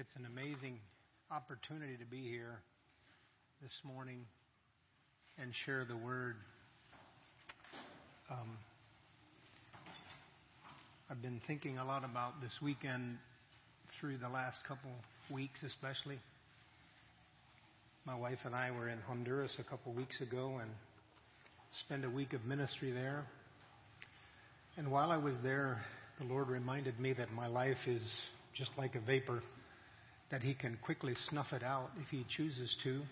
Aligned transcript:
It's 0.00 0.16
an 0.16 0.24
amazing 0.24 0.78
opportunity 1.30 1.94
to 1.98 2.06
be 2.06 2.22
here 2.22 2.62
this 3.60 3.72
morning 3.84 4.24
and 5.38 5.52
share 5.66 5.84
the 5.84 5.94
word. 5.94 6.36
Um, 8.30 8.56
I've 11.10 11.20
been 11.20 11.42
thinking 11.46 11.76
a 11.76 11.84
lot 11.84 12.02
about 12.02 12.40
this 12.40 12.52
weekend 12.62 13.18
through 14.00 14.16
the 14.16 14.30
last 14.30 14.60
couple 14.66 14.90
weeks, 15.30 15.62
especially. 15.62 16.18
My 18.06 18.14
wife 18.14 18.38
and 18.46 18.54
I 18.54 18.70
were 18.70 18.88
in 18.88 19.00
Honduras 19.00 19.54
a 19.58 19.64
couple 19.64 19.92
weeks 19.92 20.18
ago 20.22 20.60
and 20.62 20.70
spent 21.84 22.06
a 22.06 22.10
week 22.10 22.32
of 22.32 22.46
ministry 22.46 22.90
there. 22.90 23.26
And 24.78 24.90
while 24.90 25.10
I 25.10 25.18
was 25.18 25.36
there, 25.42 25.84
the 26.18 26.24
Lord 26.24 26.48
reminded 26.48 26.98
me 26.98 27.12
that 27.12 27.30
my 27.34 27.48
life 27.48 27.86
is 27.86 28.00
just 28.54 28.70
like 28.78 28.94
a 28.94 29.00
vapor, 29.00 29.42
that 30.30 30.42
He 30.42 30.54
can 30.54 30.78
quickly 30.84 31.14
snuff 31.28 31.52
it 31.52 31.62
out 31.62 31.90
if 32.00 32.08
He 32.08 32.24
chooses 32.36 32.74
to. 32.84 33.02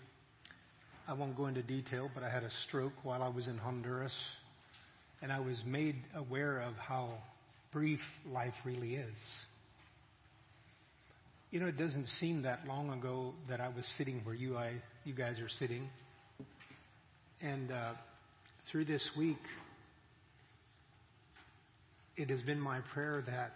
I 1.07 1.15
won't 1.15 1.37
go 1.37 1.47
into 1.47 1.63
detail, 1.63 2.11
but 2.15 2.23
I 2.23 2.31
had 2.31 2.43
a 2.43 2.51
stroke 2.67 2.93
while 3.03 3.23
I 3.23 3.29
was 3.29 3.49
in 3.49 3.59
Honduras, 3.59 4.15
and 5.23 5.33
I 5.33 5.41
was 5.41 5.57
made 5.67 5.97
aware 6.15 6.61
of 6.61 6.75
how 6.75 7.15
brief 7.73 8.01
life 8.27 8.55
really 8.65 8.97
is. 8.97 9.15
You 11.51 11.61
know, 11.61 11.67
it 11.67 11.79
doesn't 11.79 12.07
seem 12.21 12.43
that 12.43 12.67
long 12.69 12.91
ago 12.91 13.33
that 13.49 13.61
I 13.61 13.69
was 13.69 13.87
sitting 13.97 14.21
where 14.25 14.35
you, 14.35 14.59
I, 14.59 14.75
you 15.05 15.15
guys 15.15 15.39
are 15.39 15.49
sitting. 15.49 15.89
And 17.41 17.73
uh, 17.73 17.93
through 18.71 18.85
this 18.85 19.09
week, 19.17 19.39
it 22.19 22.29
has 22.29 22.43
been 22.43 22.61
my 22.61 22.81
prayer 22.93 23.25
that 23.27 23.53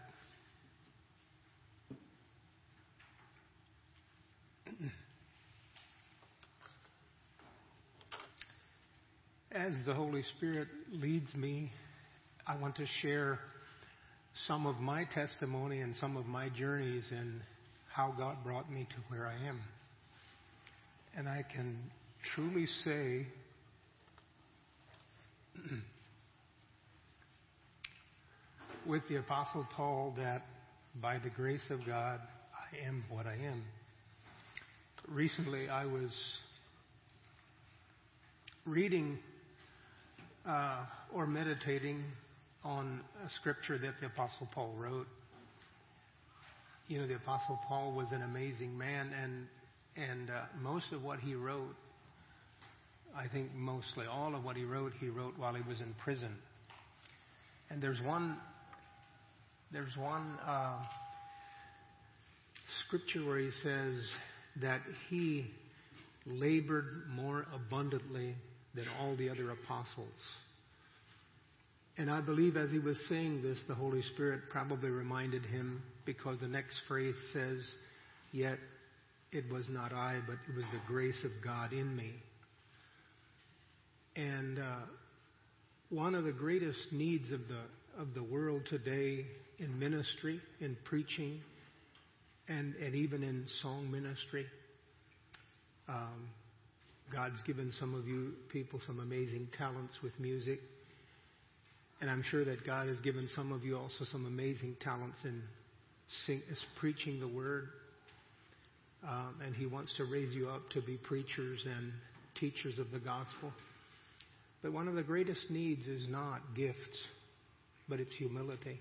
as 9.54 9.74
the 9.84 9.92
Holy 9.92 10.22
Spirit 10.36 10.68
leads 10.92 11.34
me, 11.34 11.70
I 12.46 12.56
want 12.56 12.76
to 12.76 12.86
share 13.02 13.38
some 14.46 14.66
of 14.66 14.76
my 14.76 15.04
testimony 15.14 15.80
and 15.80 15.94
some 15.96 16.16
of 16.16 16.24
my 16.26 16.48
journeys 16.48 17.04
and 17.10 17.42
how 17.92 18.14
God 18.16 18.38
brought 18.42 18.72
me 18.72 18.86
to 18.88 18.96
where 19.08 19.26
I 19.26 19.34
am. 19.46 19.60
And 21.16 21.28
I 21.28 21.44
can 21.54 21.76
truly 22.34 22.64
say 22.84 23.26
with 28.86 29.02
the 29.10 29.16
Apostle 29.16 29.68
Paul 29.76 30.14
that 30.16 30.46
by 31.00 31.18
the 31.18 31.28
grace 31.28 31.68
of 31.70 31.84
God, 31.86 32.20
I 32.54 32.86
am 32.86 33.04
what 33.10 33.26
I 33.26 33.34
am. 33.34 33.62
Recently, 35.08 35.68
I 35.68 35.84
was 35.84 36.10
reading 38.64 39.18
or 40.46 41.26
meditating 41.26 42.02
on 42.64 43.00
a 43.26 43.30
scripture 43.40 43.78
that 43.78 43.94
the 44.00 44.06
Apostle 44.06 44.48
Paul 44.52 44.74
wrote. 44.76 45.06
You 46.88 47.00
know, 47.00 47.06
the 47.06 47.16
Apostle 47.16 47.58
Paul 47.68 47.92
was 47.92 48.12
an 48.12 48.22
amazing 48.22 48.76
man, 48.76 49.12
and 49.22 49.46
and 49.96 50.30
uh, 50.30 50.42
most 50.60 50.92
of 50.92 51.02
what 51.02 51.18
he 51.18 51.34
wrote, 51.34 51.74
I 53.14 53.28
think 53.28 53.54
mostly 53.54 54.06
all 54.06 54.34
of 54.34 54.44
what 54.44 54.56
he 54.56 54.64
wrote, 54.64 54.92
he 54.98 55.08
wrote 55.08 55.34
while 55.38 55.54
he 55.54 55.62
was 55.68 55.80
in 55.80 55.94
prison. 56.02 56.34
And 57.70 57.82
there's 57.82 58.00
one 58.02 58.38
there's 59.72 59.96
one 59.96 60.38
uh, 60.46 60.76
scripture 62.86 63.24
where 63.24 63.38
he 63.38 63.50
says 63.62 63.94
that 64.60 64.80
he 65.08 65.46
labored 66.26 67.04
more 67.08 67.46
abundantly 67.54 68.34
than 68.74 68.86
all 69.00 69.16
the 69.16 69.28
other 69.28 69.50
apostles. 69.50 70.08
And 71.98 72.10
I 72.10 72.20
believe 72.20 72.56
as 72.56 72.70
he 72.70 72.78
was 72.78 72.98
saying 73.08 73.42
this, 73.42 73.62
the 73.68 73.74
Holy 73.74 74.02
Spirit 74.14 74.42
probably 74.50 74.88
reminded 74.88 75.44
him 75.44 75.82
because 76.06 76.38
the 76.40 76.48
next 76.48 76.78
phrase 76.88 77.14
says, 77.32 77.60
Yet 78.32 78.58
it 79.30 79.50
was 79.52 79.68
not 79.68 79.92
I, 79.92 80.20
but 80.26 80.36
it 80.48 80.56
was 80.56 80.64
the 80.72 80.80
grace 80.86 81.22
of 81.24 81.30
God 81.44 81.72
in 81.72 81.94
me. 81.94 82.12
And 84.16 84.58
uh, 84.58 84.86
one 85.90 86.14
of 86.14 86.24
the 86.24 86.32
greatest 86.32 86.92
needs 86.92 87.30
of 87.30 87.40
the, 87.48 88.00
of 88.00 88.14
the 88.14 88.22
world 88.22 88.62
today 88.68 89.26
in 89.58 89.78
ministry, 89.78 90.40
in 90.60 90.76
preaching, 90.84 91.40
and, 92.48 92.74
and 92.76 92.94
even 92.94 93.22
in 93.22 93.46
song 93.60 93.90
ministry, 93.90 94.46
um, 95.88 96.28
God's 97.12 97.42
given 97.42 97.72
some 97.78 97.94
of 97.94 98.06
you 98.06 98.32
people 98.50 98.80
some 98.86 99.00
amazing 99.00 99.48
talents 99.56 99.98
with 100.02 100.18
music. 100.18 100.60
And 102.00 102.10
I'm 102.10 102.24
sure 102.30 102.44
that 102.44 102.66
God 102.66 102.88
has 102.88 103.00
given 103.00 103.28
some 103.36 103.52
of 103.52 103.64
you 103.64 103.76
also 103.76 104.04
some 104.10 104.26
amazing 104.26 104.76
talents 104.80 105.18
in 105.24 105.42
sing, 106.26 106.42
preaching 106.80 107.20
the 107.20 107.28
word. 107.28 107.68
Um, 109.06 109.36
and 109.44 109.54
He 109.54 109.66
wants 109.66 109.92
to 109.98 110.04
raise 110.04 110.34
you 110.34 110.48
up 110.48 110.62
to 110.70 110.80
be 110.80 110.96
preachers 110.96 111.64
and 111.64 111.92
teachers 112.40 112.78
of 112.78 112.90
the 112.90 112.98
gospel. 112.98 113.52
But 114.62 114.72
one 114.72 114.88
of 114.88 114.94
the 114.94 115.02
greatest 115.02 115.50
needs 115.50 115.86
is 115.86 116.08
not 116.08 116.40
gifts, 116.56 116.98
but 117.88 118.00
it's 118.00 118.14
humility. 118.14 118.80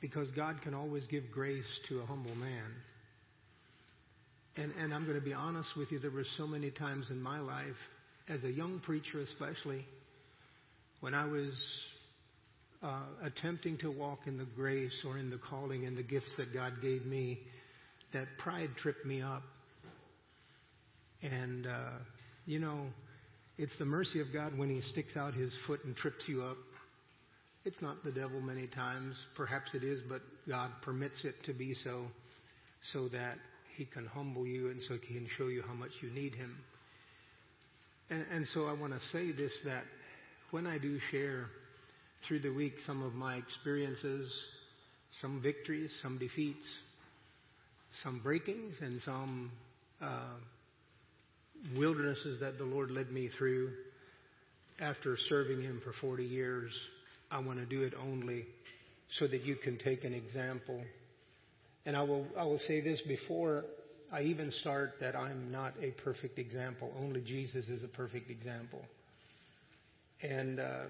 Because 0.00 0.30
God 0.30 0.60
can 0.62 0.74
always 0.74 1.06
give 1.06 1.24
grace 1.32 1.64
to 1.88 2.00
a 2.00 2.06
humble 2.06 2.34
man. 2.34 2.64
And, 4.58 4.92
I'm 4.92 5.04
going 5.04 5.14
to 5.14 5.24
be 5.24 5.32
honest 5.32 5.68
with 5.76 5.92
you, 5.92 6.00
there 6.00 6.10
were 6.10 6.24
so 6.36 6.44
many 6.44 6.72
times 6.72 7.10
in 7.10 7.22
my 7.22 7.38
life, 7.38 7.76
as 8.28 8.42
a 8.42 8.50
young 8.50 8.80
preacher 8.80 9.20
especially, 9.20 9.86
when 10.98 11.14
I 11.14 11.26
was 11.26 11.54
uh, 12.82 13.02
attempting 13.22 13.78
to 13.78 13.90
walk 13.92 14.20
in 14.26 14.36
the 14.36 14.46
grace 14.56 15.04
or 15.06 15.16
in 15.16 15.30
the 15.30 15.38
calling 15.38 15.86
and 15.86 15.96
the 15.96 16.02
gifts 16.02 16.32
that 16.38 16.52
God 16.52 16.72
gave 16.82 17.06
me, 17.06 17.38
that 18.12 18.26
pride 18.38 18.70
tripped 18.82 19.06
me 19.06 19.22
up. 19.22 19.44
And, 21.22 21.64
uh, 21.68 21.98
you 22.44 22.58
know, 22.58 22.86
it's 23.58 23.78
the 23.78 23.84
mercy 23.84 24.20
of 24.20 24.32
God 24.32 24.58
when 24.58 24.70
He 24.70 24.80
sticks 24.90 25.16
out 25.16 25.34
His 25.34 25.54
foot 25.68 25.84
and 25.84 25.94
trips 25.94 26.24
you 26.26 26.42
up. 26.42 26.56
It's 27.64 27.80
not 27.80 28.02
the 28.02 28.10
devil 28.10 28.40
many 28.40 28.66
times. 28.66 29.14
Perhaps 29.36 29.74
it 29.74 29.84
is, 29.84 30.00
but 30.08 30.22
God 30.48 30.72
permits 30.82 31.22
it 31.22 31.36
to 31.46 31.52
be 31.52 31.74
so, 31.84 32.06
so 32.92 33.06
that 33.10 33.38
He 33.78 33.84
can 33.84 34.06
humble 34.06 34.44
you 34.46 34.70
and 34.70 34.82
so 34.82 34.94
He 34.94 35.14
can 35.14 35.28
show 35.38 35.46
you 35.46 35.62
how 35.66 35.72
much 35.72 35.92
you 36.02 36.10
need 36.10 36.34
Him. 36.34 36.54
And, 38.10 38.24
and 38.32 38.46
so 38.52 38.66
I 38.66 38.72
want 38.72 38.92
to 38.92 39.00
say 39.12 39.30
this 39.30 39.52
that 39.64 39.84
when 40.50 40.66
I 40.66 40.78
do 40.78 40.98
share 41.12 41.46
through 42.26 42.40
the 42.40 42.50
week 42.50 42.74
some 42.86 43.04
of 43.04 43.14
my 43.14 43.36
experiences, 43.36 44.30
some 45.22 45.40
victories, 45.40 45.92
some 46.02 46.18
defeats, 46.18 46.66
some 48.02 48.20
breakings, 48.20 48.74
and 48.80 49.00
some 49.02 49.52
uh, 50.02 50.34
wildernesses 51.76 52.40
that 52.40 52.58
the 52.58 52.64
Lord 52.64 52.90
led 52.90 53.12
me 53.12 53.30
through 53.38 53.70
after 54.80 55.16
serving 55.28 55.62
Him 55.62 55.80
for 55.84 55.92
40 56.00 56.24
years, 56.24 56.72
I 57.30 57.38
want 57.38 57.58
to 57.60 57.66
do 57.66 57.82
it 57.82 57.94
only 58.00 58.44
so 59.18 59.28
that 59.28 59.42
you 59.42 59.54
can 59.56 59.78
take 59.78 60.04
an 60.04 60.14
example. 60.14 60.82
And 61.88 61.96
I 61.96 62.02
will, 62.02 62.26
I 62.36 62.44
will 62.44 62.58
say 62.68 62.82
this 62.82 63.00
before 63.08 63.64
I 64.12 64.20
even 64.24 64.50
start 64.60 64.96
that 65.00 65.16
I'm 65.16 65.50
not 65.50 65.72
a 65.80 65.92
perfect 65.92 66.38
example. 66.38 66.92
Only 67.00 67.22
Jesus 67.22 67.66
is 67.68 67.82
a 67.82 67.88
perfect 67.88 68.30
example. 68.30 68.82
And 70.20 70.60
uh, 70.60 70.82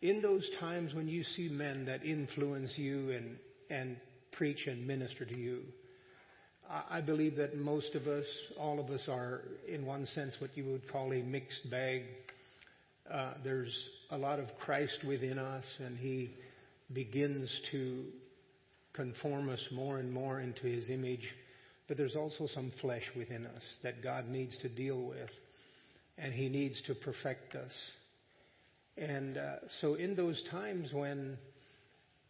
in 0.00 0.22
those 0.22 0.48
times 0.60 0.94
when 0.94 1.08
you 1.08 1.24
see 1.24 1.50
men 1.50 1.84
that 1.84 2.06
influence 2.06 2.72
you 2.76 3.10
and, 3.10 3.36
and 3.68 3.98
preach 4.32 4.66
and 4.66 4.86
minister 4.86 5.26
to 5.26 5.38
you, 5.38 5.60
I 6.90 7.02
believe 7.02 7.36
that 7.36 7.58
most 7.58 7.94
of 7.94 8.06
us, 8.06 8.24
all 8.58 8.80
of 8.80 8.88
us, 8.88 9.04
are 9.10 9.42
in 9.70 9.84
one 9.84 10.06
sense 10.14 10.34
what 10.38 10.56
you 10.56 10.64
would 10.72 10.90
call 10.90 11.12
a 11.12 11.20
mixed 11.20 11.70
bag. 11.70 12.04
Uh, 13.12 13.34
there's 13.44 13.78
a 14.10 14.16
lot 14.16 14.38
of 14.38 14.46
Christ 14.58 15.00
within 15.06 15.38
us, 15.38 15.66
and 15.84 15.98
He 15.98 16.30
begins 16.94 17.54
to 17.72 18.04
conform 18.98 19.48
us 19.48 19.64
more 19.70 19.98
and 19.98 20.12
more 20.12 20.40
into 20.40 20.64
His 20.64 20.90
image. 20.90 21.26
But 21.86 21.96
there's 21.96 22.16
also 22.16 22.48
some 22.52 22.72
flesh 22.80 23.04
within 23.16 23.46
us 23.46 23.62
that 23.84 24.02
God 24.02 24.28
needs 24.28 24.58
to 24.58 24.68
deal 24.68 25.00
with, 25.00 25.30
and 26.18 26.32
He 26.32 26.48
needs 26.48 26.82
to 26.88 26.94
perfect 26.94 27.54
us. 27.54 27.72
And 28.96 29.38
uh, 29.38 29.56
so, 29.80 29.94
in 29.94 30.16
those 30.16 30.42
times 30.50 30.92
when 30.92 31.38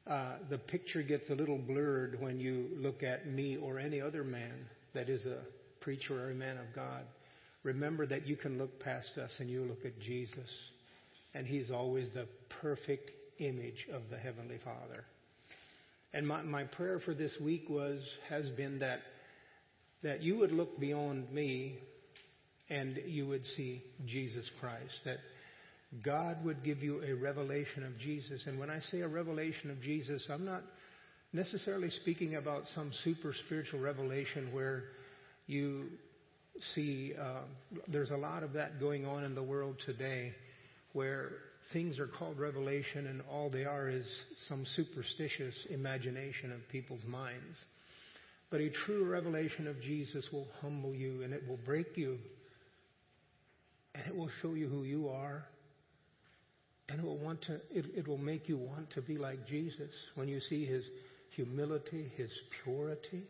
uh, 0.06 0.35
the 0.50 0.59
picture 0.59 1.03
gets 1.03 1.31
a 1.31 1.35
little 1.35 1.59
blurred 1.59 2.19
when 2.20 2.38
you 2.38 2.69
look 2.76 3.03
at 3.03 3.26
me 3.26 3.56
or 3.56 3.79
any 3.79 4.00
other 4.00 4.23
man 4.23 4.67
that 4.94 5.09
is 5.09 5.25
a 5.25 5.38
preacher 5.81 6.26
or 6.26 6.31
a 6.31 6.35
man 6.35 6.59
of 6.59 6.67
God, 6.75 7.05
remember 7.62 8.06
that 8.06 8.26
you 8.26 8.37
can 8.37 8.59
look 8.59 8.79
past 8.81 9.17
us 9.17 9.35
and 9.38 9.49
you 9.49 9.65
look 9.65 9.87
at 9.87 9.99
Jesus. 10.00 10.50
And 11.32 11.47
He's 11.47 11.70
always 11.70 12.11
the 12.12 12.26
perfect 12.61 13.11
image 13.38 13.87
of 13.93 14.03
the 14.11 14.19
Heavenly 14.19 14.59
Father. 14.62 15.05
And 16.12 16.26
my, 16.26 16.43
my 16.43 16.64
prayer 16.64 17.00
for 17.05 17.14
this 17.14 17.32
week 17.40 17.69
was, 17.69 18.00
has 18.28 18.49
been 18.50 18.78
that, 18.78 19.00
that 20.02 20.22
you 20.22 20.38
would 20.38 20.52
look 20.52 20.78
beyond 20.81 21.31
me 21.32 21.78
and 22.70 22.99
you 23.06 23.26
would 23.28 23.44
see 23.56 23.82
Jesus 24.06 24.49
Christ. 24.60 25.00
That 25.05 25.19
God 26.05 26.44
would 26.44 26.64
give 26.64 26.82
you 26.82 27.02
a 27.02 27.14
revelation 27.14 27.84
of 27.84 27.99
Jesus. 27.99 28.43
And 28.46 28.58
when 28.58 28.70
I 28.70 28.81
say 28.90 29.00
a 29.00 29.08
revelation 29.08 29.70
of 29.70 29.81
Jesus, 29.82 30.26
I'm 30.31 30.44
not 30.44 30.62
necessarily 31.32 31.90
speaking 31.90 32.37
about 32.37 32.64
some 32.75 32.90
super 33.05 33.34
spiritual 33.46 33.81
revelation 33.81 34.52
where 34.52 34.84
you 35.46 35.87
see 36.75 37.14
uh, 37.20 37.43
there's 37.87 38.10
a 38.10 38.16
lot 38.16 38.43
of 38.43 38.55
that 38.55 38.81
going 38.81 39.06
on 39.06 39.25
in 39.25 39.34
the 39.34 39.43
world 39.43 39.76
today 39.84 40.32
where 40.93 41.32
things 41.73 41.99
are 41.99 42.06
called 42.06 42.38
revelation 42.38 43.06
and 43.06 43.23
all 43.31 43.50
they 43.50 43.65
are 43.65 43.88
is 43.88 44.06
some 44.49 44.65
superstitious 44.76 45.55
imagination 45.70 46.53
of 46.53 46.67
people's 46.70 47.05
minds. 47.05 47.65
But 48.50 48.61
a 48.61 48.70
true 48.87 49.05
revelation 49.05 49.67
of 49.67 49.81
Jesus 49.82 50.26
will 50.32 50.49
humble 50.62 50.94
you 50.94 51.23
and 51.23 51.35
it 51.35 51.47
will 51.47 51.59
break 51.59 51.97
you 51.97 52.19
and 53.94 54.06
it 54.06 54.17
will 54.17 54.31
show 54.41 54.55
you 54.55 54.69
who 54.69 54.85
you 54.85 55.09
are 55.09 55.44
and 56.88 57.00
it 57.00 57.05
will 57.05 57.19
want 57.19 57.43
to 57.43 57.55
it, 57.70 57.85
it 57.94 58.09
will 58.09 58.19
make 58.19 58.49
you 58.49 58.56
want 58.56 58.91
to 58.93 59.03
be 59.03 59.19
like 59.19 59.47
Jesus 59.47 59.91
when 60.15 60.29
you 60.29 60.41
see 60.41 60.65
his 60.65 60.85
humility, 61.37 62.11
his 62.17 62.31
purity, 62.65 63.25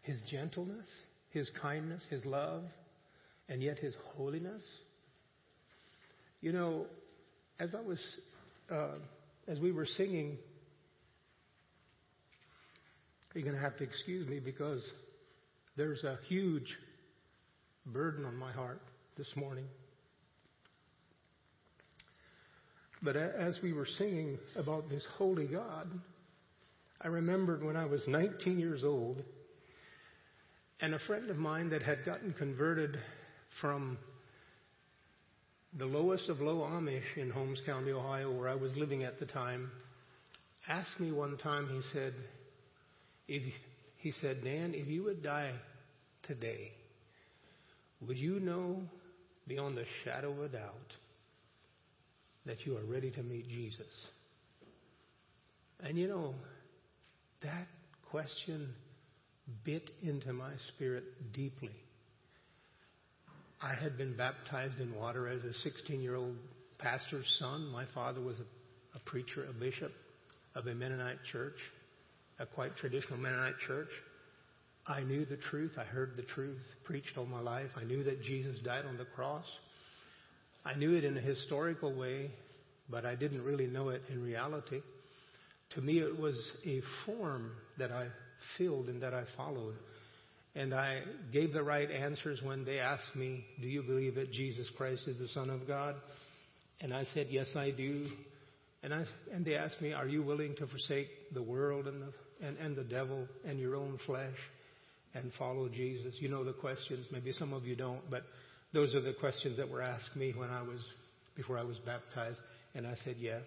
his 0.00 0.22
gentleness, 0.30 0.86
his 1.28 1.50
kindness, 1.60 2.02
his 2.08 2.24
love, 2.24 2.62
and 3.48 3.62
yet 3.62 3.78
his 3.78 3.94
holiness. 4.14 4.64
You 6.40 6.52
know, 6.52 6.86
as 7.60 7.74
I 7.74 7.80
was, 7.82 8.00
uh, 8.70 8.94
as 9.46 9.60
we 9.60 9.70
were 9.70 9.84
singing, 9.84 10.38
you're 13.34 13.44
going 13.44 13.54
to 13.54 13.60
have 13.60 13.76
to 13.76 13.84
excuse 13.84 14.26
me 14.26 14.40
because 14.40 14.84
there's 15.76 16.02
a 16.02 16.18
huge 16.26 16.74
burden 17.84 18.24
on 18.24 18.34
my 18.34 18.50
heart 18.50 18.80
this 19.18 19.28
morning. 19.36 19.66
But 23.02 23.16
as 23.16 23.58
we 23.62 23.72
were 23.72 23.86
singing 23.86 24.38
about 24.56 24.88
this 24.88 25.06
holy 25.16 25.46
God, 25.46 25.88
I 27.02 27.08
remembered 27.08 27.62
when 27.62 27.76
I 27.76 27.84
was 27.84 28.02
19 28.06 28.58
years 28.58 28.84
old, 28.84 29.22
and 30.80 30.94
a 30.94 30.98
friend 31.00 31.30
of 31.30 31.36
mine 31.36 31.70
that 31.70 31.82
had 31.82 32.04
gotten 32.06 32.32
converted 32.32 32.98
from 33.60 33.98
the 35.78 35.86
lowest 35.86 36.28
of 36.28 36.40
low 36.40 36.58
Amish 36.60 37.16
in 37.16 37.30
Holmes 37.30 37.60
County, 37.64 37.92
Ohio, 37.92 38.30
where 38.32 38.48
I 38.48 38.56
was 38.56 38.76
living 38.76 39.04
at 39.04 39.20
the 39.20 39.26
time, 39.26 39.70
asked 40.68 40.98
me 40.98 41.12
one 41.12 41.36
time, 41.38 41.68
he 41.68 41.80
said, 41.92 42.12
if, 43.28 43.42
he 43.98 44.12
said, 44.20 44.42
Dan, 44.42 44.74
if 44.74 44.88
you 44.88 45.04
would 45.04 45.22
die 45.22 45.52
today, 46.24 46.72
would 48.06 48.18
you 48.18 48.40
know 48.40 48.82
beyond 49.46 49.78
a 49.78 49.84
shadow 50.04 50.32
of 50.32 50.40
a 50.40 50.48
doubt 50.48 50.96
that 52.46 52.66
you 52.66 52.76
are 52.76 52.84
ready 52.84 53.10
to 53.12 53.22
meet 53.22 53.48
Jesus? 53.48 53.86
And 55.82 55.96
you 55.96 56.08
know, 56.08 56.34
that 57.42 57.68
question 58.10 58.74
bit 59.64 59.90
into 60.02 60.32
my 60.32 60.52
spirit 60.68 61.04
deeply. 61.32 61.74
I 63.62 63.74
had 63.74 63.98
been 63.98 64.16
baptized 64.16 64.80
in 64.80 64.94
water 64.94 65.28
as 65.28 65.44
a 65.44 65.52
16 65.52 66.00
year 66.00 66.16
old 66.16 66.36
pastor's 66.78 67.26
son. 67.38 67.66
My 67.66 67.84
father 67.94 68.20
was 68.20 68.38
a, 68.38 68.96
a, 68.96 69.00
preacher, 69.00 69.44
a 69.48 69.52
bishop 69.52 69.92
of 70.54 70.66
a 70.66 70.74
Mennonite 70.74 71.18
church, 71.30 71.56
a 72.38 72.46
quite 72.46 72.76
traditional 72.76 73.18
Mennonite 73.18 73.58
church. 73.66 73.90
I 74.86 75.02
knew 75.02 75.26
the 75.26 75.36
truth. 75.36 75.72
I 75.78 75.84
heard 75.84 76.12
the 76.16 76.22
truth 76.22 76.62
preached 76.84 77.18
all 77.18 77.26
my 77.26 77.40
life. 77.40 77.70
I 77.76 77.84
knew 77.84 78.02
that 78.04 78.22
Jesus 78.22 78.58
died 78.60 78.86
on 78.86 78.96
the 78.96 79.04
cross. 79.04 79.44
I 80.64 80.74
knew 80.74 80.94
it 80.94 81.04
in 81.04 81.16
a 81.16 81.20
historical 81.20 81.94
way, 81.94 82.30
but 82.88 83.04
I 83.04 83.14
didn't 83.14 83.44
really 83.44 83.66
know 83.66 83.90
it 83.90 84.02
in 84.08 84.22
reality. 84.22 84.80
To 85.74 85.82
me, 85.82 85.98
it 85.98 86.18
was 86.18 86.40
a 86.66 86.80
form 87.04 87.52
that 87.78 87.92
I 87.92 88.08
filled 88.56 88.88
and 88.88 89.02
that 89.02 89.12
I 89.12 89.24
followed. 89.36 89.74
And 90.54 90.74
I 90.74 91.02
gave 91.32 91.52
the 91.52 91.62
right 91.62 91.90
answers 91.90 92.40
when 92.42 92.64
they 92.64 92.78
asked 92.78 93.14
me, 93.14 93.44
Do 93.60 93.68
you 93.68 93.82
believe 93.82 94.16
that 94.16 94.32
Jesus 94.32 94.68
Christ 94.76 95.06
is 95.06 95.18
the 95.18 95.28
Son 95.28 95.48
of 95.48 95.66
God? 95.66 95.94
And 96.80 96.92
I 96.92 97.04
said, 97.14 97.28
Yes, 97.30 97.46
I 97.54 97.70
do. 97.70 98.06
And, 98.82 98.94
I, 98.94 99.04
and 99.32 99.44
they 99.44 99.54
asked 99.54 99.80
me, 99.80 99.92
Are 99.92 100.08
you 100.08 100.22
willing 100.22 100.56
to 100.56 100.66
forsake 100.66 101.08
the 101.32 101.42
world 101.42 101.86
and 101.86 102.02
the, 102.02 102.46
and, 102.46 102.56
and 102.58 102.76
the 102.76 102.84
devil 102.84 103.28
and 103.44 103.60
your 103.60 103.76
own 103.76 103.98
flesh 104.06 104.36
and 105.14 105.30
follow 105.38 105.68
Jesus? 105.68 106.14
You 106.18 106.28
know 106.28 106.42
the 106.42 106.52
questions. 106.52 107.06
Maybe 107.12 107.32
some 107.32 107.52
of 107.52 107.64
you 107.64 107.76
don't, 107.76 108.10
but 108.10 108.24
those 108.72 108.94
are 108.94 109.00
the 109.00 109.12
questions 109.12 109.56
that 109.56 109.68
were 109.68 109.82
asked 109.82 110.16
me 110.16 110.32
when 110.36 110.50
I 110.50 110.62
was, 110.62 110.80
before 111.36 111.58
I 111.58 111.64
was 111.64 111.76
baptized. 111.86 112.38
And 112.74 112.86
I 112.86 112.94
said, 113.04 113.16
Yes. 113.18 113.42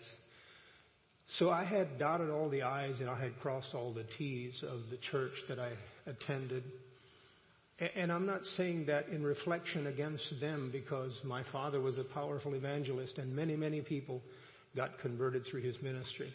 So 1.40 1.50
I 1.50 1.64
had 1.64 1.98
dotted 2.00 2.30
all 2.30 2.50
the 2.50 2.62
I's 2.62 3.00
and 3.00 3.10
I 3.10 3.20
had 3.20 3.40
crossed 3.40 3.74
all 3.74 3.94
the 3.94 4.06
T's 4.18 4.54
of 4.62 4.82
the 4.90 4.98
church 5.12 5.34
that 5.50 5.60
I 5.60 5.72
attended. 6.06 6.64
And 7.80 8.12
I'm 8.12 8.26
not 8.26 8.42
saying 8.56 8.86
that 8.86 9.08
in 9.10 9.24
reflection 9.24 9.88
against 9.88 10.26
them 10.40 10.70
because 10.72 11.20
my 11.24 11.44
father 11.52 11.82
was 11.82 11.98
a 11.98 12.04
powerful 12.04 12.54
evangelist 12.54 13.18
and 13.18 13.36
many, 13.36 13.56
many 13.56 13.82
people 13.82 14.22
got 14.76 15.00
converted 15.00 15.46
through 15.50 15.62
his 15.62 15.76
ministry. 15.82 16.32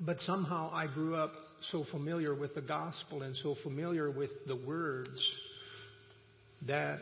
But 0.00 0.18
somehow 0.20 0.70
I 0.72 0.86
grew 0.86 1.14
up 1.14 1.32
so 1.70 1.84
familiar 1.90 2.34
with 2.34 2.54
the 2.54 2.62
gospel 2.62 3.22
and 3.22 3.36
so 3.36 3.56
familiar 3.62 4.10
with 4.10 4.30
the 4.46 4.56
words 4.56 5.22
that 6.66 7.00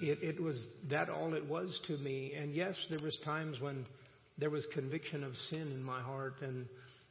it, 0.00 0.18
it 0.22 0.42
was 0.42 0.56
that 0.88 1.08
all 1.08 1.34
it 1.34 1.46
was 1.46 1.78
to 1.88 1.98
me. 1.98 2.32
And 2.38 2.54
yes, 2.54 2.74
there 2.90 3.00
was 3.02 3.18
times 3.24 3.60
when 3.60 3.86
there 4.38 4.50
was 4.50 4.64
conviction 4.72 5.24
of 5.24 5.32
sin 5.50 5.72
in 5.72 5.82
my 5.82 6.00
heart 6.00 6.34
and 6.42 6.66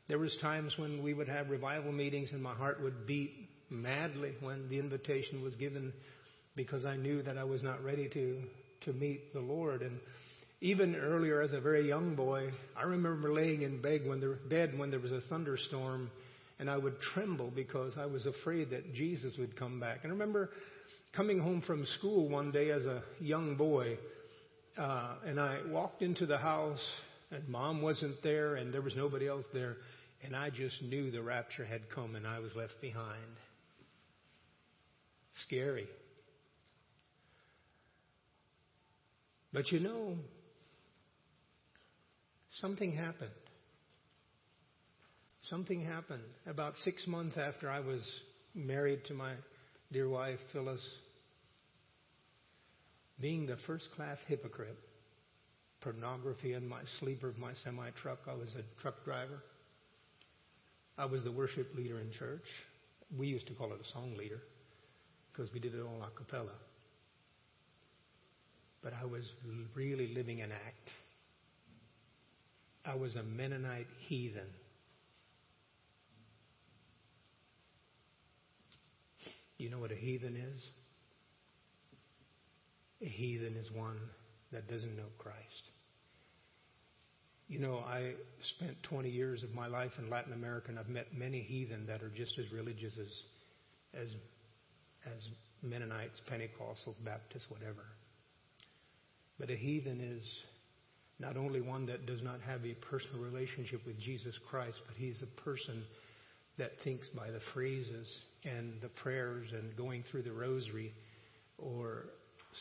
there 0.07 0.19
was 0.19 0.35
times 0.41 0.73
when 0.77 1.01
we 1.03 1.13
would 1.13 1.29
have 1.29 1.49
revival 1.49 1.91
meetings 1.91 2.29
and 2.31 2.41
my 2.41 2.53
heart 2.53 2.81
would 2.81 3.05
beat 3.07 3.42
madly 3.69 4.33
when 4.41 4.69
the 4.69 4.79
invitation 4.79 5.41
was 5.41 5.55
given 5.55 5.93
because 6.55 6.85
I 6.85 6.95
knew 6.95 7.21
that 7.23 7.37
I 7.37 7.43
was 7.43 7.63
not 7.63 7.83
ready 7.83 8.09
to 8.09 8.41
to 8.85 8.93
meet 8.93 9.33
the 9.33 9.39
Lord 9.39 9.81
and 9.81 9.99
even 10.61 10.95
earlier 10.95 11.41
as 11.41 11.53
a 11.53 11.59
very 11.59 11.87
young 11.87 12.15
boy 12.15 12.51
I 12.75 12.83
remember 12.83 13.33
laying 13.33 13.61
in 13.61 13.81
bed 13.81 14.01
when 14.05 14.19
there, 14.19 14.35
bed 14.49 14.77
when 14.77 14.89
there 14.89 14.99
was 14.99 15.11
a 15.11 15.21
thunderstorm 15.29 16.11
and 16.59 16.69
I 16.69 16.77
would 16.77 16.99
tremble 17.13 17.51
because 17.53 17.97
I 17.97 18.05
was 18.05 18.25
afraid 18.25 18.69
that 18.71 18.93
Jesus 18.93 19.33
would 19.37 19.57
come 19.57 19.79
back 19.79 19.99
and 20.03 20.11
I 20.11 20.13
remember 20.13 20.49
coming 21.15 21.39
home 21.39 21.61
from 21.61 21.85
school 21.97 22.29
one 22.29 22.51
day 22.51 22.71
as 22.71 22.85
a 22.85 23.03
young 23.19 23.55
boy 23.55 23.97
uh, 24.77 25.15
and 25.25 25.39
I 25.39 25.59
walked 25.69 26.01
into 26.01 26.25
the 26.25 26.37
house 26.37 26.83
and 27.31 27.47
mom 27.47 27.81
wasn't 27.81 28.21
there 28.23 28.55
and 28.55 28.73
there 28.73 28.81
was 28.81 28.95
nobody 28.95 29.27
else 29.27 29.45
there. 29.53 29.77
And 30.23 30.35
I 30.35 30.49
just 30.49 30.81
knew 30.81 31.11
the 31.11 31.21
rapture 31.21 31.65
had 31.65 31.89
come 31.93 32.15
and 32.15 32.25
I 32.25 32.39
was 32.39 32.51
left 32.55 32.79
behind. 32.81 33.37
Scary. 35.41 35.87
But 39.51 39.71
you 39.71 39.79
know, 39.79 40.15
something 42.59 42.91
happened. 42.91 43.31
Something 45.49 45.83
happened. 45.83 46.23
About 46.47 46.73
six 46.83 47.05
months 47.05 47.37
after 47.37 47.69
I 47.69 47.79
was 47.79 48.01
married 48.55 49.05
to 49.05 49.13
my 49.13 49.33
dear 49.91 50.09
wife, 50.09 50.39
Phyllis, 50.51 50.81
being 53.19 53.45
the 53.45 53.57
first 53.67 53.87
class 53.95 54.17
hypocrite, 54.27 54.77
pornography 55.81 56.53
in 56.53 56.67
my 56.67 56.81
sleeper 56.99 57.27
of 57.27 57.37
my 57.37 57.53
semi 57.63 57.89
truck. 58.01 58.19
I 58.27 58.33
was 58.33 58.49
a 58.55 58.81
truck 58.81 59.03
driver. 59.05 59.43
I 60.97 61.05
was 61.05 61.23
the 61.23 61.31
worship 61.31 61.75
leader 61.75 61.99
in 61.99 62.11
church. 62.11 62.45
We 63.15 63.27
used 63.27 63.47
to 63.47 63.53
call 63.53 63.73
it 63.73 63.79
a 63.81 63.91
song 63.91 64.15
leader 64.17 64.39
because 65.33 65.51
we 65.53 65.59
did 65.59 65.73
it 65.73 65.81
all 65.81 66.03
a 66.03 66.17
cappella. 66.17 66.53
But 68.83 68.93
I 69.01 69.05
was 69.05 69.23
really 69.75 70.13
living 70.13 70.41
an 70.41 70.51
act. 70.51 70.89
I 72.85 72.95
was 72.95 73.15
a 73.15 73.23
Mennonite 73.23 73.87
heathen. 74.07 74.47
You 79.57 79.69
know 79.69 79.79
what 79.79 79.91
a 79.91 79.95
heathen 79.95 80.35
is? 80.35 80.69
A 83.01 83.05
heathen 83.05 83.55
is 83.55 83.71
one 83.71 83.97
that 84.51 84.69
doesn't 84.69 84.95
know 84.95 85.03
Christ. 85.17 85.39
You 87.47 87.59
know, 87.59 87.77
I 87.77 88.13
spent 88.57 88.81
20 88.83 89.09
years 89.09 89.43
of 89.43 89.53
my 89.53 89.67
life 89.67 89.91
in 89.99 90.09
Latin 90.09 90.33
America, 90.33 90.69
and 90.69 90.79
I've 90.79 90.89
met 90.89 91.07
many 91.15 91.39
heathen 91.39 91.85
that 91.87 92.01
are 92.01 92.09
just 92.09 92.37
as 92.39 92.51
religious 92.51 92.93
as, 92.99 94.01
as, 94.01 94.09
as 95.05 95.27
Mennonites, 95.61 96.21
Pentecostals, 96.29 96.95
Baptists, 97.03 97.45
whatever. 97.49 97.85
But 99.39 99.49
a 99.49 99.55
heathen 99.55 99.99
is 99.99 100.23
not 101.19 101.37
only 101.37 101.61
one 101.61 101.85
that 101.87 102.05
does 102.05 102.21
not 102.21 102.41
have 102.41 102.65
a 102.65 102.73
personal 102.89 103.21
relationship 103.21 103.85
with 103.85 103.99
Jesus 103.99 104.35
Christ, 104.49 104.77
but 104.87 104.95
he's 104.97 105.21
a 105.21 105.41
person 105.41 105.83
that 106.57 106.71
thinks 106.83 107.07
by 107.09 107.31
the 107.31 107.39
phrases 107.53 108.07
and 108.43 108.73
the 108.81 108.89
prayers 108.89 109.47
and 109.51 109.75
going 109.75 110.03
through 110.11 110.23
the 110.23 110.31
rosary 110.31 110.93
or 111.57 112.05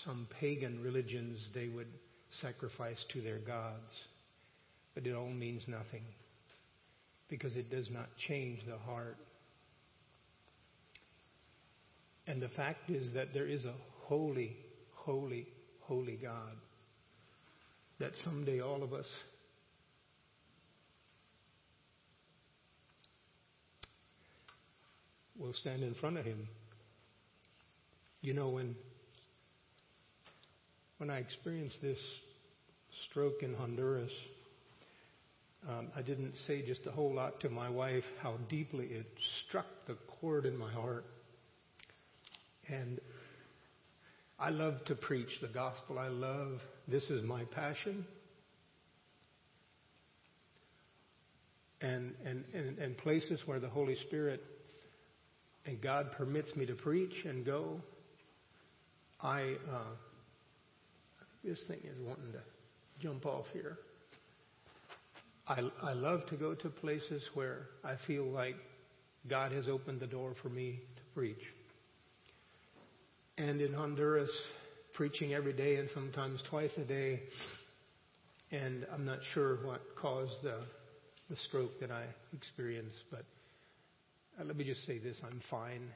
some 0.05 0.27
pagan 0.41 0.83
religions 0.83 1.39
they 1.55 1.69
would 1.69 1.89
sacrifice 2.41 3.05
to 3.13 3.21
their 3.21 3.39
gods. 3.39 3.93
But 4.95 5.07
it 5.07 5.15
all 5.15 5.31
means 5.31 5.63
nothing 5.67 6.05
because 7.29 7.57
it 7.57 7.71
does 7.71 7.91
not 7.91 8.07
change 8.29 8.61
the 8.67 8.79
heart. 8.79 9.17
And 12.27 12.41
the 12.41 12.49
fact 12.49 12.89
is 12.89 13.13
that 13.15 13.29
there 13.35 13.47
is 13.47 13.65
a 13.65 13.75
holy, 14.05 14.57
holy, 14.95 15.47
holy 15.81 16.19
God 16.23 16.57
that 17.99 18.13
someday 18.25 18.61
all 18.61 18.83
of 18.83 18.93
us 18.93 19.09
will 25.39 25.53
stand 25.53 25.83
in 25.83 25.95
front 25.95 26.19
of 26.19 26.25
him. 26.25 26.49
You 28.21 28.35
know, 28.35 28.51
when 28.51 28.77
when 30.99 31.11
I 31.11 31.19
experienced 31.19 31.79
this 31.83 31.99
stroke 33.09 33.43
in 33.43 33.55
Honduras, 33.55 34.13
um, 35.69 35.89
I 35.97 36.03
didn't 36.03 36.35
say 36.47 36.65
just 36.65 36.87
a 36.87 36.93
whole 36.93 37.13
lot 37.13 37.41
to 37.41 37.51
my 37.51 37.69
wife 37.69 38.05
how 38.21 38.37
deeply 38.49 38.87
it 38.87 39.07
struck 39.47 39.67
the 39.87 39.97
chord 40.21 40.47
in 40.47 40.57
my 40.57 40.71
heart. 40.73 41.05
And 42.69 43.01
I 44.39 44.51
love 44.51 44.85
to 44.87 44.95
preach 44.95 45.29
the 45.41 45.49
gospel. 45.49 45.99
I 45.99 46.09
love, 46.09 46.61
this 46.89 47.05
is 47.05 47.23
my 47.23 47.45
passion. 47.45 48.05
And, 51.81 52.15
and, 52.25 52.45
and, 52.55 52.79
and 52.79 52.97
places 52.99 53.41
where 53.47 53.59
the 53.59 53.69
Holy 53.69 53.97
Spirit 54.07 54.43
and 55.67 55.81
God 55.81 56.13
permits 56.13 56.55
me 56.57 56.67
to 56.67 56.75
preach 56.75 57.25
and 57.25 57.45
go, 57.45 57.81
I, 59.21 59.57
uh, 59.73 59.95
this 61.45 61.63
thing 61.69 61.79
is 61.85 61.99
wanting 62.01 62.33
to 62.33 62.41
jump 63.01 63.27
off 63.27 63.47
here. 63.53 63.79
I, 65.47 65.61
I 65.83 65.93
love 65.93 66.27
to 66.27 66.37
go 66.37 66.55
to 66.55 66.69
places 66.69 67.23
where 67.35 67.67
I 67.85 67.95
feel 68.07 68.25
like 68.25 68.57
God 69.29 69.53
has 69.53 69.69
opened 69.69 70.01
the 70.01 70.07
door 70.07 70.35
for 70.43 70.49
me 70.49 70.81
to 70.97 71.03
preach 71.15 71.43
and 73.43 73.61
in 73.61 73.75
Honduras, 73.75 74.31
preaching 74.95 75.35
every 75.35 75.53
day 75.53 75.77
and 75.77 75.89
sometimes 75.93 76.41
twice 76.49 76.71
a 76.77 76.85
day. 76.85 77.21
And 78.53 78.87
I'm 78.93 79.05
not 79.05 79.19
sure 79.35 79.57
what 79.67 79.81
caused 80.01 80.43
the, 80.45 80.61
the 81.29 81.35
stroke 81.49 81.81
that 81.81 81.91
I 81.91 82.05
experienced, 82.37 83.03
but 83.11 83.25
uh, 84.39 84.45
let 84.45 84.57
me 84.57 84.65
just 84.65 84.87
say 84.87 84.99
this 84.99 85.21
I'm 85.25 85.41
fine. 85.51 85.89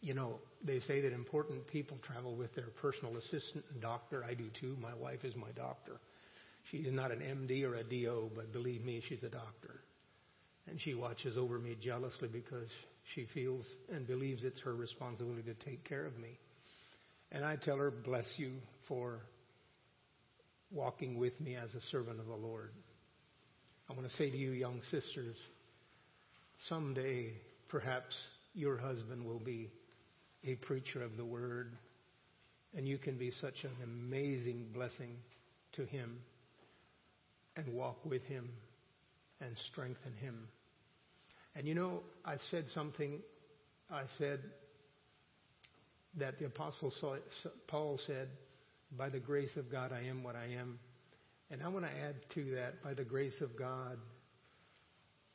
You 0.00 0.14
know, 0.14 0.38
they 0.64 0.78
say 0.80 1.00
that 1.00 1.12
important 1.12 1.66
people 1.66 1.96
travel 2.06 2.36
with 2.36 2.54
their 2.54 2.68
personal 2.80 3.16
assistant 3.16 3.64
and 3.72 3.82
doctor. 3.82 4.22
I 4.22 4.34
do 4.34 4.44
too. 4.60 4.76
My 4.80 4.94
wife 4.94 5.24
is 5.24 5.34
my 5.34 5.50
doctor. 5.56 5.94
She 6.70 6.78
is 6.78 6.92
not 6.92 7.10
an 7.10 7.18
MD 7.18 7.64
or 7.64 7.74
a 7.74 7.82
DO, 7.82 8.30
but 8.36 8.52
believe 8.52 8.84
me, 8.84 9.02
she's 9.08 9.22
a 9.24 9.30
doctor. 9.30 9.80
And 10.68 10.80
she 10.80 10.94
watches 10.94 11.36
over 11.36 11.58
me 11.58 11.76
jealously 11.82 12.28
because 12.28 12.68
she 13.14 13.26
feels 13.32 13.64
and 13.92 14.06
believes 14.06 14.44
it's 14.44 14.60
her 14.60 14.74
responsibility 14.74 15.42
to 15.42 15.54
take 15.64 15.84
care 15.84 16.06
of 16.06 16.18
me. 16.18 16.38
And 17.32 17.44
I 17.44 17.56
tell 17.56 17.76
her, 17.76 17.90
bless 17.90 18.26
you 18.36 18.52
for 18.88 19.20
walking 20.70 21.18
with 21.18 21.38
me 21.40 21.56
as 21.56 21.72
a 21.74 21.80
servant 21.90 22.20
of 22.20 22.26
the 22.26 22.34
Lord. 22.34 22.70
I 23.88 23.92
want 23.92 24.08
to 24.08 24.16
say 24.16 24.30
to 24.30 24.36
you, 24.36 24.50
young 24.50 24.80
sisters, 24.90 25.36
someday 26.68 27.32
perhaps 27.68 28.14
your 28.54 28.76
husband 28.76 29.24
will 29.24 29.38
be 29.38 29.70
a 30.44 30.54
preacher 30.56 31.02
of 31.02 31.16
the 31.16 31.24
word, 31.24 31.72
and 32.76 32.86
you 32.86 32.98
can 32.98 33.16
be 33.16 33.32
such 33.40 33.64
an 33.64 33.70
amazing 33.82 34.66
blessing 34.72 35.16
to 35.74 35.84
him 35.84 36.18
and 37.56 37.68
walk 37.68 38.04
with 38.04 38.22
him 38.24 38.48
and 39.40 39.56
strengthen 39.70 40.12
him 40.20 40.48
and 41.56 41.66
you 41.66 41.74
know, 41.74 42.02
I 42.24 42.36
said 42.50 42.66
something, 42.74 43.20
I 43.90 44.02
said 44.18 44.40
that 46.18 46.38
the 46.38 46.46
Apostle 46.46 46.92
Paul 47.66 47.98
said, 48.06 48.28
By 48.96 49.08
the 49.08 49.18
grace 49.18 49.56
of 49.56 49.70
God, 49.70 49.90
I 49.90 50.06
am 50.06 50.22
what 50.22 50.36
I 50.36 50.52
am. 50.58 50.78
And 51.50 51.62
I 51.62 51.68
want 51.68 51.86
to 51.86 51.90
add 51.90 52.16
to 52.34 52.56
that, 52.56 52.82
by 52.82 52.92
the 52.92 53.04
grace 53.04 53.40
of 53.40 53.56
God 53.56 53.98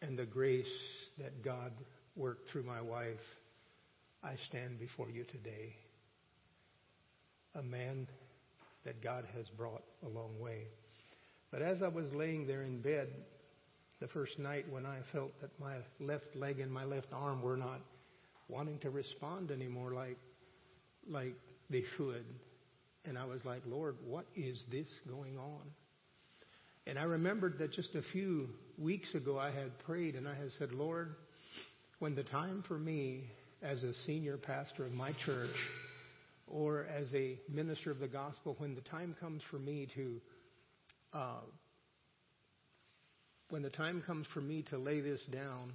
and 0.02 0.18
the 0.18 0.26
grace 0.26 0.66
that 1.18 1.44
God 1.44 1.72
worked 2.16 2.50
through 2.50 2.64
my 2.64 2.82
wife, 2.82 3.20
I 4.24 4.36
stand 4.48 4.80
before 4.80 5.10
you 5.10 5.24
today. 5.24 5.76
A 7.56 7.64
man 7.64 8.08
that 8.86 9.02
God 9.02 9.26
has 9.36 9.48
brought 9.58 9.84
a 10.06 10.10
long 10.10 10.40
way. 10.40 10.68
But 11.50 11.62
as 11.62 11.82
I 11.82 11.88
was 11.88 12.12
laying 12.14 12.46
there 12.46 12.64
in 12.64 12.82
bed, 12.82 13.10
the 14.02 14.08
first 14.08 14.40
night 14.40 14.66
when 14.70 14.86
I 14.86 14.98
felt 15.14 15.40
that 15.42 15.52
my 15.60 15.76
left 16.00 16.36
leg 16.36 16.60
and 16.60 16.74
my 16.74 16.84
left 16.84 17.14
arm 17.14 17.42
were 17.42 17.56
not 17.56 17.80
wanting 18.50 18.80
to 18.80 18.90
respond 18.90 19.52
anymore 19.52 19.94
like 19.94 20.18
like 21.08 21.36
they 21.70 21.84
should. 21.96 22.26
And 23.06 23.18
I 23.18 23.26
was 23.26 23.44
like, 23.46 23.62
Lord, 23.66 23.96
what 24.06 24.26
is 24.36 24.62
this 24.72 24.88
going 25.08 25.38
on? 25.38 25.62
And 26.88 27.00
I 27.00 27.04
remembered 27.04 27.60
that 27.60 27.72
just 27.72 27.96
a 27.96 28.02
few 28.12 28.50
weeks 28.78 29.14
ago 29.14 29.40
I 29.40 29.52
had 29.52 29.78
prayed 29.86 30.16
and 30.16 30.28
I 30.28 30.36
had 30.36 30.52
said, 30.58 30.72
Lord, 30.72 31.16
when 32.00 32.16
the 32.16 32.24
time 32.24 32.64
for 32.68 32.78
me 32.78 33.32
as 33.62 33.84
a 33.84 33.94
senior 34.06 34.38
pastor 34.38 34.86
of 34.86 34.92
my 34.92 35.14
church 35.26 35.56
or 36.48 36.86
as 36.86 37.14
a 37.14 37.38
minister 37.50 37.92
of 37.92 38.00
the 38.00 38.08
gospel, 38.08 38.56
when 38.58 38.76
the 38.76 38.82
time 38.82 39.16
comes 39.20 39.42
for 39.50 39.58
me 39.58 39.88
to 39.96 40.22
uh, 41.14 41.42
when 43.52 43.62
the 43.62 43.70
time 43.70 44.02
comes 44.02 44.26
for 44.34 44.40
me 44.40 44.64
to 44.70 44.78
lay 44.78 45.02
this 45.02 45.22
down, 45.26 45.74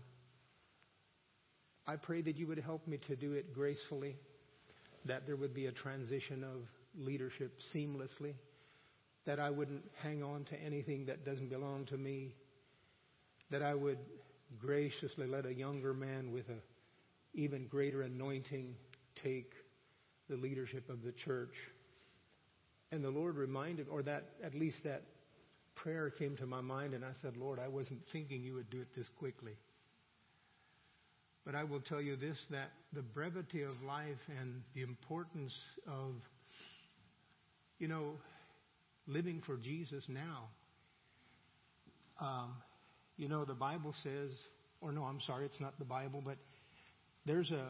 I 1.87 1.97
pray 1.97 2.23
that 2.23 2.37
you 2.37 2.47
would 2.47 2.59
help 2.59 2.89
me 2.89 2.99
to 3.07 3.17
do 3.17 3.35
it 3.35 3.55
gracefully, 3.55 4.17
that 5.05 5.27
there 5.27 5.37
would 5.37 5.55
be 5.55 5.67
a 5.67 5.73
transition 5.73 6.43
of 6.43 6.63
leadership 6.99 7.53
seamlessly, 7.75 8.33
that 9.27 9.39
I 9.39 9.51
wouldn't 9.51 9.85
hang 10.03 10.23
on 10.23 10.45
to 10.45 10.57
anything 10.57 11.07
that 11.07 11.27
doesn't 11.27 11.51
belong 11.51 11.85
to 11.87 11.99
me, 11.99 12.33
that 13.51 13.63
I 13.63 13.75
would 13.75 13.99
graciously 14.59 15.27
let 15.27 15.45
a 15.45 15.53
younger 15.53 15.93
man 15.93 16.33
with 16.33 16.49
an 16.49 16.63
even 17.35 17.67
greater 17.67 18.01
anointing 18.01 18.75
take 19.23 19.53
the 20.31 20.37
leadership 20.37 20.89
of 20.89 21.03
the 21.03 21.13
church. 21.13 21.55
And 22.91 23.05
the 23.05 23.11
Lord 23.11 23.37
reminded, 23.37 23.89
or 23.91 24.03
that 24.05 24.31
at 24.43 24.55
least 24.55 24.83
that 24.85 25.03
prayer 25.87 26.11
came 26.11 26.37
to 26.37 26.47
my 26.47 26.61
mind, 26.61 26.95
and 26.95 27.05
I 27.05 27.13
said, 27.23 27.37
Lord, 27.37 27.61
I 27.61 27.69
wasn't 27.69 28.01
thinking 28.13 28.43
you 28.43 28.55
would 28.55 28.71
do 28.71 28.81
it 28.81 28.89
this 28.97 29.09
quickly. 29.21 29.53
But 31.45 31.55
I 31.55 31.63
will 31.63 31.79
tell 31.79 32.01
you 32.01 32.17
this 32.17 32.37
that 32.51 32.71
the 32.93 33.03
brevity 33.03 33.63
of 33.63 33.71
life 33.87 34.19
and 34.41 34.63
the 34.75 34.83
importance 34.83 35.53
of, 35.87 36.15
you 37.79 37.87
know, 37.87 38.15
living 39.07 39.45
for 39.47 39.57
Jesus 39.59 40.03
now. 40.09 40.49
Um, 42.21 42.55
you 43.17 43.29
know, 43.29 43.45
the 43.45 43.55
Bible 43.55 43.95
says, 44.03 44.31
or 44.81 44.91
no, 44.91 45.05
I'm 45.05 45.21
sorry, 45.25 45.47
it's 45.47 45.61
not 45.61 45.79
the 45.79 45.85
Bible, 45.85 46.21
but 46.25 46.39
there's 47.27 47.53
a 47.53 47.69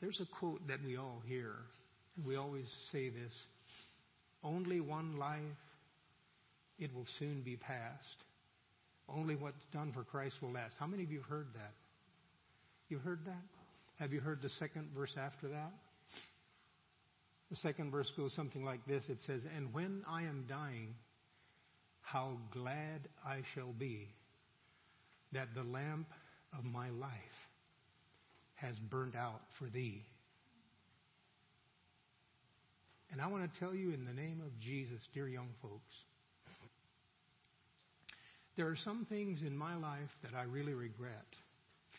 there's 0.00 0.20
a 0.20 0.26
quote 0.40 0.66
that 0.66 0.78
we 0.84 0.96
all 0.96 1.22
hear, 1.24 1.52
and 2.16 2.26
we 2.26 2.34
always 2.34 2.66
say 2.90 3.10
this: 3.10 3.32
"Only 4.42 4.80
one 4.80 5.18
life, 5.18 5.40
it 6.78 6.94
will 6.94 7.06
soon 7.18 7.42
be 7.42 7.56
past. 7.56 8.24
Only 9.08 9.36
what's 9.36 9.64
done 9.72 9.92
for 9.92 10.02
Christ 10.02 10.36
will 10.42 10.52
last. 10.52 10.74
How 10.78 10.86
many 10.86 11.04
of 11.04 11.10
you 11.10 11.18
have 11.18 11.28
heard 11.28 11.48
that? 11.54 11.72
You've 12.88 13.02
heard 13.02 13.24
that? 13.26 13.42
Have 13.98 14.12
you 14.12 14.20
heard 14.20 14.42
the 14.42 14.50
second 14.50 14.90
verse 14.94 15.14
after 15.16 15.48
that? 15.48 15.72
The 17.50 17.56
second 17.56 17.90
verse 17.90 18.10
goes 18.16 18.32
something 18.34 18.64
like 18.64 18.84
this 18.86 19.04
it 19.08 19.18
says, 19.26 19.42
And 19.56 19.72
when 19.72 20.02
I 20.08 20.22
am 20.22 20.44
dying, 20.48 20.94
how 22.02 22.38
glad 22.52 23.08
I 23.24 23.42
shall 23.54 23.72
be 23.72 24.08
that 25.32 25.48
the 25.54 25.62
lamp 25.62 26.06
of 26.56 26.64
my 26.64 26.90
life 26.90 27.10
has 28.54 28.76
burned 28.78 29.16
out 29.16 29.40
for 29.58 29.68
thee. 29.68 30.02
And 33.12 33.20
I 33.20 33.28
want 33.28 33.52
to 33.52 33.60
tell 33.60 33.74
you 33.74 33.92
in 33.92 34.04
the 34.04 34.12
name 34.12 34.40
of 34.44 34.58
Jesus, 34.60 35.00
dear 35.14 35.28
young 35.28 35.48
folks, 35.62 35.94
there 38.56 38.68
are 38.68 38.76
some 38.76 39.06
things 39.08 39.40
in 39.42 39.56
my 39.56 39.76
life 39.76 40.10
that 40.22 40.34
I 40.36 40.42
really 40.44 40.74
regret. 40.74 41.26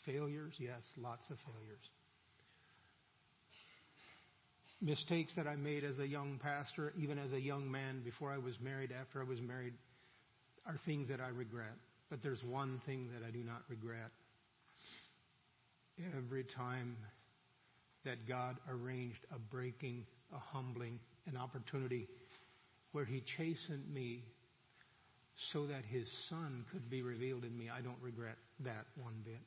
Failures, 0.06 0.54
yes, 0.60 0.82
lots 0.98 1.30
of 1.30 1.38
failures. 1.46 1.90
mistakes 4.82 5.34
that 5.36 5.48
I 5.48 5.56
made 5.56 5.84
as 5.84 6.00
a 6.00 6.08
young 6.08 6.40
pastor, 6.42 6.94
even 7.00 7.18
as 7.18 7.34
a 7.34 7.40
young 7.40 7.70
man, 7.70 8.02
before 8.04 8.32
I 8.32 8.38
was 8.38 8.54
married, 8.62 8.92
after 8.92 9.22
I 9.22 9.24
was 9.24 9.42
married, 9.42 9.74
are 10.66 10.78
things 10.86 11.08
that 11.10 11.20
I 11.20 11.30
regret. 11.30 11.76
But 12.10 12.22
there's 12.22 12.44
one 12.44 12.82
thing 12.86 13.10
that 13.14 13.26
I 13.26 13.32
do 13.32 13.44
not 13.44 13.64
regret. 13.70 14.12
Every 16.16 16.44
time 16.44 16.96
that 18.06 18.28
God 18.28 18.58
arranged 18.70 19.20
a 19.36 19.40
breaking, 19.40 20.06
a 20.34 20.40
humbling, 20.40 21.00
an 21.26 21.36
opportunity 21.36 22.08
where 22.92 23.06
He 23.06 23.24
chastened 23.38 23.92
me 23.92 24.24
so 25.54 25.68
that 25.68 25.86
His 25.86 26.08
Son 26.30 26.66
could 26.72 26.90
be 26.90 27.02
revealed 27.02 27.44
in 27.44 27.58
me, 27.58 27.70
I 27.70 27.82
don't 27.82 28.02
regret 28.02 28.38
that 28.62 28.86
one 28.96 29.22
bit. 29.24 29.40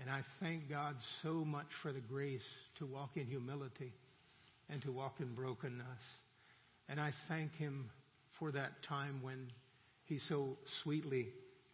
And 0.00 0.10
I 0.10 0.22
thank 0.40 0.68
God 0.68 0.96
so 1.22 1.44
much 1.44 1.68
for 1.82 1.92
the 1.92 2.00
grace 2.00 2.42
to 2.78 2.86
walk 2.86 3.10
in 3.16 3.26
humility 3.26 3.92
and 4.68 4.82
to 4.82 4.92
walk 4.92 5.20
in 5.20 5.34
brokenness. 5.34 6.00
And 6.88 7.00
I 7.00 7.12
thank 7.28 7.54
Him 7.54 7.90
for 8.38 8.50
that 8.52 8.82
time 8.88 9.20
when 9.22 9.48
He 10.06 10.18
so 10.28 10.58
sweetly 10.82 11.28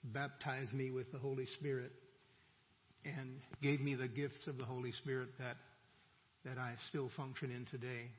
baptized 0.04 0.73
me 0.73 0.90
with 0.90 1.11
the 1.12 1.19
Holy 1.19 1.47
Spirit 1.59 1.92
and 3.04 3.40
gave 3.62 3.80
me 3.80 3.95
the 3.95 4.09
gifts 4.09 4.47
of 4.47 4.59
the 4.59 4.64
Holy 4.64 4.92
Spirit 4.92 5.30
that, 5.38 5.57
that 6.45 6.59
I 6.59 6.75
still 6.90 7.11
function 7.16 7.50
in 7.50 7.64
today. 7.71 8.11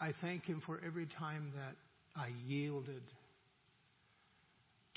I 0.00 0.12
thank 0.20 0.44
Him 0.44 0.60
for 0.66 0.80
every 0.84 1.06
time 1.06 1.52
that 1.54 1.76
I 2.16 2.30
yielded 2.46 3.02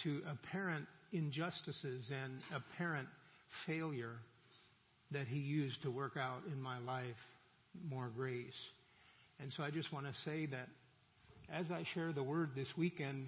to 0.06 0.22
apparent 0.32 0.86
injustices 1.12 2.06
and 2.10 2.40
apparent 2.56 3.08
failure 3.66 4.16
that 5.12 5.28
He 5.28 5.40
used 5.40 5.82
to 5.82 5.92
work 5.92 6.14
out 6.18 6.42
in 6.52 6.62
my 6.62 6.80
life 6.80 7.06
more 7.90 8.10
grace. 8.16 8.54
And 9.40 9.52
so 9.58 9.64
I 9.64 9.72
just 9.72 9.92
want 9.92 10.06
to 10.06 10.14
say 10.24 10.46
that 10.46 10.70
as 11.52 11.70
I 11.72 11.84
share 11.94 12.14
the 12.14 12.24
word 12.24 12.52
this 12.56 12.68
weekend, 12.78 13.28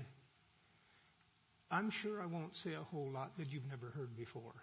I'm 1.70 1.92
sure 2.02 2.22
I 2.22 2.26
won't 2.26 2.56
say 2.64 2.74
a 2.74 2.84
whole 2.84 3.10
lot 3.12 3.32
that 3.38 3.50
you've 3.50 3.68
never 3.70 3.88
heard 3.88 4.16
before. 4.16 4.54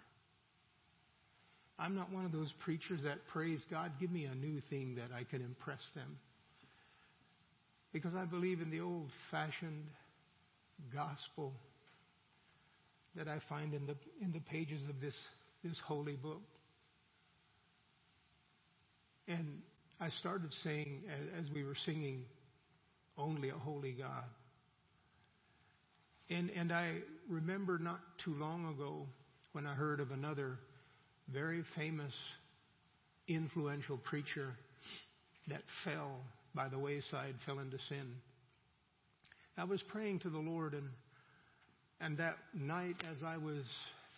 I'm 1.77 1.95
not 1.95 2.11
one 2.11 2.25
of 2.25 2.31
those 2.31 2.51
preachers 2.63 3.01
that 3.03 3.27
prays, 3.33 3.63
God, 3.69 3.91
give 3.99 4.09
me 4.09 4.25
a 4.25 4.33
new 4.33 4.61
thing 4.69 4.95
that 4.95 5.15
I 5.15 5.23
can 5.23 5.41
impress 5.41 5.81
them. 5.93 6.17
Because 7.91 8.15
I 8.15 8.25
believe 8.25 8.61
in 8.61 8.71
the 8.71 8.79
old 8.79 9.09
fashioned 9.29 9.85
gospel 10.93 11.53
that 13.15 13.27
I 13.27 13.39
find 13.47 13.73
in 13.73 13.85
the, 13.85 13.95
in 14.21 14.31
the 14.31 14.39
pages 14.39 14.81
of 14.89 14.99
this, 14.99 15.13
this 15.63 15.77
holy 15.85 16.15
book. 16.15 16.41
And 19.27 19.61
I 19.99 20.09
started 20.19 20.51
saying, 20.63 21.03
as 21.39 21.45
we 21.53 21.63
were 21.63 21.75
singing, 21.85 22.25
Only 23.17 23.49
a 23.49 23.53
Holy 23.53 23.93
God. 23.93 24.25
And, 26.29 26.49
and 26.49 26.71
I 26.71 26.97
remember 27.29 27.77
not 27.77 27.99
too 28.23 28.35
long 28.35 28.67
ago 28.73 29.05
when 29.53 29.65
I 29.65 29.73
heard 29.73 29.99
of 29.99 30.11
another 30.11 30.57
very 31.31 31.63
famous, 31.75 32.13
influential 33.27 33.97
preacher 33.97 34.53
that 35.47 35.61
fell 35.83 36.19
by 36.53 36.67
the 36.67 36.77
wayside, 36.77 37.35
fell 37.45 37.59
into 37.59 37.77
sin. 37.89 38.15
I 39.57 39.63
was 39.63 39.81
praying 39.83 40.19
to 40.19 40.29
the 40.29 40.39
Lord, 40.39 40.73
and, 40.73 40.89
and 42.01 42.17
that 42.17 42.35
night, 42.53 42.95
as 43.09 43.17
I 43.25 43.37
was 43.37 43.63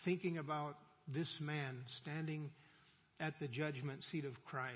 thinking 0.04 0.38
about 0.38 0.76
this 1.12 1.32
man 1.40 1.76
standing 2.02 2.50
at 3.20 3.34
the 3.40 3.48
judgment 3.48 4.00
seat 4.10 4.24
of 4.24 4.32
Christ, 4.44 4.74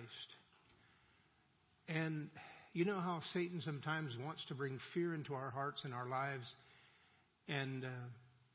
and 1.89 2.29
you 2.73 2.85
know 2.85 3.01
how 3.01 3.21
Satan 3.35 3.61
sometimes 3.65 4.13
wants 4.25 4.45
to 4.47 4.55
bring 4.55 4.79
fear 4.95 5.15
into 5.15 5.35
our 5.35 5.51
hearts 5.51 5.85
and 5.85 5.93
our 5.93 6.07
lives. 6.07 6.45
And 7.49 7.85
uh, 7.85 7.89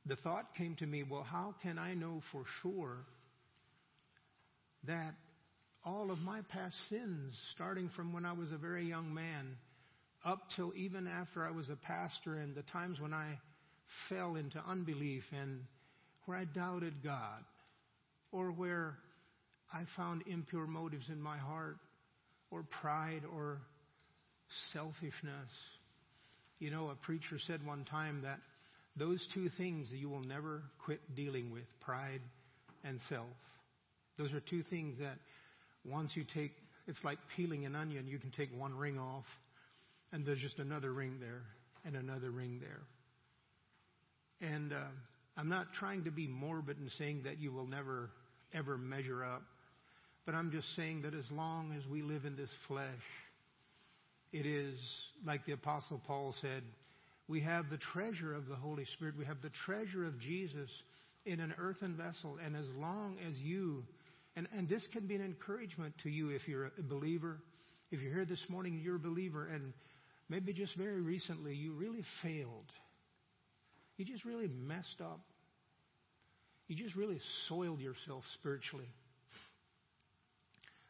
the 0.05 0.15
thought 0.15 0.55
came 0.57 0.75
to 0.77 0.85
me, 0.85 1.03
well, 1.03 1.23
how 1.23 1.53
can 1.61 1.77
I 1.77 1.93
know 1.93 2.21
for 2.31 2.43
sure 2.63 2.97
that 4.87 5.13
all 5.85 6.09
of 6.09 6.19
my 6.19 6.41
past 6.49 6.75
sins, 6.89 7.33
starting 7.53 7.89
from 7.95 8.11
when 8.11 8.25
I 8.25 8.33
was 8.33 8.51
a 8.51 8.57
very 8.57 8.85
young 8.85 9.13
man, 9.13 9.57
up 10.25 10.41
till 10.55 10.73
even 10.75 11.07
after 11.07 11.45
I 11.45 11.51
was 11.51 11.69
a 11.69 11.75
pastor, 11.75 12.35
and 12.35 12.55
the 12.55 12.63
times 12.63 12.99
when 12.99 13.13
I 13.13 13.37
fell 14.09 14.35
into 14.35 14.61
unbelief 14.67 15.23
and 15.31 15.61
where 16.25 16.37
I 16.37 16.45
doubted 16.45 16.93
God, 17.03 17.43
or 18.31 18.51
where 18.51 18.97
I 19.73 19.83
found 19.95 20.23
impure 20.27 20.67
motives 20.67 21.05
in 21.09 21.21
my 21.21 21.37
heart, 21.37 21.77
or 22.51 22.63
pride, 22.81 23.23
or 23.33 23.59
selfishness. 24.73 25.49
You 26.59 26.71
know, 26.71 26.89
a 26.89 26.95
preacher 26.95 27.37
said 27.45 27.65
one 27.65 27.85
time 27.85 28.21
that 28.23 28.39
those 28.97 29.25
two 29.33 29.49
things 29.57 29.87
you 29.91 30.09
will 30.09 30.23
never 30.23 30.63
quit 30.83 30.99
dealing 31.15 31.51
with 31.51 31.65
pride 31.81 32.21
and 32.83 32.99
self. 33.09 33.27
Those 34.17 34.33
are 34.33 34.39
two 34.39 34.63
things 34.63 34.97
that 34.99 35.17
once 35.85 36.11
you 36.15 36.23
take, 36.33 36.51
it's 36.87 37.03
like 37.03 37.19
peeling 37.35 37.65
an 37.65 37.75
onion. 37.75 38.07
You 38.07 38.17
can 38.17 38.31
take 38.31 38.49
one 38.57 38.75
ring 38.75 38.97
off, 38.97 39.25
and 40.11 40.25
there's 40.25 40.39
just 40.39 40.59
another 40.59 40.91
ring 40.91 41.17
there, 41.19 41.43
and 41.85 41.95
another 41.95 42.31
ring 42.31 42.59
there. 42.59 42.81
And 44.41 44.73
uh, 44.73 44.77
I'm 45.35 45.49
not 45.49 45.73
trying 45.73 46.03
to 46.05 46.11
be 46.11 46.27
morbid 46.27 46.77
in 46.77 46.89
saying 46.97 47.21
that 47.25 47.39
you 47.39 47.51
will 47.51 47.67
never, 47.67 48.09
ever 48.53 48.77
measure 48.77 49.23
up. 49.23 49.43
But 50.25 50.35
I'm 50.35 50.51
just 50.51 50.75
saying 50.75 51.03
that 51.03 51.13
as 51.13 51.29
long 51.31 51.73
as 51.77 51.87
we 51.87 52.01
live 52.01 52.25
in 52.25 52.35
this 52.35 52.49
flesh, 52.67 52.85
it 54.33 54.45
is 54.45 54.77
like 55.25 55.45
the 55.45 55.53
Apostle 55.53 56.01
Paul 56.05 56.35
said, 56.41 56.63
we 57.27 57.41
have 57.41 57.69
the 57.69 57.77
treasure 57.77 58.33
of 58.33 58.47
the 58.47 58.55
Holy 58.55 58.85
Spirit. 58.93 59.17
We 59.17 59.25
have 59.25 59.41
the 59.41 59.51
treasure 59.65 60.05
of 60.05 60.19
Jesus 60.19 60.69
in 61.25 61.39
an 61.39 61.53
earthen 61.57 61.95
vessel. 61.95 62.37
And 62.43 62.55
as 62.55 62.65
long 62.77 63.17
as 63.27 63.37
you, 63.37 63.83
and, 64.35 64.47
and 64.55 64.67
this 64.67 64.87
can 64.93 65.07
be 65.07 65.15
an 65.15 65.23
encouragement 65.23 65.93
to 66.03 66.09
you 66.09 66.29
if 66.29 66.47
you're 66.47 66.65
a 66.65 66.83
believer, 66.83 67.37
if 67.91 68.01
you're 68.01 68.13
here 68.13 68.25
this 68.25 68.43
morning, 68.49 68.79
you're 68.83 68.95
a 68.95 68.99
believer, 68.99 69.47
and 69.47 69.73
maybe 70.29 70.53
just 70.53 70.75
very 70.75 71.01
recently 71.01 71.53
you 71.53 71.73
really 71.73 72.03
failed. 72.21 72.71
You 73.97 74.05
just 74.05 74.25
really 74.25 74.47
messed 74.47 75.01
up. 75.01 75.19
You 76.67 76.75
just 76.75 76.95
really 76.95 77.19
soiled 77.47 77.79
yourself 77.79 78.23
spiritually. 78.35 78.89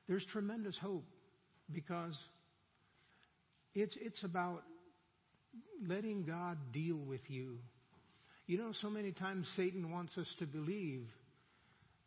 There's 0.08 0.26
tremendous 0.32 0.78
hope 0.78 1.06
because 1.72 2.18
it's, 3.74 3.96
it's 4.00 4.24
about 4.24 4.64
letting 5.86 6.26
God 6.26 6.58
deal 6.74 6.98
with 6.98 7.22
you. 7.28 7.58
You 8.48 8.58
know, 8.58 8.72
so 8.82 8.90
many 8.90 9.12
times 9.12 9.46
Satan 9.56 9.92
wants 9.92 10.18
us 10.18 10.28
to 10.40 10.46
believe, 10.46 11.06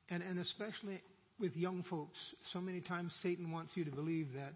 and, 0.09 0.23
and 0.23 0.39
especially 0.39 1.03
with 1.39 1.55
young 1.57 1.85
folks, 1.89 2.19
so 2.53 2.61
many 2.61 2.81
times 2.81 3.13
Satan 3.23 3.53
wants 3.53 3.73
you 3.75 3.85
to 3.85 3.91
believe 3.91 4.33
that 4.35 4.55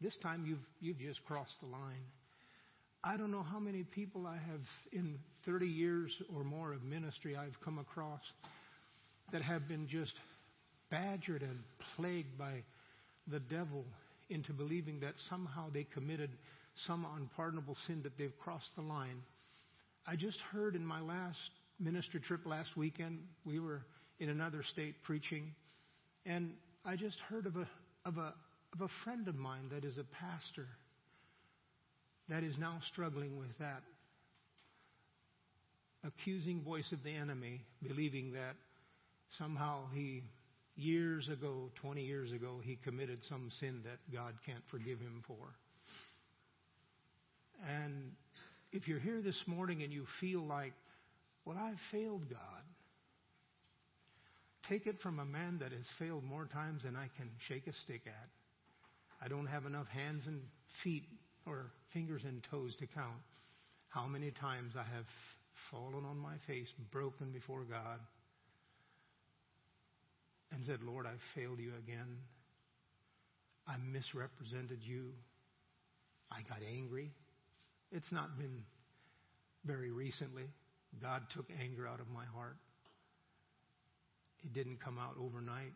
this 0.00 0.16
time 0.18 0.44
you've, 0.46 0.58
you've 0.80 0.98
just 0.98 1.24
crossed 1.24 1.58
the 1.60 1.66
line. 1.66 2.04
I 3.06 3.18
don't 3.18 3.30
know 3.30 3.42
how 3.42 3.58
many 3.58 3.82
people 3.82 4.26
I 4.26 4.36
have 4.36 4.62
in 4.90 5.18
30 5.44 5.66
years 5.66 6.10
or 6.34 6.42
more 6.42 6.72
of 6.72 6.82
ministry 6.82 7.36
I've 7.36 7.60
come 7.62 7.78
across 7.78 8.22
that 9.30 9.42
have 9.42 9.68
been 9.68 9.86
just 9.88 10.14
badgered 10.90 11.42
and 11.42 11.58
plagued 11.96 12.38
by 12.38 12.62
the 13.26 13.40
devil 13.40 13.84
into 14.30 14.54
believing 14.54 15.00
that 15.00 15.12
somehow 15.28 15.68
they 15.70 15.84
committed 15.92 16.30
some 16.86 17.06
unpardonable 17.14 17.76
sin, 17.86 18.00
that 18.04 18.16
they've 18.16 18.36
crossed 18.38 18.74
the 18.74 18.80
line. 18.82 19.20
I 20.06 20.16
just 20.16 20.38
heard 20.50 20.74
in 20.74 20.84
my 20.86 21.02
last 21.02 21.38
ministry 21.78 22.20
trip 22.20 22.46
last 22.46 22.74
weekend, 22.74 23.18
we 23.44 23.60
were 23.60 23.82
in 24.18 24.30
another 24.30 24.62
state 24.72 24.94
preaching, 25.02 25.52
and 26.24 26.54
I 26.86 26.96
just 26.96 27.18
heard 27.28 27.44
of 27.44 27.56
a, 27.56 27.68
of 28.06 28.16
a, 28.16 28.32
of 28.72 28.80
a 28.80 28.88
friend 29.04 29.28
of 29.28 29.34
mine 29.34 29.68
that 29.72 29.84
is 29.84 29.98
a 29.98 30.04
pastor 30.04 30.68
that 32.28 32.42
is 32.42 32.56
now 32.58 32.78
struggling 32.92 33.38
with 33.38 33.56
that 33.58 33.82
accusing 36.06 36.62
voice 36.62 36.90
of 36.92 37.02
the 37.02 37.14
enemy, 37.14 37.62
believing 37.82 38.32
that 38.32 38.56
somehow 39.38 39.80
he 39.94 40.22
years 40.76 41.28
ago, 41.28 41.70
20 41.80 42.02
years 42.02 42.32
ago, 42.32 42.60
he 42.62 42.78
committed 42.84 43.18
some 43.28 43.50
sin 43.60 43.80
that 43.84 43.98
God 44.12 44.34
can't 44.44 44.62
forgive 44.70 44.98
him 44.98 45.22
for. 45.26 45.54
And 47.68 48.12
if 48.72 48.88
you're 48.88 49.00
here 49.00 49.22
this 49.22 49.40
morning 49.46 49.82
and 49.82 49.92
you 49.92 50.04
feel 50.20 50.44
like, 50.44 50.72
well, 51.44 51.56
I've 51.58 51.78
failed 51.92 52.28
God, 52.28 52.62
take 54.68 54.86
it 54.86 55.00
from 55.00 55.18
a 55.18 55.24
man 55.24 55.58
that 55.60 55.72
has 55.72 55.84
failed 55.98 56.24
more 56.24 56.46
times 56.46 56.82
than 56.82 56.96
I 56.96 57.08
can 57.16 57.30
shake 57.48 57.66
a 57.66 57.72
stick 57.84 58.02
at. 58.06 58.28
I 59.22 59.28
don't 59.28 59.46
have 59.46 59.64
enough 59.64 59.86
hands 59.88 60.26
and 60.26 60.40
feet 60.82 61.04
or 61.46 61.66
fingers 61.92 62.22
and 62.24 62.42
toes 62.50 62.74
to 62.80 62.86
count 62.86 63.20
how 63.88 64.06
many 64.06 64.30
times 64.30 64.72
I 64.76 64.82
have 64.94 65.06
fallen 65.70 66.04
on 66.04 66.18
my 66.18 66.34
face, 66.46 66.68
broken 66.90 67.30
before 67.32 67.64
God 67.64 68.00
and 70.52 70.64
said, 70.64 70.78
Lord, 70.82 71.06
I 71.06 71.14
failed 71.34 71.58
you 71.58 71.72
again. 71.78 72.18
I 73.66 73.76
misrepresented 73.92 74.80
you. 74.82 75.12
I 76.30 76.42
got 76.48 76.58
angry. 76.76 77.10
It's 77.92 78.10
not 78.12 78.38
been 78.38 78.62
very 79.64 79.90
recently. 79.90 80.44
God 81.00 81.22
took 81.34 81.46
anger 81.60 81.86
out 81.86 82.00
of 82.00 82.08
my 82.08 82.24
heart. 82.24 82.56
It 84.44 84.52
didn't 84.52 84.80
come 84.80 84.98
out 84.98 85.16
overnight, 85.18 85.72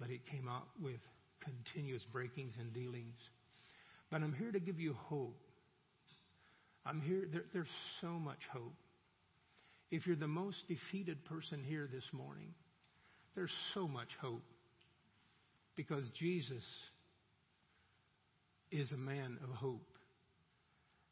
but 0.00 0.10
it 0.10 0.20
came 0.30 0.48
out 0.48 0.66
with 0.82 1.00
continuous 1.40 2.02
breakings 2.10 2.54
and 2.58 2.72
dealings. 2.72 3.16
But 4.14 4.22
I'm 4.22 4.32
here 4.32 4.52
to 4.52 4.60
give 4.60 4.78
you 4.78 4.94
hope. 5.08 5.36
I'm 6.86 7.00
here, 7.00 7.24
there, 7.32 7.42
there's 7.52 7.66
so 8.00 8.10
much 8.10 8.38
hope. 8.52 8.76
If 9.90 10.06
you're 10.06 10.14
the 10.14 10.28
most 10.28 10.68
defeated 10.68 11.24
person 11.24 11.64
here 11.66 11.88
this 11.92 12.04
morning, 12.12 12.54
there's 13.34 13.50
so 13.74 13.88
much 13.88 14.10
hope 14.20 14.44
because 15.74 16.04
Jesus 16.10 16.62
is 18.70 18.92
a 18.92 18.96
man 18.96 19.36
of 19.42 19.50
hope. 19.50 19.88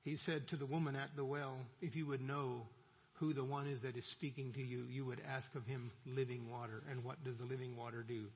He 0.05 0.17
said 0.25 0.47
to 0.51 0.57
the 0.57 0.67
woman 0.67 0.95
at 0.95 1.17
the 1.17 1.25
well, 1.25 1.57
If 1.81 1.97
you 1.97 2.07
would 2.07 2.23
know 2.23 2.69
who 3.15 3.35
the 3.35 3.43
one 3.43 3.67
is 3.67 3.81
that 3.81 3.97
is 3.97 4.05
speaking 4.13 4.53
to 4.53 4.63
you, 4.63 4.85
you 4.89 5.05
would 5.07 5.21
ask 5.29 5.53
of 5.57 5.67
him 5.67 5.91
living 6.07 6.49
water. 6.49 6.85
And 6.89 7.03
what 7.03 7.25
does 7.25 7.37
the 7.37 7.47
living 7.47 7.77
water 7.77 8.05
do? 8.07 8.27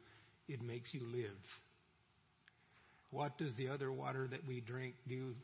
It 0.49 0.61
makes 0.61 0.93
you 0.93 1.03
live. 1.07 1.39
What 3.11 3.39
does 3.39 3.55
the 3.55 3.69
other 3.69 3.93
water 3.93 4.27
that 4.29 4.47
we 4.47 4.61
drink 4.61 4.95
do? 5.09 5.35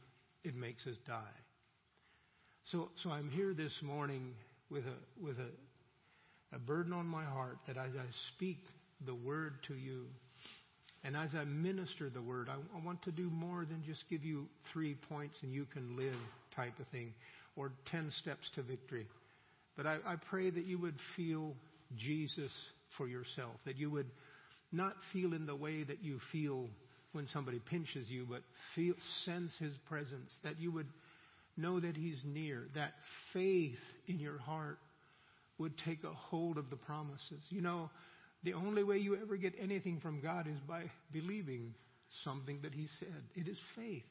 It 0.44 0.54
makes 0.54 0.86
us 0.86 0.96
die. 1.06 1.20
So, 2.70 2.90
so 3.02 3.10
I'm 3.10 3.30
here 3.30 3.54
this 3.54 3.72
morning 3.82 4.34
with 4.70 4.84
a, 4.84 5.24
with 5.24 5.38
a, 5.38 6.56
a 6.56 6.58
burden 6.58 6.92
on 6.92 7.06
my 7.06 7.24
heart 7.24 7.58
that 7.66 7.76
as 7.76 7.90
I 7.96 8.06
speak 8.34 8.58
the 9.04 9.14
word 9.14 9.54
to 9.68 9.74
you, 9.74 10.06
and 11.04 11.16
as 11.16 11.34
I 11.34 11.44
minister 11.44 12.08
the 12.10 12.22
word, 12.22 12.48
I, 12.48 12.54
I 12.54 12.84
want 12.84 13.02
to 13.02 13.12
do 13.12 13.28
more 13.30 13.64
than 13.64 13.82
just 13.84 14.04
give 14.08 14.24
you 14.24 14.46
three 14.72 14.96
points 15.08 15.38
and 15.42 15.52
you 15.52 15.66
can 15.72 15.96
live 15.96 16.16
type 16.54 16.78
of 16.78 16.86
thing, 16.88 17.14
or 17.56 17.72
ten 17.90 18.10
steps 18.20 18.48
to 18.54 18.62
victory. 18.62 19.08
But 19.76 19.86
I, 19.86 19.96
I 20.06 20.16
pray 20.30 20.50
that 20.50 20.66
you 20.66 20.78
would 20.78 20.96
feel 21.16 21.54
Jesus 21.96 22.52
for 22.96 23.08
yourself, 23.08 23.54
that 23.64 23.76
you 23.76 23.90
would 23.90 24.10
not 24.70 24.94
feel 25.12 25.32
in 25.34 25.46
the 25.46 25.56
way 25.56 25.82
that 25.82 26.02
you 26.02 26.20
feel 26.30 26.68
when 27.12 27.26
somebody 27.28 27.58
pinches 27.58 28.08
you, 28.10 28.26
but 28.28 28.42
feel, 28.74 28.94
sense 29.24 29.52
His 29.58 29.72
presence, 29.88 30.32
that 30.44 30.60
you 30.60 30.72
would 30.72 30.88
know 31.56 31.80
that 31.80 31.96
He's 31.96 32.20
near, 32.24 32.64
that 32.74 32.92
faith 33.32 33.78
in 34.06 34.18
your 34.18 34.38
heart 34.38 34.78
would 35.58 35.74
take 35.84 36.04
a 36.04 36.12
hold 36.12 36.58
of 36.58 36.70
the 36.70 36.76
promises. 36.76 37.40
You 37.50 37.60
know, 37.60 37.90
the 38.42 38.54
only 38.54 38.82
way 38.82 38.98
you 38.98 39.16
ever 39.20 39.36
get 39.36 39.54
anything 39.60 40.00
from 40.00 40.20
God 40.20 40.46
is 40.46 40.58
by 40.66 40.90
believing 41.12 41.74
something 42.24 42.60
that 42.62 42.72
He 42.74 42.88
said. 42.98 43.22
It 43.34 43.48
is 43.48 43.58
faith. 43.76 44.02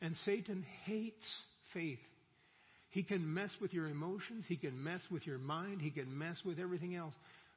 And 0.00 0.14
Satan 0.24 0.64
hates 0.84 1.26
faith. 1.72 1.98
He 2.90 3.02
can 3.02 3.34
mess 3.34 3.50
with 3.60 3.74
your 3.74 3.88
emotions, 3.88 4.44
he 4.48 4.56
can 4.56 4.82
mess 4.82 5.02
with 5.10 5.26
your 5.26 5.38
mind, 5.38 5.82
he 5.82 5.90
can 5.90 6.16
mess 6.16 6.40
with 6.46 6.58
everything 6.58 6.96
else. 6.96 7.12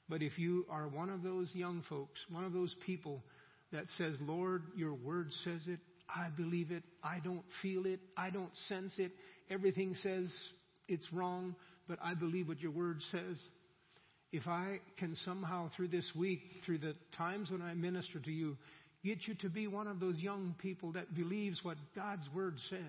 But 0.09 0.21
if 0.21 0.37
you 0.39 0.65
are 0.69 0.87
one 0.87 1.09
of 1.09 1.23
those 1.23 1.53
young 1.53 1.83
folks, 1.87 2.19
one 2.29 2.43
of 2.43 2.51
those 2.51 2.75
people 2.85 3.23
that 3.71 3.85
says, 3.97 4.15
Lord, 4.21 4.63
your 4.75 4.93
word 4.93 5.31
says 5.43 5.61
it, 5.67 5.79
I 6.13 6.29
believe 6.29 6.71
it, 6.71 6.83
I 7.03 7.19
don't 7.23 7.43
feel 7.61 7.85
it, 7.85 7.99
I 8.17 8.29
don't 8.29 8.55
sense 8.67 8.93
it, 8.97 9.11
everything 9.49 9.95
says 10.01 10.33
it's 10.87 11.05
wrong, 11.13 11.55
but 11.87 11.99
I 12.03 12.15
believe 12.15 12.47
what 12.47 12.59
your 12.59 12.71
word 12.71 13.01
says. 13.11 13.37
If 14.31 14.47
I 14.47 14.79
can 14.97 15.15
somehow 15.25 15.69
through 15.75 15.89
this 15.89 16.09
week, 16.15 16.41
through 16.65 16.79
the 16.79 16.95
times 17.17 17.51
when 17.51 17.61
I 17.61 17.73
minister 17.73 18.19
to 18.19 18.31
you, 18.31 18.57
get 19.03 19.27
you 19.27 19.35
to 19.35 19.49
be 19.49 19.67
one 19.67 19.87
of 19.87 19.99
those 19.99 20.19
young 20.19 20.55
people 20.59 20.91
that 20.93 21.15
believes 21.15 21.63
what 21.63 21.77
God's 21.95 22.27
word 22.33 22.57
says, 22.69 22.79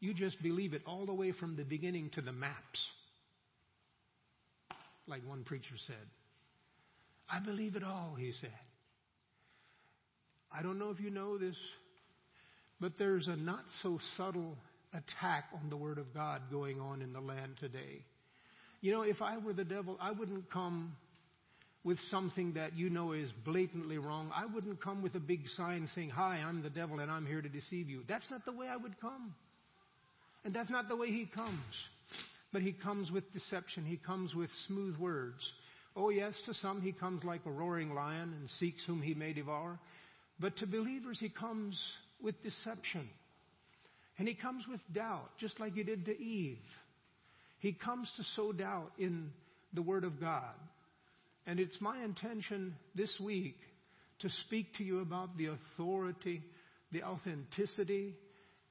you 0.00 0.12
just 0.12 0.42
believe 0.42 0.74
it 0.74 0.82
all 0.86 1.06
the 1.06 1.14
way 1.14 1.32
from 1.32 1.56
the 1.56 1.64
beginning 1.64 2.10
to 2.14 2.20
the 2.20 2.32
maps. 2.32 2.86
Like 5.06 5.26
one 5.26 5.44
preacher 5.44 5.74
said. 5.86 5.96
I 7.30 7.40
believe 7.40 7.76
it 7.76 7.84
all, 7.84 8.14
he 8.18 8.32
said. 8.40 8.50
I 10.52 10.62
don't 10.62 10.78
know 10.78 10.90
if 10.90 11.00
you 11.00 11.10
know 11.10 11.38
this, 11.38 11.56
but 12.80 12.92
there's 12.98 13.28
a 13.28 13.36
not 13.36 13.64
so 13.82 13.98
subtle 14.16 14.56
attack 14.92 15.44
on 15.60 15.70
the 15.70 15.76
Word 15.76 15.98
of 15.98 16.12
God 16.14 16.42
going 16.50 16.80
on 16.80 17.02
in 17.02 17.12
the 17.12 17.20
land 17.20 17.56
today. 17.60 18.04
You 18.80 18.92
know, 18.92 19.02
if 19.02 19.20
I 19.22 19.38
were 19.38 19.52
the 19.52 19.64
devil, 19.64 19.96
I 20.00 20.12
wouldn't 20.12 20.50
come 20.50 20.96
with 21.84 21.98
something 22.10 22.54
that 22.54 22.76
you 22.76 22.90
know 22.90 23.12
is 23.12 23.30
blatantly 23.44 23.96
wrong. 23.98 24.30
I 24.34 24.46
wouldn't 24.46 24.82
come 24.82 25.02
with 25.02 25.14
a 25.14 25.20
big 25.20 25.46
sign 25.56 25.88
saying, 25.94 26.10
Hi, 26.10 26.42
I'm 26.44 26.62
the 26.62 26.70
devil 26.70 26.98
and 26.98 27.10
I'm 27.10 27.24
here 27.26 27.40
to 27.40 27.48
deceive 27.48 27.88
you. 27.88 28.02
That's 28.08 28.28
not 28.30 28.44
the 28.44 28.52
way 28.52 28.66
I 28.66 28.76
would 28.76 29.00
come. 29.00 29.34
And 30.44 30.54
that's 30.54 30.70
not 30.70 30.88
the 30.88 30.96
way 30.96 31.08
he 31.08 31.26
comes. 31.26 31.62
But 32.52 32.62
he 32.62 32.72
comes 32.72 33.10
with 33.10 33.32
deception. 33.32 33.84
He 33.84 33.96
comes 33.96 34.34
with 34.34 34.50
smooth 34.66 34.96
words. 34.98 35.40
Oh, 35.94 36.10
yes, 36.10 36.34
to 36.46 36.54
some 36.54 36.80
he 36.80 36.92
comes 36.92 37.24
like 37.24 37.40
a 37.46 37.50
roaring 37.50 37.94
lion 37.94 38.34
and 38.38 38.48
seeks 38.58 38.84
whom 38.84 39.00
he 39.00 39.14
may 39.14 39.32
devour. 39.32 39.78
But 40.38 40.56
to 40.58 40.66
believers, 40.66 41.18
he 41.18 41.28
comes 41.28 41.80
with 42.22 42.42
deception. 42.42 43.08
And 44.18 44.26
he 44.26 44.34
comes 44.34 44.64
with 44.68 44.80
doubt, 44.92 45.28
just 45.38 45.60
like 45.60 45.74
he 45.74 45.82
did 45.82 46.06
to 46.06 46.18
Eve. 46.18 46.58
He 47.58 47.72
comes 47.72 48.10
to 48.16 48.24
sow 48.34 48.52
doubt 48.52 48.92
in 48.98 49.30
the 49.72 49.82
Word 49.82 50.04
of 50.04 50.20
God. 50.20 50.54
And 51.46 51.60
it's 51.60 51.80
my 51.80 52.02
intention 52.02 52.74
this 52.94 53.12
week 53.20 53.56
to 54.20 54.28
speak 54.46 54.74
to 54.78 54.84
you 54.84 55.00
about 55.00 55.36
the 55.36 55.46
authority, 55.46 56.42
the 56.92 57.02
authenticity, 57.02 58.14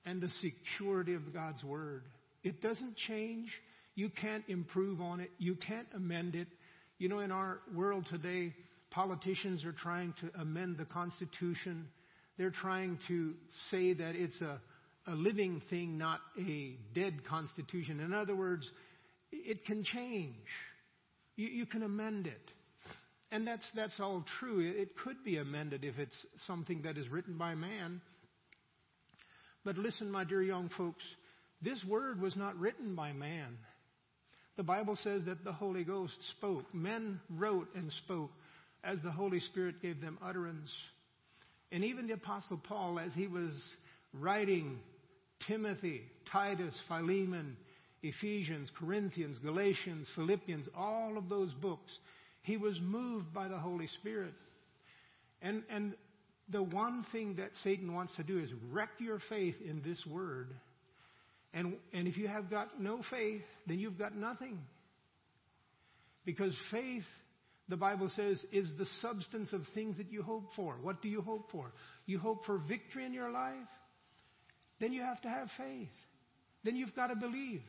and 0.05 0.21
the 0.21 0.29
security 0.41 1.13
of 1.13 1.33
God's 1.33 1.63
Word. 1.63 2.03
It 2.43 2.61
doesn't 2.61 2.95
change. 3.07 3.49
You 3.95 4.09
can't 4.09 4.43
improve 4.47 5.01
on 5.01 5.19
it. 5.19 5.31
You 5.37 5.55
can't 5.55 5.87
amend 5.95 6.35
it. 6.35 6.47
You 6.97 7.09
know, 7.09 7.19
in 7.19 7.31
our 7.31 7.59
world 7.73 8.05
today, 8.09 8.53
politicians 8.95 9.65
are 9.65 9.73
trying 9.73 10.13
to 10.21 10.41
amend 10.41 10.77
the 10.77 10.85
Constitution. 10.85 11.85
They're 12.37 12.49
trying 12.49 12.97
to 13.09 13.33
say 13.69 13.93
that 13.93 14.15
it's 14.15 14.39
a, 14.41 14.59
a 15.05 15.11
living 15.11 15.61
thing, 15.69 15.97
not 15.97 16.21
a 16.39 16.77
dead 16.95 17.25
Constitution. 17.25 17.99
In 17.99 18.13
other 18.13 18.35
words, 18.35 18.65
it 19.33 19.65
can 19.65 19.83
change. 19.83 20.47
You, 21.35 21.47
you 21.47 21.65
can 21.65 21.83
amend 21.83 22.27
it. 22.27 22.51
And 23.31 23.45
that's, 23.45 23.65
that's 23.75 23.99
all 23.99 24.23
true. 24.39 24.61
It 24.61 24.95
could 25.03 25.25
be 25.25 25.37
amended 25.37 25.83
if 25.83 25.99
it's 25.99 26.25
something 26.47 26.83
that 26.83 26.97
is 26.97 27.09
written 27.09 27.37
by 27.37 27.53
man. 27.53 27.99
But 29.65 29.77
listen, 29.77 30.09
my 30.09 30.23
dear 30.23 30.41
young 30.41 30.69
folks, 30.77 31.03
this 31.61 31.83
word 31.83 32.21
was 32.21 32.37
not 32.37 32.57
written 32.57 32.95
by 32.95 33.11
man. 33.11 33.57
The 34.55 34.63
Bible 34.63 34.97
says 35.03 35.23
that 35.25 35.43
the 35.43 35.51
Holy 35.51 35.83
Ghost 35.83 36.15
spoke. 36.37 36.73
Men 36.73 37.19
wrote 37.29 37.67
and 37.75 37.91
spoke 38.05 38.31
as 38.85 38.99
the 39.01 39.11
Holy 39.11 39.39
Spirit 39.39 39.81
gave 39.81 39.99
them 39.99 40.17
utterance. 40.23 40.69
And 41.71 41.83
even 41.83 42.07
the 42.07 42.13
Apostle 42.13 42.57
Paul, 42.57 42.99
as 42.99 43.11
he 43.13 43.27
was 43.27 43.51
writing 44.13 44.79
Timothy, 45.47 46.03
Titus, 46.31 46.73
Philemon, 46.87 47.57
Ephesians, 48.03 48.69
Corinthians, 48.79 49.39
Galatians, 49.39 50.07
Philippians, 50.15 50.67
all 50.77 51.17
of 51.17 51.27
those 51.27 51.51
books, 51.53 51.91
he 52.43 52.57
was 52.57 52.79
moved 52.79 53.33
by 53.33 53.47
the 53.47 53.57
Holy 53.57 53.87
Spirit. 53.99 54.33
And, 55.41 55.63
and 55.69 55.95
the 56.49 56.61
one 56.61 57.05
thing 57.11 57.35
that 57.37 57.49
Satan 57.63 57.93
wants 57.93 58.15
to 58.17 58.23
do 58.23 58.37
is 58.39 58.49
wreck 58.71 58.89
your 58.99 59.19
faith 59.29 59.55
in 59.67 59.81
this 59.81 60.05
word. 60.05 60.53
And, 61.53 61.77
and 61.93 62.07
if 62.07 62.17
you 62.17 62.27
have 62.27 62.49
got 62.49 62.79
no 62.79 63.01
faith, 63.09 63.41
then 63.65 63.79
you've 63.79 63.97
got 63.97 64.15
nothing. 64.15 64.59
Because 66.25 66.53
faith 66.71 67.03
the 67.67 67.77
Bible 67.77 68.11
says, 68.15 68.43
is 68.51 68.69
the 68.77 68.85
substance 69.01 69.51
of 69.51 69.61
things 69.73 69.97
that 69.97 70.11
you 70.11 70.21
hope 70.21 70.49
for. 70.55 70.75
What 70.81 71.01
do 71.01 71.07
you 71.07 71.21
hope 71.21 71.49
for? 71.51 71.71
You 72.05 72.19
hope 72.19 72.45
for 72.45 72.59
victory 72.59 73.05
in 73.05 73.13
your 73.13 73.31
life? 73.31 73.55
Then 74.79 74.93
you 74.93 75.01
have 75.01 75.21
to 75.21 75.29
have 75.29 75.47
faith. 75.57 75.89
Then 76.63 76.75
you've 76.75 76.95
got 76.95 77.07
to 77.07 77.15
believe. 77.15 77.61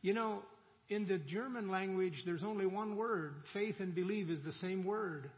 You 0.00 0.14
know, 0.14 0.42
in 0.88 1.06
the 1.06 1.18
German 1.18 1.70
language, 1.70 2.14
there's 2.24 2.44
only 2.44 2.64
one 2.64 2.96
word. 2.96 3.34
Faith 3.52 3.76
and 3.80 3.94
believe 3.94 4.30
is 4.30 4.40
the 4.44 4.52
same 4.52 4.84
word. 4.84 5.30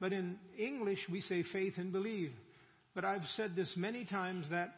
But 0.00 0.12
in 0.12 0.36
English, 0.58 0.98
we 1.10 1.22
say 1.22 1.44
faith 1.52 1.74
and 1.76 1.92
believe. 1.92 2.32
But 2.94 3.04
I've 3.04 3.26
said 3.36 3.56
this 3.56 3.72
many 3.76 4.04
times 4.04 4.46
that 4.50 4.74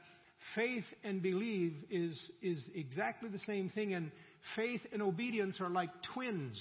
faith 0.55 0.85
and 1.03 1.23
believe 1.23 1.75
is, 1.91 2.17
is 2.43 2.65
exactly 2.75 3.31
the 3.31 3.39
same 3.41 3.71
thing, 3.71 3.95
and 3.95 4.13
faith 4.55 4.83
and 4.93 5.03
obedience 5.03 5.61
are 5.61 5.71
like 5.71 5.91
twins. 6.13 6.61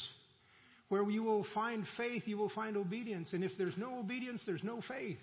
Where 0.93 1.09
you 1.09 1.23
will 1.23 1.43
find 1.55 1.85
faith, 1.97 2.21
you 2.27 2.37
will 2.37 2.51
find 2.51 2.77
obedience. 2.77 3.33
And 3.33 3.43
if 3.43 3.53
there's 3.57 3.75
no 3.77 3.97
obedience, 3.97 4.43
there's 4.45 4.63
no 4.63 4.79
faith. 4.87 5.17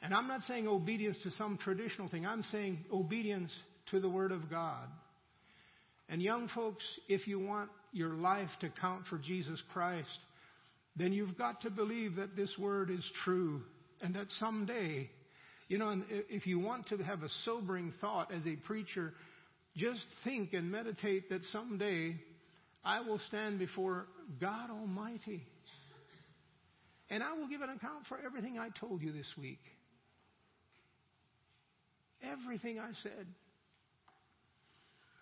And 0.00 0.14
I'm 0.14 0.28
not 0.28 0.42
saying 0.42 0.68
obedience 0.68 1.16
to 1.24 1.32
some 1.32 1.58
traditional 1.58 2.08
thing, 2.08 2.24
I'm 2.24 2.44
saying 2.44 2.78
obedience 2.92 3.50
to 3.90 3.98
the 3.98 4.08
Word 4.08 4.30
of 4.30 4.48
God. 4.48 4.86
And 6.08 6.22
young 6.22 6.46
folks, 6.54 6.84
if 7.08 7.26
you 7.26 7.40
want 7.40 7.70
your 7.92 8.14
life 8.14 8.50
to 8.60 8.68
count 8.80 9.06
for 9.10 9.18
Jesus 9.18 9.60
Christ, 9.72 10.06
then 10.94 11.12
you've 11.12 11.36
got 11.36 11.62
to 11.62 11.70
believe 11.70 12.14
that 12.16 12.36
this 12.36 12.56
word 12.56 12.92
is 12.92 13.04
true 13.24 13.62
and 14.00 14.14
that 14.14 14.30
someday, 14.38 15.10
you 15.66 15.78
know, 15.78 16.00
if 16.08 16.46
you 16.46 16.60
want 16.60 16.86
to 16.90 16.98
have 16.98 17.24
a 17.24 17.28
sobering 17.44 17.92
thought 18.00 18.32
as 18.32 18.46
a 18.46 18.54
preacher, 18.64 19.12
just 19.76 20.06
think 20.22 20.52
and 20.52 20.70
meditate 20.70 21.30
that 21.30 21.42
someday 21.46 22.14
I 22.88 23.00
will 23.00 23.18
stand 23.18 23.58
before 23.58 24.06
God 24.40 24.70
Almighty 24.70 25.44
and 27.10 27.22
I 27.22 27.34
will 27.34 27.46
give 27.46 27.60
an 27.60 27.68
account 27.68 28.06
for 28.08 28.18
everything 28.24 28.58
I 28.58 28.70
told 28.80 29.02
you 29.02 29.12
this 29.12 29.26
week. 29.36 29.60
Everything 32.22 32.78
I 32.80 32.88
said. 33.02 33.26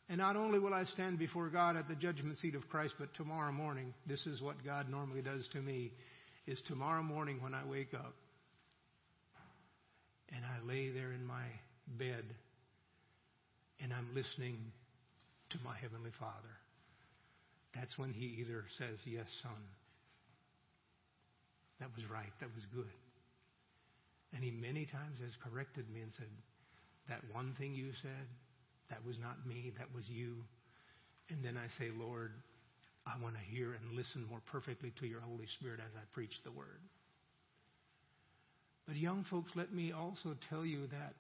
And 0.09 0.19
not 0.19 0.37
only 0.37 0.61
will 0.61 0.75
I 0.75 0.85
stand 0.85 1.19
before 1.19 1.49
God 1.49 1.77
at 1.77 1.89
the 1.89 1.97
judgment 1.97 2.39
seat 2.39 2.55
of 2.55 2.69
Christ, 2.69 2.95
but 3.01 3.13
tomorrow 3.15 3.51
morning, 3.51 3.93
this 4.07 4.25
is 4.27 4.41
what 4.41 4.65
God 4.65 4.89
normally 4.89 5.23
does 5.23 5.49
to 5.53 5.61
me, 5.61 5.91
is 6.47 6.63
tomorrow 6.69 7.03
morning 7.03 7.43
when 7.43 7.53
I 7.53 7.65
wake 7.65 7.95
up 7.95 8.15
and 10.33 10.45
I 10.45 10.65
lay 10.65 10.91
there 10.91 11.11
in 11.11 11.27
my 11.27 11.47
bed 11.99 12.25
and 13.81 13.93
I'm 13.93 14.15
listening 14.15 14.57
to 15.51 15.59
my 15.65 15.77
Heavenly 15.79 16.13
Father. 16.21 16.55
That's 17.77 17.99
when 17.99 18.13
He 18.13 18.41
either 18.41 18.65
says, 18.79 18.99
Yes, 19.05 19.27
son, 19.43 19.63
that 21.79 21.91
was 21.95 22.09
right, 22.11 22.33
that 22.41 22.49
was 22.55 22.65
good. 22.75 22.97
And 24.35 24.43
He 24.43 24.51
many 24.51 24.87
times 24.87 25.21
has 25.21 25.37
corrected 25.45 25.85
me 25.93 26.01
and 26.01 26.13
said, 26.13 26.33
That 27.09 27.21
one 27.33 27.55
thing 27.59 27.75
you 27.75 27.93
said, 28.01 28.27
that 28.89 29.05
was 29.05 29.19
not 29.19 29.47
me, 29.47 29.73
that 29.79 29.93
was 29.95 30.09
you. 30.09 30.37
And 31.29 31.45
then 31.45 31.57
I 31.57 31.69
say, 31.79 31.91
Lord, 31.91 32.33
I 33.07 33.21
want 33.23 33.35
to 33.35 33.41
hear 33.55 33.75
and 33.75 33.97
listen 33.97 34.25
more 34.31 34.43
perfectly 34.51 34.93
to 34.99 35.07
your 35.07 35.21
Holy 35.21 35.47
Spirit 35.59 35.81
as 35.81 35.93
I 35.95 36.05
preach 36.13 36.43
the 36.45 36.53
word. 36.53 36.81
But 38.87 38.97
young 38.97 39.25
folks, 39.25 39.53
let 39.55 39.75
me 39.75 39.93
also 39.93 40.37
tell 40.49 40.65
you 40.65 40.87
that 40.89 41.15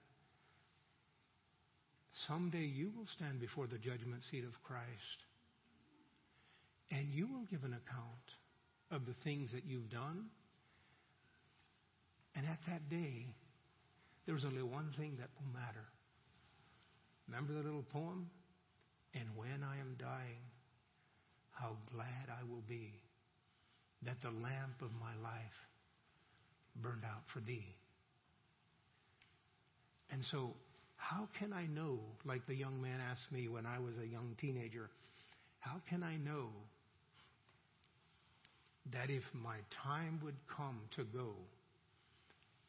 someday 2.28 2.64
you 2.64 2.92
will 2.96 3.06
stand 3.16 3.40
before 3.40 3.66
the 3.66 3.78
judgment 3.78 4.22
seat 4.30 4.44
of 4.44 4.62
Christ 4.62 5.25
and 6.90 7.08
you 7.12 7.26
will 7.26 7.44
give 7.50 7.64
an 7.64 7.72
account 7.74 8.28
of 8.90 9.06
the 9.06 9.14
things 9.24 9.50
that 9.52 9.64
you've 9.66 9.90
done. 9.90 10.26
And 12.34 12.46
at 12.46 12.58
that 12.68 12.88
day, 12.88 13.26
there's 14.26 14.44
only 14.44 14.62
one 14.62 14.92
thing 14.96 15.16
that 15.18 15.28
will 15.38 15.52
matter. 15.52 15.86
Remember 17.28 17.54
the 17.54 17.62
little 17.62 17.84
poem? 17.92 18.30
And 19.14 19.24
when 19.34 19.64
I 19.64 19.80
am 19.80 19.96
dying, 19.98 20.44
how 21.52 21.76
glad 21.92 22.28
I 22.28 22.42
will 22.48 22.62
be 22.68 22.92
that 24.02 24.20
the 24.22 24.30
lamp 24.30 24.82
of 24.82 24.90
my 25.00 25.14
life 25.22 25.58
burned 26.76 27.04
out 27.04 27.22
for 27.32 27.40
thee. 27.40 27.74
And 30.10 30.22
so, 30.30 30.54
how 30.96 31.28
can 31.38 31.52
I 31.52 31.66
know, 31.66 32.00
like 32.24 32.46
the 32.46 32.54
young 32.54 32.80
man 32.80 33.00
asked 33.10 33.30
me 33.32 33.48
when 33.48 33.66
I 33.66 33.78
was 33.78 33.94
a 34.00 34.06
young 34.06 34.36
teenager, 34.40 34.88
how 35.60 35.80
can 35.88 36.02
I 36.02 36.16
know 36.16 36.50
that 38.92 39.10
if 39.10 39.22
my 39.32 39.56
time 39.82 40.20
would 40.22 40.36
come 40.56 40.80
to 40.96 41.04
go, 41.04 41.34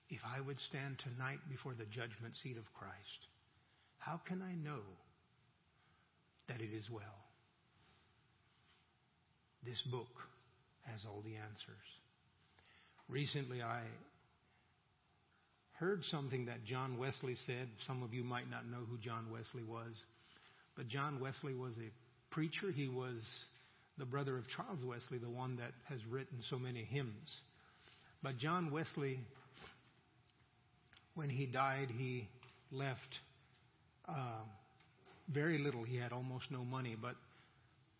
if 0.09 0.19
I 0.25 0.41
would 0.41 0.59
stand 0.69 0.97
tonight 0.99 1.39
before 1.49 1.73
the 1.73 1.85
judgment 1.85 2.35
seat 2.41 2.57
of 2.57 2.63
Christ, 2.73 3.21
how 3.99 4.21
can 4.27 4.41
I 4.41 4.55
know 4.55 4.81
that 6.47 6.61
it 6.61 6.73
is 6.73 6.89
well? 6.89 7.03
This 9.65 9.81
book 9.91 10.07
has 10.85 11.01
all 11.05 11.21
the 11.21 11.35
answers. 11.35 11.87
Recently, 13.09 13.61
I 13.61 13.81
heard 15.73 16.03
something 16.05 16.45
that 16.45 16.65
John 16.65 16.97
Wesley 16.97 17.35
said. 17.45 17.67
Some 17.85 18.01
of 18.01 18.13
you 18.13 18.23
might 18.23 18.49
not 18.49 18.67
know 18.67 18.85
who 18.89 18.97
John 18.97 19.27
Wesley 19.31 19.63
was, 19.63 19.93
but 20.75 20.87
John 20.87 21.19
Wesley 21.19 21.53
was 21.53 21.73
a 21.77 22.33
preacher. 22.33 22.71
He 22.73 22.87
was 22.87 23.19
the 23.97 24.05
brother 24.05 24.37
of 24.37 24.45
Charles 24.55 24.83
Wesley, 24.83 25.17
the 25.17 25.29
one 25.29 25.57
that 25.57 25.71
has 25.85 25.99
written 26.09 26.39
so 26.49 26.57
many 26.57 26.83
hymns. 26.83 27.35
But 28.21 28.37
John 28.37 28.71
Wesley, 28.71 29.19
when 31.15 31.29
he 31.29 31.45
died, 31.45 31.89
he 31.95 32.27
left 32.71 33.19
uh, 34.07 34.43
very 35.29 35.57
little. 35.57 35.83
He 35.83 35.97
had 35.97 36.11
almost 36.11 36.45
no 36.51 36.63
money, 36.63 36.95
but 36.99 37.15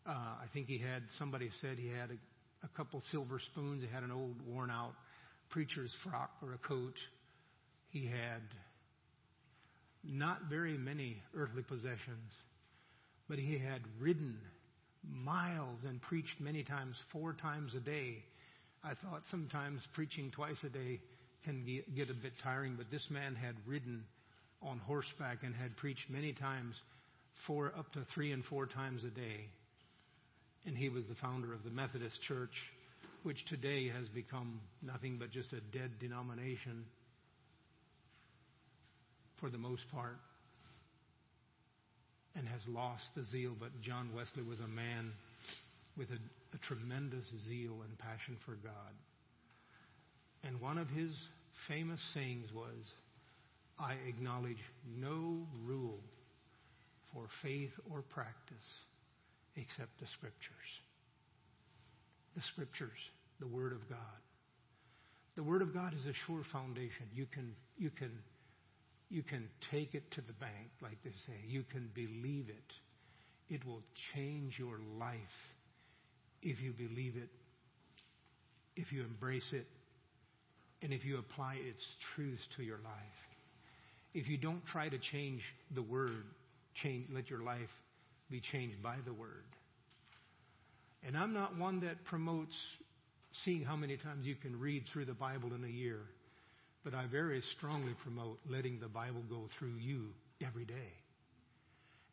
uh, 0.05 0.11
I 0.11 0.45
think 0.53 0.67
he 0.67 0.77
had, 0.77 1.03
somebody 1.17 1.49
said 1.61 1.77
he 1.77 1.89
had 1.89 2.11
a, 2.11 2.65
a 2.65 2.69
couple 2.75 3.01
silver 3.11 3.39
spoons. 3.39 3.83
He 3.83 3.93
had 3.93 4.03
an 4.03 4.11
old 4.11 4.35
worn 4.47 4.69
out 4.69 4.93
preacher's 5.49 5.93
frock 6.03 6.31
or 6.41 6.53
a 6.53 6.57
coat. 6.57 6.95
He 7.89 8.05
had 8.05 8.41
not 10.03 10.43
very 10.49 10.77
many 10.77 11.21
earthly 11.35 11.63
possessions, 11.63 12.31
but 13.27 13.39
he 13.39 13.57
had 13.57 13.81
ridden 13.99 14.37
miles 15.03 15.79
and 15.87 16.01
preached 16.01 16.39
many 16.39 16.63
times, 16.63 16.95
four 17.11 17.33
times 17.33 17.73
a 17.75 17.79
day. 17.79 18.23
I 18.83 18.93
thought 18.93 19.21
sometimes 19.29 19.81
preaching 19.93 20.31
twice 20.31 20.63
a 20.63 20.69
day 20.69 20.99
can 21.43 21.65
get 21.95 22.09
a 22.09 22.13
bit 22.13 22.33
tiring, 22.43 22.75
but 22.77 22.91
this 22.91 23.05
man 23.09 23.35
had 23.35 23.55
ridden 23.65 24.03
on 24.61 24.79
horseback 24.79 25.43
and 25.43 25.55
had 25.55 25.75
preached 25.77 26.09
many 26.09 26.33
times, 26.33 26.75
four 27.45 27.71
up 27.77 27.91
to 27.93 28.05
three 28.13 28.31
and 28.31 28.43
four 28.45 28.65
times 28.65 29.03
a 29.03 29.09
day. 29.09 29.49
And 30.65 30.75
he 30.75 30.89
was 30.89 31.03
the 31.07 31.15
founder 31.15 31.53
of 31.53 31.63
the 31.63 31.69
Methodist 31.69 32.21
Church, 32.27 32.51
which 33.23 33.37
today 33.47 33.89
has 33.89 34.07
become 34.09 34.59
nothing 34.81 35.17
but 35.19 35.31
just 35.31 35.53
a 35.53 35.61
dead 35.77 35.91
denomination 35.99 36.85
for 39.39 39.49
the 39.49 39.57
most 39.57 39.83
part 39.91 40.17
and 42.37 42.47
has 42.47 42.61
lost 42.67 43.03
the 43.15 43.23
zeal. 43.23 43.53
But 43.59 43.69
John 43.81 44.09
Wesley 44.15 44.43
was 44.43 44.59
a 44.59 44.67
man 44.67 45.11
with 45.97 46.09
a, 46.11 46.19
a 46.55 46.59
tremendous 46.67 47.25
zeal 47.47 47.81
and 47.83 47.97
passion 47.97 48.37
for 48.45 48.53
God. 48.53 48.93
And 50.43 50.61
one 50.61 50.77
of 50.77 50.87
his 50.89 51.11
famous 51.67 51.99
sayings 52.13 52.47
was, 52.53 52.91
I 53.79 53.95
acknowledge 54.07 54.61
no 54.97 55.39
rule 55.65 55.99
for 57.13 57.25
faith 57.41 57.71
or 57.91 58.01
practice 58.13 58.67
except 59.55 59.99
the 59.99 60.07
Scriptures. 60.17 60.69
The 62.35 62.41
Scriptures, 62.53 62.97
the 63.39 63.47
Word 63.47 63.73
of 63.73 63.89
God. 63.89 64.21
The 65.35 65.43
Word 65.43 65.61
of 65.61 65.73
God 65.73 65.93
is 65.93 66.05
a 66.05 66.13
sure 66.25 66.43
foundation. 66.51 67.05
You 67.13 67.25
can, 67.31 67.55
you 67.77 67.89
can 67.89 68.11
you 69.09 69.23
can 69.23 69.47
take 69.71 69.95
it 69.95 70.11
to 70.11 70.21
the 70.21 70.33
bank, 70.33 70.69
like 70.81 70.97
they 71.03 71.11
say. 71.25 71.33
You 71.47 71.63
can 71.71 71.89
believe 71.93 72.49
it. 72.49 73.53
It 73.53 73.65
will 73.65 73.81
change 74.13 74.55
your 74.59 74.79
life 74.99 75.17
if 76.41 76.61
you 76.61 76.73
believe 76.73 77.15
it, 77.15 77.29
if 78.75 78.91
you 78.91 79.03
embrace 79.03 79.47
it, 79.53 79.65
and 80.81 80.93
if 80.93 81.05
you 81.05 81.17
apply 81.17 81.55
its 81.55 81.83
truths 82.13 82.43
to 82.57 82.63
your 82.63 82.77
life. 82.77 82.93
If 84.13 84.27
you 84.27 84.37
don't 84.37 84.65
try 84.65 84.89
to 84.89 84.97
change 84.97 85.41
the 85.73 85.81
word, 85.81 86.23
change, 86.75 87.07
let 87.13 87.29
your 87.29 87.41
life 87.41 87.69
be 88.29 88.41
changed 88.41 88.81
by 88.83 88.97
the 89.05 89.13
word. 89.13 89.45
And 91.05 91.17
I'm 91.17 91.33
not 91.33 91.57
one 91.57 91.81
that 91.81 92.03
promotes 92.05 92.55
seeing 93.45 93.63
how 93.63 93.75
many 93.75 93.97
times 93.97 94.25
you 94.25 94.35
can 94.35 94.59
read 94.59 94.83
through 94.91 95.05
the 95.05 95.13
Bible 95.13 95.53
in 95.53 95.63
a 95.63 95.67
year. 95.67 96.01
But 96.89 96.97
I 96.97 97.05
very 97.05 97.43
strongly 97.57 97.91
promote 98.01 98.39
letting 98.49 98.79
the 98.79 98.87
Bible 98.87 99.21
go 99.29 99.49
through 99.59 99.75
you 99.77 100.05
every 100.41 100.63
day. 100.63 100.93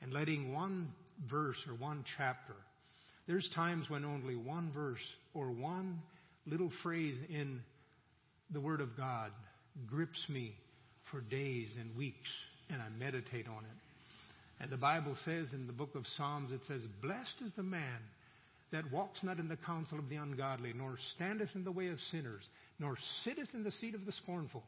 And 0.02 0.12
letting 0.12 0.52
one 0.52 0.88
verse 1.30 1.58
or 1.68 1.74
one 1.74 2.04
chapter. 2.18 2.56
There's 3.28 3.48
times 3.54 3.88
when 3.88 4.04
only 4.04 4.34
one 4.34 4.72
verse 4.74 4.98
or 5.32 5.52
one 5.52 6.00
little 6.44 6.72
phrase 6.82 7.14
in 7.28 7.60
the 8.50 8.58
Word 8.60 8.80
of 8.80 8.96
God 8.96 9.30
grips 9.86 10.28
me 10.28 10.56
for 11.12 11.20
days 11.20 11.68
and 11.78 11.96
weeks, 11.96 12.28
and 12.68 12.82
I 12.82 12.88
meditate 12.98 13.46
on 13.46 13.62
it. 13.62 14.60
And 14.60 14.72
the 14.72 14.76
Bible 14.76 15.16
says 15.24 15.52
in 15.52 15.68
the 15.68 15.72
book 15.72 15.94
of 15.94 16.04
Psalms, 16.16 16.50
it 16.50 16.62
says, 16.66 16.80
Blessed 17.00 17.42
is 17.46 17.52
the 17.56 17.62
man 17.62 18.00
that 18.74 18.90
walks 18.90 19.22
not 19.22 19.38
in 19.38 19.48
the 19.48 19.56
counsel 19.56 20.00
of 20.00 20.08
the 20.08 20.16
ungodly, 20.16 20.72
nor 20.76 20.98
standeth 21.14 21.50
in 21.54 21.62
the 21.62 21.70
way 21.70 21.88
of 21.88 21.98
sinners, 22.10 22.42
nor 22.80 22.96
sitteth 23.22 23.48
in 23.54 23.62
the 23.62 23.70
seat 23.70 23.94
of 23.94 24.04
the 24.04 24.12
scornful. 24.12 24.64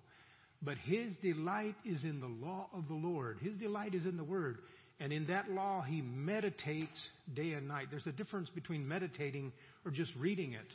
But 0.62 0.79
his 0.79 1.12
delight 1.23 1.75
is 1.85 2.05
in 2.05 2.21
the 2.21 2.47
law 2.47 2.69
of 2.73 2.87
the 2.87 2.95
Lord. 2.95 3.38
His 3.42 3.57
delight 3.57 3.95
is 3.95 4.05
in 4.05 4.16
the 4.16 4.25
Word. 4.25 4.59
And 5.01 5.12
in 5.12 5.27
that 5.27 5.51
law, 5.51 5.83
he 5.83 6.01
meditates 6.01 6.97
day 7.35 7.53
and 7.53 7.66
night. 7.66 7.88
There's 7.90 8.07
a 8.07 8.12
difference 8.12 8.49
between 8.49 8.87
meditating 8.87 9.53
or 9.85 9.90
just 9.90 10.12
reading 10.19 10.53
it. 10.53 10.73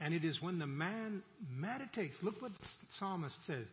And 0.00 0.12
it 0.12 0.24
is 0.24 0.40
when 0.40 0.58
the 0.58 0.66
man 0.66 1.22
meditates. 1.50 2.16
Look 2.22 2.40
what 2.40 2.52
the 2.52 2.68
psalmist 2.98 3.36
says. 3.46 3.66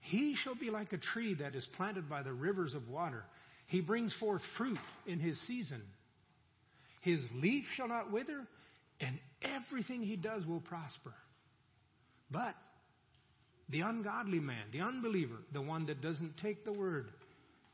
He 0.00 0.36
shall 0.42 0.56
be 0.56 0.70
like 0.70 0.92
a 0.92 0.98
tree 0.98 1.34
that 1.34 1.54
is 1.54 1.66
planted 1.76 2.10
by 2.10 2.22
the 2.22 2.32
rivers 2.32 2.74
of 2.74 2.88
water. 2.88 3.22
He 3.68 3.80
brings 3.80 4.12
forth 4.20 4.42
fruit 4.58 4.78
in 5.06 5.20
his 5.20 5.40
season. 5.46 5.82
His 7.06 7.20
leaf 7.36 7.64
shall 7.76 7.86
not 7.86 8.10
wither, 8.10 8.48
and 8.98 9.16
everything 9.40 10.02
he 10.02 10.16
does 10.16 10.44
will 10.44 10.58
prosper. 10.58 11.14
But 12.32 12.56
the 13.68 13.82
ungodly 13.82 14.40
man, 14.40 14.64
the 14.72 14.80
unbeliever, 14.80 15.36
the 15.52 15.62
one 15.62 15.86
that 15.86 16.02
doesn't 16.02 16.36
take 16.38 16.64
the 16.64 16.72
word 16.72 17.06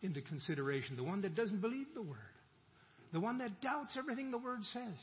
into 0.02 0.20
consideration, 0.20 0.96
the 0.96 1.02
one 1.02 1.22
that 1.22 1.34
doesn't 1.34 1.62
believe 1.62 1.86
the 1.94 2.02
word, 2.02 2.18
the 3.14 3.20
one 3.20 3.38
that 3.38 3.62
doubts 3.62 3.96
everything 3.96 4.30
the 4.30 4.36
word 4.36 4.62
says, 4.70 4.98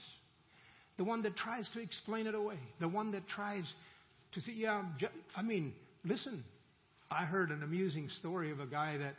the 0.97 1.03
one 1.03 1.23
that 1.23 1.35
tries 1.35 1.67
to 1.71 1.79
explain 1.79 2.27
it 2.27 2.35
away, 2.35 2.59
the 2.79 2.87
one 2.87 3.13
that 3.13 3.27
tries 3.27 3.63
to 4.33 4.41
say, 4.41 4.51
yeah, 4.51 4.83
I 5.35 5.41
mean, 5.41 5.73
listen, 6.05 6.43
I 7.09 7.25
heard 7.25 7.49
an 7.49 7.63
amusing 7.63 8.09
story 8.19 8.51
of 8.51 8.59
a 8.59 8.67
guy 8.67 8.95
that 8.97 9.15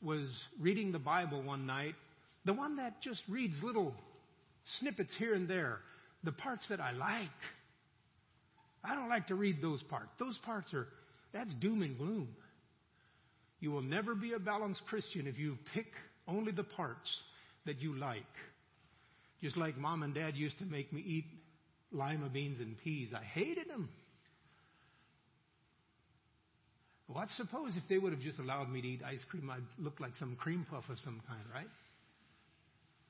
was 0.00 0.26
reading 0.58 0.90
the 0.90 0.98
Bible 0.98 1.42
one 1.42 1.66
night, 1.66 1.96
the 2.46 2.54
one 2.54 2.76
that 2.76 3.02
just 3.02 3.22
reads 3.28 3.62
little 3.62 3.92
snippets 4.80 5.12
here 5.18 5.34
and 5.34 5.48
there, 5.48 5.78
the 6.22 6.32
parts 6.32 6.64
that 6.68 6.80
I 6.80 6.92
like. 6.92 7.28
I 8.82 8.94
don't 8.94 9.08
like 9.08 9.28
to 9.28 9.34
read 9.34 9.62
those 9.62 9.82
parts. 9.84 10.10
Those 10.18 10.38
parts 10.44 10.72
are, 10.74 10.86
that's 11.32 11.52
doom 11.54 11.82
and 11.82 11.96
gloom. 11.96 12.28
You 13.60 13.70
will 13.70 13.82
never 13.82 14.14
be 14.14 14.32
a 14.34 14.38
balanced 14.38 14.82
Christian 14.88 15.26
if 15.26 15.38
you 15.38 15.56
pick 15.72 15.86
only 16.28 16.52
the 16.52 16.64
parts 16.64 17.08
that 17.66 17.80
you 17.80 17.94
like. 17.94 18.22
Just 19.42 19.56
like 19.56 19.76
mom 19.76 20.02
and 20.02 20.14
dad 20.14 20.36
used 20.36 20.58
to 20.58 20.64
make 20.64 20.92
me 20.92 21.02
eat 21.06 21.24
lima 21.92 22.28
beans 22.28 22.60
and 22.60 22.76
peas. 22.82 23.10
I 23.14 23.24
hated 23.24 23.68
them. 23.68 23.88
What 27.06 27.28
suppose 27.36 27.76
if 27.76 27.82
they 27.88 27.98
would 27.98 28.12
have 28.12 28.22
just 28.22 28.38
allowed 28.38 28.70
me 28.70 28.80
to 28.80 28.88
eat 28.88 29.02
ice 29.06 29.22
cream, 29.30 29.50
I'd 29.50 29.62
look 29.78 30.00
like 30.00 30.12
some 30.18 30.36
cream 30.36 30.66
puff 30.68 30.84
of 30.88 30.98
some 31.00 31.20
kind, 31.28 31.42
right? 31.52 31.68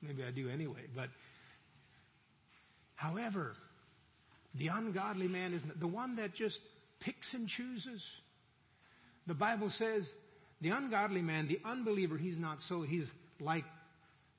Maybe 0.01 0.23
I 0.23 0.31
do 0.31 0.49
anyway. 0.49 0.81
But, 0.93 1.09
however, 2.95 3.55
the 4.57 4.67
ungodly 4.67 5.27
man 5.27 5.53
is 5.53 5.61
the 5.79 5.87
one 5.87 6.15
that 6.15 6.33
just 6.35 6.59
picks 6.99 7.27
and 7.33 7.47
chooses. 7.47 8.01
The 9.27 9.33
Bible 9.33 9.71
says 9.77 10.03
the 10.61 10.69
ungodly 10.69 11.21
man, 11.21 11.47
the 11.47 11.59
unbeliever, 11.67 12.17
he's 12.17 12.37
not 12.37 12.59
so. 12.69 12.83
He's 12.83 13.07
like 13.39 13.65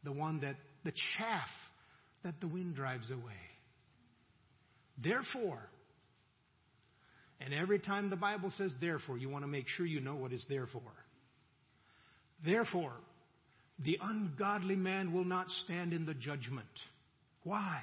the 0.05 0.13
one 0.13 0.41
that, 0.41 0.57
the 0.85 0.93
chaff 1.19 1.49
that 2.25 2.41
the 2.41 2.47
wind 2.47 2.75
drives 2.75 3.11
away. 3.11 3.35
Therefore, 5.03 5.61
and 7.41 7.53
every 7.53 7.79
time 7.79 8.09
the 8.09 8.17
Bible 8.17 8.51
says 8.57 8.73
therefore, 8.81 9.19
you 9.19 9.29
want 9.29 9.45
to 9.45 9.49
make 9.49 9.69
sure 9.69 9.85
you 9.85 10.01
know 10.01 10.15
what 10.15 10.33
is 10.33 10.45
therefore. 10.49 10.83
Therefore, 12.45 12.95
the 13.85 13.99
ungodly 14.03 14.77
man 14.77 15.13
will 15.13 15.25
not 15.25 15.49
stand 15.65 15.93
in 15.93 16.07
the 16.07 16.15
judgment. 16.15 16.67
Why? 17.45 17.83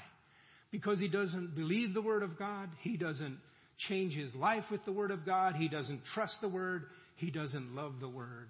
Because 0.74 0.98
he 0.98 1.08
doesn't 1.08 1.56
believe 1.56 1.94
the 1.94 2.02
Word 2.02 2.24
of 2.24 2.40
God. 2.40 2.68
He 2.80 2.98
doesn't 2.98 3.38
change 3.88 4.16
his 4.16 4.34
life 4.34 4.64
with 4.72 4.84
the 4.86 4.92
Word 4.92 5.12
of 5.12 5.24
God. 5.24 5.56
He 5.56 5.68
doesn't 5.68 6.02
trust 6.16 6.42
the 6.42 6.50
Word. 6.50 6.86
He 7.16 7.30
doesn't 7.30 7.76
love 7.76 8.00
the 8.02 8.10
Word. 8.10 8.48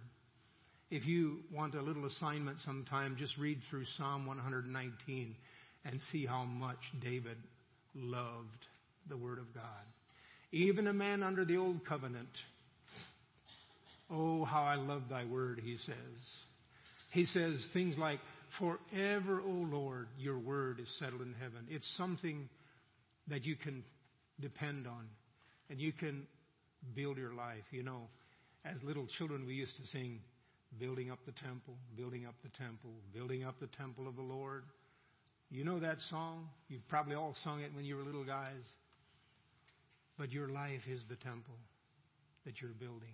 If 0.90 1.06
you 1.06 1.40
want 1.52 1.76
a 1.76 1.82
little 1.82 2.06
assignment 2.06 2.60
sometime, 2.62 3.18
just 3.20 3.38
read 3.38 3.60
through 3.70 3.84
Psalm 3.98 4.26
119 4.26 5.36
and 5.84 6.00
see 6.14 6.26
how 6.26 6.46
much 6.46 6.78
David 7.02 7.36
loved 7.94 8.68
the 9.10 9.18
Word 9.18 9.38
of 9.38 9.54
God. 9.54 9.64
Even 10.54 10.88
a 10.88 10.94
man 10.94 11.24
under 11.24 11.44
the 11.44 11.58
old 11.58 11.86
covenant. 11.86 12.30
Oh, 14.10 14.46
how 14.46 14.64
I 14.64 14.76
love 14.76 15.04
thy 15.10 15.26
word, 15.26 15.60
he 15.62 15.76
says. 15.76 15.96
He 17.12 17.26
says 17.26 17.68
things 17.74 17.98
like, 17.98 18.20
Forever, 18.60 19.42
O 19.42 19.50
Lord, 19.50 20.08
your 20.18 20.40
word 20.40 20.80
is 20.80 20.88
settled 21.00 21.22
in 21.22 21.34
heaven. 21.34 21.68
It's 21.70 21.88
something 21.98 22.50
that 23.28 23.46
you 23.46 23.56
can 23.56 23.84
depend 24.40 24.88
on 24.88 25.08
and 25.70 25.80
you 25.80 25.92
can 25.92 26.28
build 26.96 27.18
your 27.18 27.34
life. 27.34 27.64
You 27.72 27.84
know, 27.84 28.08
as 28.66 28.78
little 28.84 29.08
children, 29.18 29.46
we 29.46 29.56
used 29.56 29.76
to 29.78 29.88
sing, 29.88 30.20
Building 30.80 31.12
up 31.12 31.20
the 31.26 31.34
temple, 31.34 31.76
building 31.96 32.26
up 32.26 32.34
the 32.42 32.50
temple, 32.58 32.90
building 33.14 33.44
up 33.44 33.60
the 33.60 33.68
temple 33.78 34.08
of 34.08 34.16
the 34.16 34.24
Lord. 34.24 34.64
You 35.52 35.64
know 35.64 35.80
that 35.80 35.98
song? 36.10 36.50
You've 36.68 36.88
probably 36.88 37.16
all 37.16 37.36
sung 37.44 37.62
it 37.62 37.76
when 37.76 37.86
you 37.86 37.96
were 37.96 38.04
little 38.04 38.24
guys. 38.24 38.64
But 40.18 40.32
your 40.32 40.50
life 40.50 40.82
is 40.90 41.04
the 41.10 41.16
temple 41.16 41.54
that 42.46 42.60
you're 42.60 42.72
building. 42.72 43.14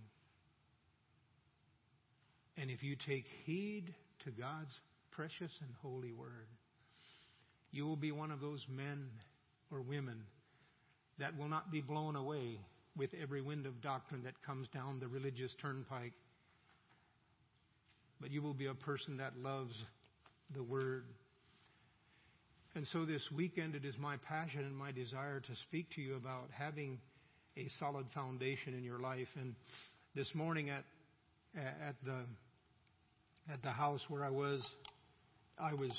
And 2.57 2.69
if 2.69 2.81
you 2.81 2.95
take 3.07 3.25
heed 3.45 3.93
to 4.23 4.31
God's 4.31 4.73
precious 5.19 5.51
and 5.59 5.69
holy 5.81 6.13
word, 6.13 6.47
you 7.71 7.85
will 7.85 7.97
be 7.97 8.09
one 8.09 8.31
of 8.31 8.39
those 8.39 8.65
men 8.73 9.03
or 9.69 9.81
women 9.81 10.21
that 11.19 11.37
will 11.37 11.49
not 11.49 11.69
be 11.69 11.81
blown 11.81 12.15
away 12.15 12.57
with 12.95 13.09
every 13.21 13.41
wind 13.41 13.65
of 13.65 13.81
doctrine 13.81 14.23
that 14.23 14.41
comes 14.45 14.69
down 14.69 14.97
the 14.97 15.07
religious 15.09 15.53
turnpike. 15.61 16.13
But 18.21 18.31
you 18.31 18.41
will 18.41 18.53
be 18.53 18.67
a 18.67 18.73
person 18.73 19.17
that 19.17 19.33
loves 19.37 19.75
the 20.55 20.63
Word. 20.63 21.03
And 22.73 22.87
so 22.87 23.03
this 23.03 23.29
weekend, 23.29 23.75
it 23.75 23.83
is 23.83 23.95
my 23.99 24.15
passion 24.15 24.61
and 24.61 24.77
my 24.77 24.93
desire 24.93 25.41
to 25.41 25.55
speak 25.67 25.87
to 25.95 26.01
you 26.01 26.15
about 26.15 26.47
having 26.53 26.97
a 27.57 27.67
solid 27.77 28.05
foundation 28.15 28.73
in 28.73 28.85
your 28.85 28.99
life. 28.99 29.27
And 29.35 29.53
this 30.15 30.33
morning 30.33 30.69
at 30.69 30.85
at 31.57 31.95
the 32.05 32.21
at 33.51 33.61
the 33.63 33.71
house 33.71 34.01
where 34.09 34.23
I 34.23 34.29
was, 34.29 34.61
I 35.59 35.73
was 35.73 35.91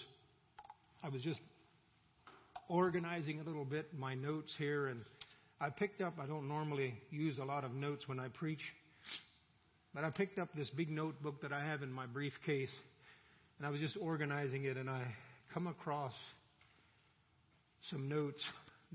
I 1.03 1.11
was 1.11 1.21
just 1.21 1.41
organizing 2.69 3.41
a 3.41 3.43
little 3.43 3.65
bit 3.65 3.89
my 3.99 4.15
notes 4.15 4.53
here, 4.57 4.87
and 4.87 5.01
I 5.61 5.69
picked 5.69 6.01
up. 6.01 6.15
I 6.19 6.27
don't 6.27 6.49
normally 6.49 6.95
use 7.11 7.39
a 7.39 7.45
lot 7.45 7.65
of 7.65 7.75
notes 7.75 8.09
when 8.09 8.19
I 8.19 8.29
preach, 8.29 8.63
but 9.95 10.03
I 10.03 10.11
picked 10.11 10.39
up 10.39 10.49
this 10.57 10.71
big 10.71 10.91
notebook 10.91 11.43
that 11.43 11.53
I 11.53 11.63
have 11.63 11.83
in 11.83 11.93
my 11.93 12.07
briefcase, 12.07 12.71
and 13.59 13.67
I 13.67 13.71
was 13.71 13.81
just 13.81 13.99
organizing 14.01 14.65
it, 14.65 14.79
and 14.79 14.89
I 14.89 15.03
come 15.53 15.67
across 15.67 16.15
some 17.91 18.09
notes. 18.09 18.41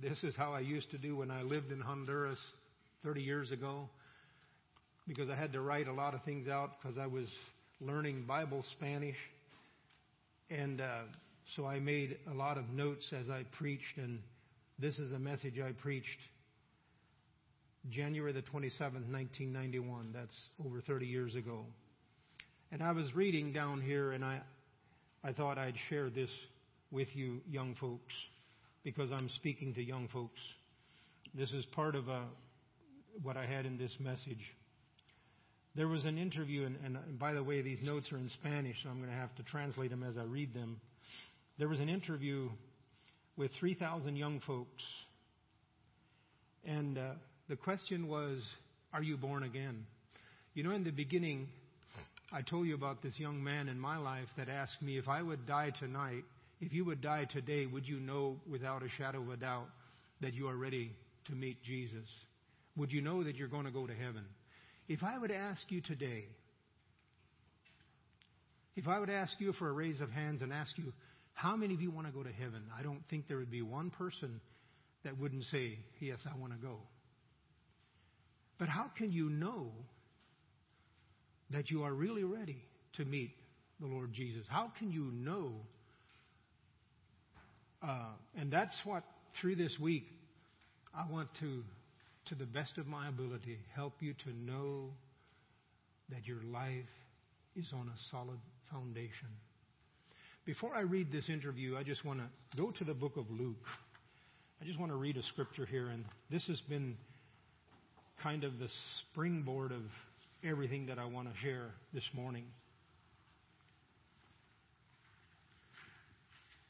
This 0.02 0.24
is 0.24 0.36
how 0.36 0.54
I 0.54 0.62
used 0.62 0.90
to 0.92 0.98
do 0.98 1.18
when 1.18 1.30
I 1.30 1.44
lived 1.44 1.72
in 1.72 1.80
Honduras 1.80 2.40
30 3.04 3.22
years 3.22 3.52
ago 3.52 3.88
because 5.08 5.30
I 5.30 5.36
had 5.36 5.54
to 5.54 5.62
write 5.62 5.88
a 5.88 5.94
lot 5.94 6.16
of 6.16 6.24
things 6.24 6.48
out 6.48 6.72
because 6.82 6.98
I 6.98 7.06
was 7.06 7.28
learning 7.80 8.26
Bible 8.28 8.66
Spanish. 8.74 9.16
And 10.50 10.82
uh, 10.82 11.02
so 11.56 11.66
I 11.66 11.80
made 11.80 12.18
a 12.30 12.34
lot 12.34 12.58
of 12.58 12.70
notes 12.70 13.06
as 13.12 13.30
I 13.30 13.44
preached, 13.58 13.98
and 13.98 14.20
this 14.78 15.00
is 15.00 15.12
a 15.12 15.20
message 15.20 15.60
I 15.60 15.72
preached 15.72 16.20
January 17.90 18.32
the 18.32 18.42
27th, 18.42 19.10
1991. 19.10 20.12
That's 20.14 20.36
over 20.64 20.82
30 20.82 21.06
years 21.06 21.36
ago. 21.36 21.66
And 22.72 22.84
I 22.84 22.92
was 22.92 23.16
reading 23.16 23.54
down 23.54 23.82
here, 23.82 24.12
and 24.12 24.24
I, 24.24 24.42
I 25.24 25.34
thought 25.34 25.58
I'd 25.58 25.76
share 25.90 26.10
this 26.10 26.30
with 26.92 27.08
you, 27.16 27.42
young 27.50 27.76
folks 27.76 28.14
because 28.84 29.12
I'm 29.12 29.30
speaking 29.36 29.74
to 29.74 29.84
young 29.84 30.08
folks. 30.10 30.40
This 31.34 31.52
is 31.52 31.66
part 31.74 31.96
of 31.96 32.08
a, 32.08 32.12
uh, 32.12 32.22
what 33.24 33.36
I 33.36 33.46
had 33.46 33.66
in 33.66 33.78
this 33.78 33.92
message. 34.00 34.44
There 35.76 35.88
was 35.90 36.06
an 36.06 36.18
interview, 36.18 36.66
and, 36.66 36.78
and 36.86 37.20
by 37.20 37.34
the 37.34 37.44
way, 37.44 37.62
these 37.62 37.82
notes 37.84 38.10
are 38.14 38.18
in 38.18 38.30
Spanish, 38.30 38.78
so 38.82 38.90
I'm 38.90 39.00
going 39.00 39.10
to 39.10 39.16
have 39.16 39.36
to 39.36 39.44
translate 39.44 39.90
them 39.90 40.04
as 40.04 40.18
I 40.18 40.24
read 40.24 40.54
them. 40.54 40.80
There 41.60 41.68
was 41.68 41.82
an 41.82 41.90
interview 41.90 42.50
with 43.36 43.52
3,000 43.60 44.16
young 44.16 44.40
folks, 44.48 44.84
and 46.66 46.98
uh, 46.98 47.12
the 47.50 47.58
question 47.58 48.08
was, 48.08 48.40
Are 48.94 49.04
you 49.04 49.18
born 49.18 49.44
again? 49.44 49.86
You 50.54 50.64
know, 50.64 50.72
in 50.72 50.86
the 50.86 50.92
beginning, 50.92 51.50
I 52.32 52.42
told 52.42 52.68
you 52.68 52.76
about 52.76 53.04
this 53.04 53.20
young 53.20 53.44
man 53.44 53.68
in 53.68 53.78
my 53.78 53.98
life 53.98 54.28
that 54.38 54.48
asked 54.48 54.82
me 54.82 54.98
if 54.98 55.10
I 55.10 55.22
would 55.22 55.46
die 55.46 55.72
tonight, 55.78 56.24
if 56.62 56.72
you 56.72 56.86
would 56.86 57.02
die 57.02 57.26
today, 57.26 57.66
would 57.66 57.86
you 57.86 58.00
know 58.00 58.38
without 58.50 58.82
a 58.82 58.90
shadow 58.98 59.22
of 59.22 59.30
a 59.30 59.36
doubt 59.36 59.68
that 60.22 60.34
you 60.34 60.48
are 60.48 60.56
ready 60.56 60.94
to 61.26 61.34
meet 61.34 61.62
Jesus? 61.64 62.08
Would 62.78 62.94
you 62.94 63.02
know 63.02 63.26
that 63.26 63.36
you're 63.36 63.50
going 63.50 63.66
to 63.66 63.72
go 63.72 63.86
to 63.86 63.94
heaven? 63.94 64.24
If 64.88 65.04
I 65.04 65.18
would 65.18 65.32
ask 65.32 65.62
you 65.70 65.82
today, 65.82 66.26
if 68.76 68.88
I 68.88 69.00
would 69.00 69.10
ask 69.10 69.34
you 69.40 69.54
for 69.54 69.70
a 69.70 69.72
raise 69.72 70.02
of 70.02 70.12
hands 70.12 70.42
and 70.42 70.54
ask 70.54 70.78
you, 70.78 70.94
how 71.34 71.56
many 71.56 71.74
of 71.74 71.82
you 71.82 71.92
want 71.92 72.08
to 72.08 72.14
go 72.14 72.24
to 72.24 72.32
heaven? 72.32 72.64
I 72.78 72.84
don't 72.84 73.02
think 73.10 73.28
there 73.28 73.38
would 73.38 73.52
be 73.52 73.62
one 73.62 73.90
person 73.90 74.40
that 75.04 75.20
wouldn't 75.20 75.44
say, 75.46 75.80
yes, 76.00 76.18
I 76.26 76.38
want 76.38 76.54
to 76.54 76.60
go. 76.60 76.78
But 78.58 78.70
how 78.70 78.86
can 78.98 79.12
you 79.12 79.30
know 79.30 79.72
that 81.52 81.70
you 81.70 81.84
are 81.84 81.94
really 81.94 82.24
ready 82.24 82.64
to 82.98 83.06
meet 83.06 83.32
the 83.80 83.88
Lord 83.88 84.14
Jesus? 84.14 84.46
How 84.50 84.72
can 84.78 84.92
you 84.92 85.12
know 85.14 85.54
uh, 87.86 88.08
and 88.38 88.52
that's 88.52 88.76
what, 88.84 89.04
through 89.40 89.56
this 89.56 89.78
week, 89.80 90.08
I 90.96 91.12
want 91.12 91.30
to, 91.40 91.64
to 92.28 92.36
the 92.36 92.46
best 92.46 92.78
of 92.78 92.88
my 92.88 93.08
ability, 93.08 93.58
help 93.74 93.94
you 94.00 94.14
to 94.26 94.34
know 94.34 94.90
that 96.10 96.26
your 96.26 96.42
life 96.52 96.90
is 97.56 97.68
on 97.74 97.88
a 97.88 97.98
solid 98.12 98.40
foundation. 98.72 99.30
Before 100.46 100.76
I 100.76 100.82
read 100.82 101.12
this 101.12 101.30
interview, 101.30 101.76
I 101.78 101.84
just 101.84 102.06
want 102.06 102.20
to 102.20 102.58
go 102.58 102.72
to 102.72 102.84
the 102.84 102.94
book 102.94 103.18
of 103.18 103.30
Luke. 103.32 103.66
I 104.62 104.66
just 104.66 104.80
want 104.80 104.92
to 104.92 104.96
read 104.96 105.18
a 105.18 105.24
scripture 105.24 105.66
here, 105.66 105.88
and 105.88 106.06
this 106.30 106.46
has 106.48 106.62
been 106.62 106.98
kind 108.22 108.44
of 108.44 108.60
the 108.60 108.70
springboard 109.12 109.72
of 109.72 109.82
everything 110.44 110.86
that 110.88 111.00
I 111.00 111.06
want 111.06 111.34
to 111.34 111.40
share 111.42 111.72
this 111.94 112.04
morning. 112.14 112.46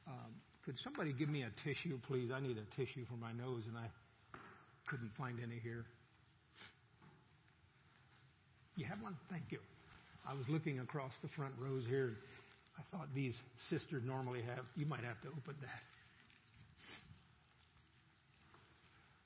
Um, 0.08 0.32
could 0.64 0.76
somebody 0.84 1.14
give 1.14 1.30
me 1.30 1.44
a 1.44 1.52
tissue, 1.64 2.00
please? 2.08 2.32
I 2.34 2.40
need 2.40 2.58
a 2.58 2.76
tissue 2.76 3.06
for 3.10 3.16
my 3.16 3.34
nose, 3.34 3.64
and 3.68 3.78
I 3.78 3.88
couldn't 4.88 5.12
find 5.18 5.40
any 5.42 5.60
here. 5.62 5.86
You 8.76 8.86
have 8.86 9.02
one? 9.02 9.16
Thank 9.30 9.44
you. 9.50 9.60
I 10.28 10.34
was 10.34 10.44
looking 10.50 10.80
across 10.80 11.12
the 11.22 11.30
front 11.30 11.54
rows 11.60 11.84
here. 11.88 12.18
I 12.78 12.82
thought 12.92 13.08
these 13.16 13.36
sisters 13.70 14.04
normally 14.06 14.42
have. 14.42 14.66
You 14.76 14.86
might 14.86 15.04
have 15.04 15.22
to 15.22 15.28
open 15.30 15.56
that. 15.62 15.84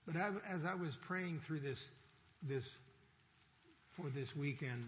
But 0.06 0.16
as 0.18 0.66
I 0.66 0.76
was 0.76 0.92
praying 1.08 1.42
through 1.48 1.62
this, 1.62 1.78
this 2.48 2.64
for 3.96 4.10
this 4.10 4.28
weekend 4.36 4.86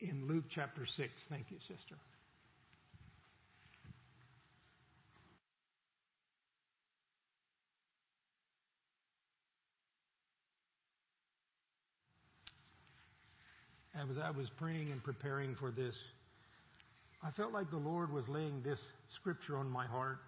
in 0.00 0.26
Luke 0.28 0.44
chapter 0.54 0.86
6, 0.86 1.08
thank 1.28 1.46
you, 1.50 1.58
sister. 1.68 1.96
As 13.98 14.16
I 14.16 14.30
was 14.30 14.46
praying 14.58 14.92
and 14.92 15.02
preparing 15.02 15.56
for 15.56 15.70
this, 15.70 15.94
I 17.22 17.32
felt 17.32 17.52
like 17.52 17.70
the 17.70 17.78
Lord 17.78 18.12
was 18.12 18.24
laying 18.28 18.62
this 18.62 18.78
scripture 19.16 19.56
on 19.56 19.68
my 19.68 19.86
heart. 19.86 20.18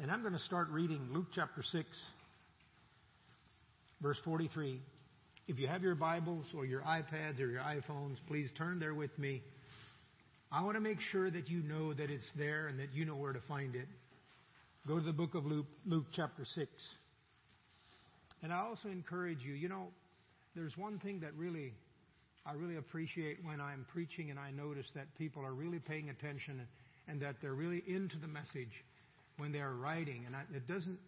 And 0.00 0.10
I'm 0.10 0.22
going 0.22 0.32
to 0.32 0.40
start 0.40 0.68
reading 0.70 1.10
Luke 1.12 1.26
chapter 1.34 1.62
6, 1.62 1.86
verse 4.00 4.16
43. 4.24 4.80
If 5.46 5.58
you 5.58 5.66
have 5.66 5.82
your 5.82 5.94
Bibles 5.94 6.46
or 6.56 6.64
your 6.64 6.80
iPads 6.82 7.38
or 7.40 7.48
your 7.48 7.60
iPhones, 7.60 8.16
please 8.26 8.48
turn 8.56 8.78
there 8.78 8.94
with 8.94 9.16
me. 9.18 9.42
I 10.50 10.62
want 10.62 10.76
to 10.76 10.80
make 10.80 11.00
sure 11.12 11.30
that 11.30 11.50
you 11.50 11.62
know 11.62 11.92
that 11.92 12.10
it's 12.10 12.30
there 12.38 12.68
and 12.68 12.78
that 12.78 12.94
you 12.94 13.04
know 13.04 13.16
where 13.16 13.34
to 13.34 13.42
find 13.46 13.74
it. 13.74 13.88
Go 14.86 14.98
to 14.98 15.04
the 15.04 15.12
book 15.12 15.34
of 15.34 15.44
Luke, 15.44 15.66
Luke 15.84 16.06
chapter 16.14 16.46
6. 16.46 16.66
And 18.42 18.52
I 18.52 18.60
also 18.60 18.88
encourage 18.88 19.40
you, 19.42 19.52
you 19.52 19.68
know, 19.68 19.88
there's 20.54 20.76
one 20.78 20.98
thing 20.98 21.20
that 21.20 21.34
really 21.36 21.74
I 22.48 22.54
really 22.54 22.76
appreciate 22.76 23.44
when 23.44 23.60
I'm 23.60 23.84
preaching 23.92 24.30
and 24.30 24.38
I 24.38 24.50
notice 24.50 24.86
that 24.94 25.06
people 25.18 25.44
are 25.44 25.52
really 25.52 25.80
paying 25.80 26.08
attention 26.08 26.62
and 27.06 27.20
that 27.20 27.36
they're 27.42 27.54
really 27.54 27.82
into 27.86 28.16
the 28.18 28.26
message 28.26 28.72
when 29.36 29.52
they're 29.52 29.74
writing. 29.74 30.24
And 30.26 30.34
I, 30.34 30.42
it 30.54 30.66
doesn't 30.66 30.98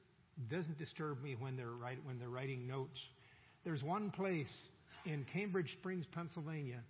doesn't 0.51 0.79
disturb 0.79 1.23
me 1.23 1.37
when 1.39 1.57
they're 1.57 1.71
write, 1.71 1.99
when 2.05 2.19
they're 2.19 2.29
writing 2.29 2.67
notes. 2.67 2.99
There's 3.65 3.83
one 3.83 4.11
place 4.11 4.53
in 5.05 5.25
Cambridge 5.33 5.73
Springs, 5.79 6.05
Pennsylvania, 6.15 6.81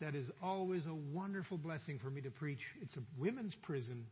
that 0.00 0.14
is 0.14 0.26
always 0.42 0.82
a 0.86 0.94
wonderful 1.14 1.58
blessing 1.58 1.98
for 2.02 2.10
me 2.10 2.20
to 2.22 2.30
preach. 2.30 2.60
It's 2.80 2.96
a 2.96 3.02
women's 3.18 3.54
prison. 3.62 4.06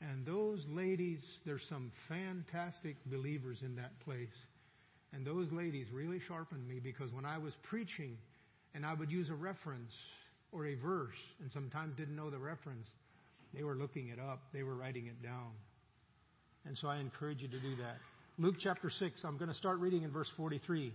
And 0.00 0.26
those 0.26 0.64
ladies, 0.68 1.20
there's 1.44 1.62
some 1.68 1.92
fantastic 2.08 2.96
believers 3.06 3.58
in 3.62 3.76
that 3.76 3.98
place. 4.00 4.34
And 5.12 5.24
those 5.24 5.50
ladies 5.52 5.86
really 5.92 6.20
sharpened 6.26 6.66
me 6.68 6.80
because 6.80 7.12
when 7.12 7.24
I 7.24 7.38
was 7.38 7.52
preaching, 7.62 8.16
and 8.74 8.84
I 8.84 8.94
would 8.94 9.10
use 9.10 9.30
a 9.30 9.34
reference 9.34 9.92
or 10.52 10.66
a 10.66 10.74
verse, 10.74 11.16
and 11.40 11.50
sometimes 11.52 11.96
didn't 11.96 12.16
know 12.16 12.30
the 12.30 12.38
reference. 12.38 12.86
They 13.54 13.62
were 13.62 13.74
looking 13.74 14.08
it 14.08 14.18
up, 14.18 14.42
they 14.52 14.62
were 14.62 14.74
writing 14.74 15.06
it 15.06 15.22
down. 15.22 15.50
And 16.66 16.76
so 16.80 16.88
I 16.88 16.98
encourage 16.98 17.40
you 17.40 17.48
to 17.48 17.60
do 17.60 17.76
that. 17.76 17.96
Luke 18.38 18.56
chapter 18.62 18.90
6, 18.90 19.20
I'm 19.24 19.36
going 19.36 19.50
to 19.50 19.56
start 19.56 19.78
reading 19.78 20.02
in 20.02 20.10
verse 20.10 20.28
43. 20.36 20.92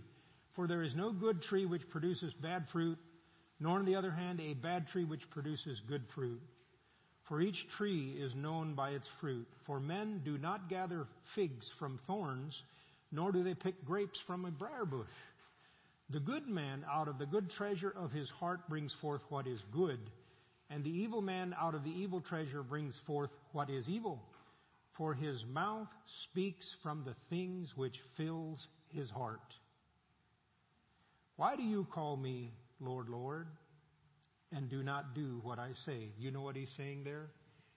For 0.56 0.66
there 0.66 0.82
is 0.82 0.94
no 0.94 1.12
good 1.12 1.42
tree 1.42 1.64
which 1.64 1.88
produces 1.90 2.32
bad 2.42 2.64
fruit, 2.72 2.98
nor 3.60 3.78
on 3.78 3.84
the 3.84 3.94
other 3.94 4.10
hand 4.10 4.40
a 4.40 4.54
bad 4.54 4.88
tree 4.88 5.04
which 5.04 5.22
produces 5.30 5.80
good 5.88 6.02
fruit. 6.14 6.40
For 7.28 7.40
each 7.40 7.56
tree 7.78 8.16
is 8.20 8.32
known 8.34 8.74
by 8.74 8.90
its 8.90 9.06
fruit. 9.20 9.46
For 9.64 9.78
men 9.78 10.20
do 10.24 10.36
not 10.36 10.68
gather 10.68 11.06
figs 11.34 11.64
from 11.78 12.00
thorns, 12.06 12.54
nor 13.12 13.30
do 13.30 13.44
they 13.44 13.54
pick 13.54 13.84
grapes 13.84 14.18
from 14.26 14.44
a 14.44 14.50
briar 14.50 14.84
bush. 14.84 15.06
The 16.12 16.20
good 16.20 16.48
man 16.48 16.84
out 16.90 17.06
of 17.06 17.18
the 17.18 17.26
good 17.26 17.50
treasure 17.50 17.94
of 17.96 18.10
his 18.10 18.28
heart 18.40 18.68
brings 18.68 18.92
forth 19.00 19.20
what 19.28 19.46
is 19.46 19.60
good, 19.72 20.00
and 20.68 20.82
the 20.82 20.90
evil 20.90 21.22
man 21.22 21.54
out 21.60 21.74
of 21.74 21.84
the 21.84 21.90
evil 21.90 22.20
treasure 22.20 22.64
brings 22.64 22.94
forth 23.06 23.30
what 23.52 23.70
is 23.70 23.88
evil. 23.88 24.20
For 24.96 25.14
his 25.14 25.36
mouth 25.52 25.88
speaks 26.30 26.66
from 26.82 27.04
the 27.04 27.14
things 27.28 27.68
which 27.76 27.94
fills 28.16 28.58
his 28.88 29.08
heart. 29.10 29.40
Why 31.36 31.54
do 31.54 31.62
you 31.62 31.86
call 31.94 32.16
me 32.16 32.52
Lord, 32.80 33.08
Lord, 33.08 33.46
and 34.52 34.68
do 34.68 34.82
not 34.82 35.14
do 35.14 35.40
what 35.42 35.60
I 35.60 35.70
say? 35.86 36.08
You 36.18 36.32
know 36.32 36.42
what 36.42 36.56
he's 36.56 36.68
saying 36.76 37.04
there? 37.04 37.28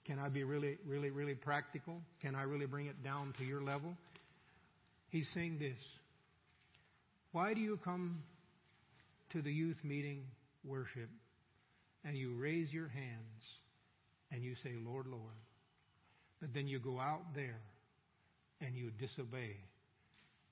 Can 0.05 0.17
I 0.17 0.29
be 0.29 0.43
really, 0.43 0.77
really, 0.85 1.11
really 1.11 1.35
practical? 1.35 2.01
Can 2.21 2.35
I 2.35 2.43
really 2.43 2.65
bring 2.65 2.87
it 2.87 3.03
down 3.03 3.33
to 3.37 3.45
your 3.45 3.61
level? 3.61 3.95
He's 5.09 5.29
saying 5.33 5.59
this 5.59 5.77
why 7.33 7.55
do 7.55 7.59
you 7.59 7.79
come 7.83 8.21
to 9.31 9.41
the 9.41 9.51
youth 9.51 9.83
meeting 9.83 10.21
worship 10.63 11.09
and 12.05 12.15
you 12.15 12.35
raise 12.35 12.71
your 12.71 12.87
hands 12.87 13.41
and 14.31 14.43
you 14.43 14.53
say, 14.63 14.73
Lord, 14.85 15.07
Lord, 15.07 15.41
but 16.39 16.53
then 16.53 16.67
you 16.67 16.79
go 16.79 16.99
out 16.99 17.33
there 17.33 17.59
and 18.61 18.75
you 18.75 18.91
disobey 18.91 19.57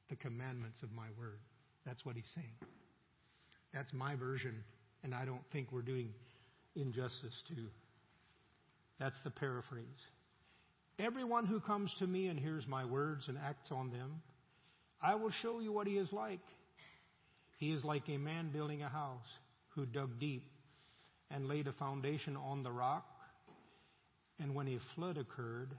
the 0.09 0.15
commandments 0.15 0.81
of 0.81 0.91
my 0.91 1.05
word? 1.19 1.39
That's 1.85 2.03
what 2.03 2.15
he's 2.15 2.25
saying. 2.33 2.55
That's 3.73 3.93
my 3.93 4.15
version, 4.15 4.63
and 5.03 5.13
I 5.13 5.23
don't 5.23 5.43
think 5.53 5.71
we're 5.71 5.83
doing 5.83 6.09
injustice 6.75 7.43
to. 7.49 7.55
That's 8.99 9.15
the 9.23 9.29
paraphrase. 9.29 9.85
Everyone 10.97 11.45
who 11.45 11.59
comes 11.59 11.93
to 11.99 12.07
me 12.07 12.27
and 12.27 12.39
hears 12.39 12.65
my 12.67 12.85
words 12.85 13.25
and 13.27 13.37
acts 13.37 13.71
on 13.71 13.91
them, 13.91 14.21
I 15.01 15.13
will 15.15 15.31
show 15.43 15.59
you 15.59 15.71
what 15.71 15.87
he 15.87 15.93
is 15.93 16.11
like. 16.11 16.41
He 17.61 17.71
is 17.73 17.83
like 17.83 18.09
a 18.09 18.17
man 18.17 18.49
building 18.51 18.81
a 18.81 18.89
house 18.89 19.27
who 19.75 19.85
dug 19.85 20.19
deep 20.19 20.49
and 21.29 21.47
laid 21.47 21.67
a 21.67 21.73
foundation 21.73 22.35
on 22.35 22.63
the 22.63 22.71
rock. 22.71 23.05
And 24.39 24.55
when 24.55 24.67
a 24.67 24.79
flood 24.95 25.15
occurred, 25.15 25.69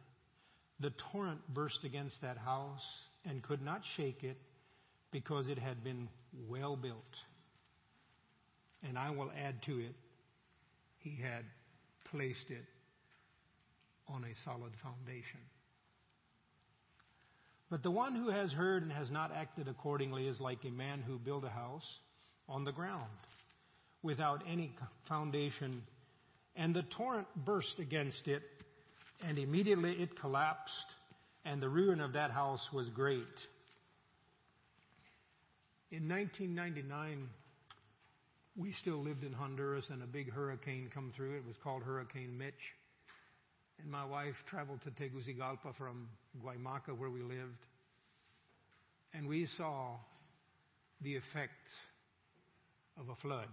the 0.78 0.92
torrent 1.10 1.40
burst 1.52 1.80
against 1.82 2.14
that 2.22 2.38
house 2.38 2.84
and 3.24 3.42
could 3.42 3.60
not 3.60 3.80
shake 3.96 4.22
it 4.22 4.36
because 5.10 5.48
it 5.48 5.58
had 5.58 5.82
been 5.82 6.08
well 6.48 6.76
built. 6.76 7.16
And 8.84 8.96
I 8.96 9.10
will 9.10 9.32
add 9.36 9.60
to 9.64 9.80
it, 9.80 9.96
he 10.98 11.20
had 11.20 11.44
placed 12.12 12.48
it 12.48 12.64
on 14.06 14.22
a 14.22 14.34
solid 14.44 14.72
foundation. 14.84 15.40
But 17.72 17.82
the 17.82 17.90
one 17.90 18.14
who 18.14 18.28
has 18.28 18.52
heard 18.52 18.82
and 18.82 18.92
has 18.92 19.10
not 19.10 19.32
acted 19.34 19.66
accordingly 19.66 20.26
is 20.26 20.38
like 20.38 20.62
a 20.66 20.70
man 20.70 21.00
who 21.00 21.18
built 21.18 21.42
a 21.42 21.48
house 21.48 21.86
on 22.46 22.66
the 22.66 22.70
ground 22.70 23.08
without 24.02 24.42
any 24.46 24.74
foundation, 25.08 25.80
and 26.54 26.76
the 26.76 26.82
torrent 26.82 27.28
burst 27.46 27.78
against 27.78 28.28
it, 28.28 28.42
and 29.26 29.38
immediately 29.38 29.92
it 29.92 30.20
collapsed, 30.20 30.84
and 31.46 31.62
the 31.62 31.68
ruin 31.70 32.02
of 32.02 32.12
that 32.12 32.30
house 32.30 32.60
was 32.74 32.90
great. 32.90 33.24
In 35.90 36.10
1999, 36.10 37.26
we 38.54 38.74
still 38.82 39.02
lived 39.02 39.24
in 39.24 39.32
Honduras, 39.32 39.86
and 39.88 40.02
a 40.02 40.06
big 40.06 40.30
hurricane 40.30 40.90
come 40.92 41.10
through. 41.16 41.38
It 41.38 41.46
was 41.46 41.56
called 41.64 41.84
Hurricane 41.84 42.36
Mitch 42.36 42.52
and 43.82 43.90
my 43.90 44.04
wife 44.04 44.34
traveled 44.48 44.80
to 44.82 44.90
Tegucigalpa 44.90 45.74
from 45.76 46.08
Guaymaca, 46.44 46.96
where 46.96 47.10
we 47.10 47.20
lived, 47.20 47.66
and 49.12 49.26
we 49.26 49.48
saw 49.56 49.96
the 51.00 51.14
effects 51.14 51.70
of 52.98 53.08
a 53.08 53.16
flood. 53.16 53.48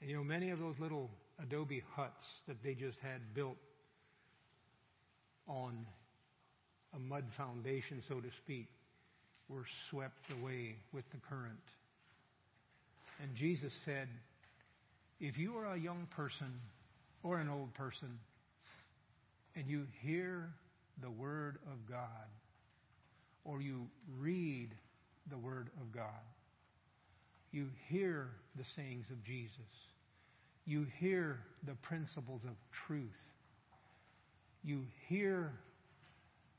And 0.00 0.10
you 0.10 0.16
know, 0.16 0.24
many 0.24 0.50
of 0.50 0.58
those 0.58 0.74
little 0.78 1.10
adobe 1.42 1.82
huts 1.94 2.24
that 2.48 2.56
they 2.64 2.74
just 2.74 2.98
had 3.02 3.34
built 3.34 3.56
on 5.46 5.86
a 6.94 6.98
mud 6.98 7.24
foundation, 7.36 8.02
so 8.08 8.16
to 8.20 8.28
speak, 8.42 8.68
were 9.48 9.64
swept 9.90 10.32
away 10.40 10.76
with 10.92 11.04
the 11.12 11.18
current. 11.28 11.54
And 13.22 13.34
Jesus 13.36 13.72
said, 13.84 14.08
if 15.20 15.38
you 15.38 15.56
are 15.56 15.74
a 15.74 15.78
young 15.78 16.08
person 16.16 16.52
or 17.22 17.38
an 17.38 17.48
old 17.48 17.72
person 17.74 18.18
and 19.56 19.66
you 19.66 19.86
hear 20.02 20.50
the 21.02 21.10
Word 21.10 21.58
of 21.66 21.90
God, 21.90 22.28
or 23.44 23.60
you 23.60 23.86
read 24.18 24.68
the 25.30 25.38
Word 25.38 25.70
of 25.80 25.92
God, 25.92 26.04
you 27.52 27.68
hear 27.88 28.28
the 28.56 28.64
sayings 28.76 29.06
of 29.10 29.24
Jesus, 29.24 29.50
you 30.66 30.86
hear 30.98 31.38
the 31.66 31.74
principles 31.76 32.42
of 32.44 32.54
truth, 32.86 33.00
you 34.62 34.84
hear 35.08 35.52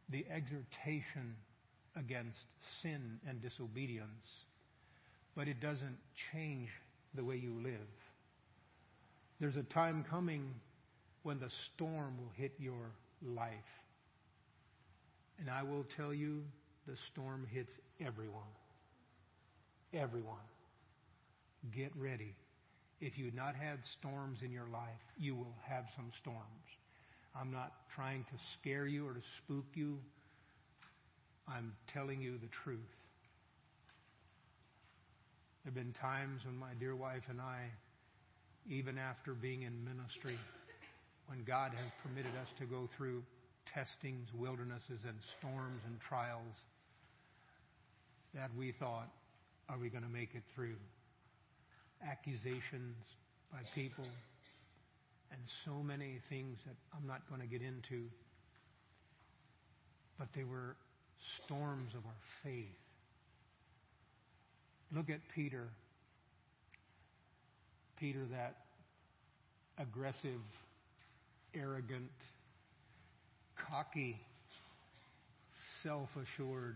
the 0.10 0.26
exhortation 0.32 1.36
against 1.96 2.48
sin 2.82 3.20
and 3.28 3.42
disobedience, 3.42 4.10
but 5.36 5.48
it 5.48 5.60
doesn't 5.60 5.98
change 6.32 6.70
the 7.14 7.24
way 7.24 7.36
you 7.36 7.54
live. 7.64 7.74
There's 9.40 9.58
a 9.58 9.64
time 9.64 10.06
coming 10.10 10.54
when 11.28 11.40
the 11.42 11.52
storm 11.76 12.18
will 12.18 12.32
hit 12.38 12.54
your 12.58 12.90
life. 13.22 13.52
And 15.42 15.50
I 15.50 15.62
will 15.62 15.86
tell 15.98 16.14
you, 16.14 16.42
the 16.88 16.96
storm 17.12 17.46
hits 17.52 17.74
everyone. 18.00 18.56
Everyone. 19.94 20.48
Get 21.76 21.92
ready. 21.98 22.34
If 23.02 23.18
you've 23.18 23.34
not 23.34 23.56
had 23.58 23.80
storms 24.00 24.40
in 24.42 24.54
your 24.54 24.70
life, 24.72 25.04
you 25.20 25.36
will 25.36 25.54
have 25.68 25.84
some 25.98 26.14
storms. 26.22 26.40
I'm 27.36 27.52
not 27.52 27.74
trying 27.94 28.24
to 28.24 28.38
scare 28.54 28.88
you 28.88 29.06
or 29.06 29.14
to 29.14 29.22
spook 29.44 29.66
you. 29.74 30.00
I'm 31.46 31.74
telling 31.94 32.22
you 32.22 32.38
the 32.38 32.48
truth. 32.64 32.80
There 35.66 35.74
have 35.74 35.76
been 35.76 35.92
times 35.92 36.46
when 36.46 36.56
my 36.56 36.72
dear 36.80 36.96
wife 36.96 37.24
and 37.30 37.42
I, 37.42 37.66
even 38.70 38.98
after 38.98 39.34
being 39.34 39.64
in 39.64 39.84
ministry, 39.84 40.38
when 41.28 41.44
God 41.44 41.72
has 41.72 41.92
permitted 42.04 42.32
us 42.42 42.48
to 42.60 42.66
go 42.66 42.90
through 42.98 43.24
testings, 43.74 44.28
wildernesses, 44.34 45.04
and 45.06 45.18
storms 45.38 45.82
and 45.86 46.00
trials, 46.08 46.56
that 48.34 48.50
we 48.58 48.74
thought, 48.80 49.10
are 49.70 49.78
we 49.78 49.90
going 49.90 50.04
to 50.04 50.10
make 50.10 50.34
it 50.34 50.44
through? 50.56 50.76
Accusations 52.02 52.96
by 53.52 53.60
people, 53.76 54.06
and 55.32 55.42
so 55.66 55.84
many 55.84 56.20
things 56.30 56.58
that 56.66 56.76
I'm 56.96 57.08
not 57.08 57.22
going 57.30 57.42
to 57.42 57.48
get 57.48 57.62
into. 57.62 58.06
But 60.18 60.28
they 60.36 60.44
were 60.44 60.76
storms 61.46 61.94
of 61.94 62.06
our 62.06 62.22
faith. 62.44 62.66
Look 64.96 65.10
at 65.10 65.20
Peter. 65.36 65.68
Peter, 68.00 68.26
that 68.32 68.56
aggressive, 69.78 70.42
arrogant, 71.54 72.12
cocky, 73.70 74.20
self 75.84 76.10
assured 76.16 76.76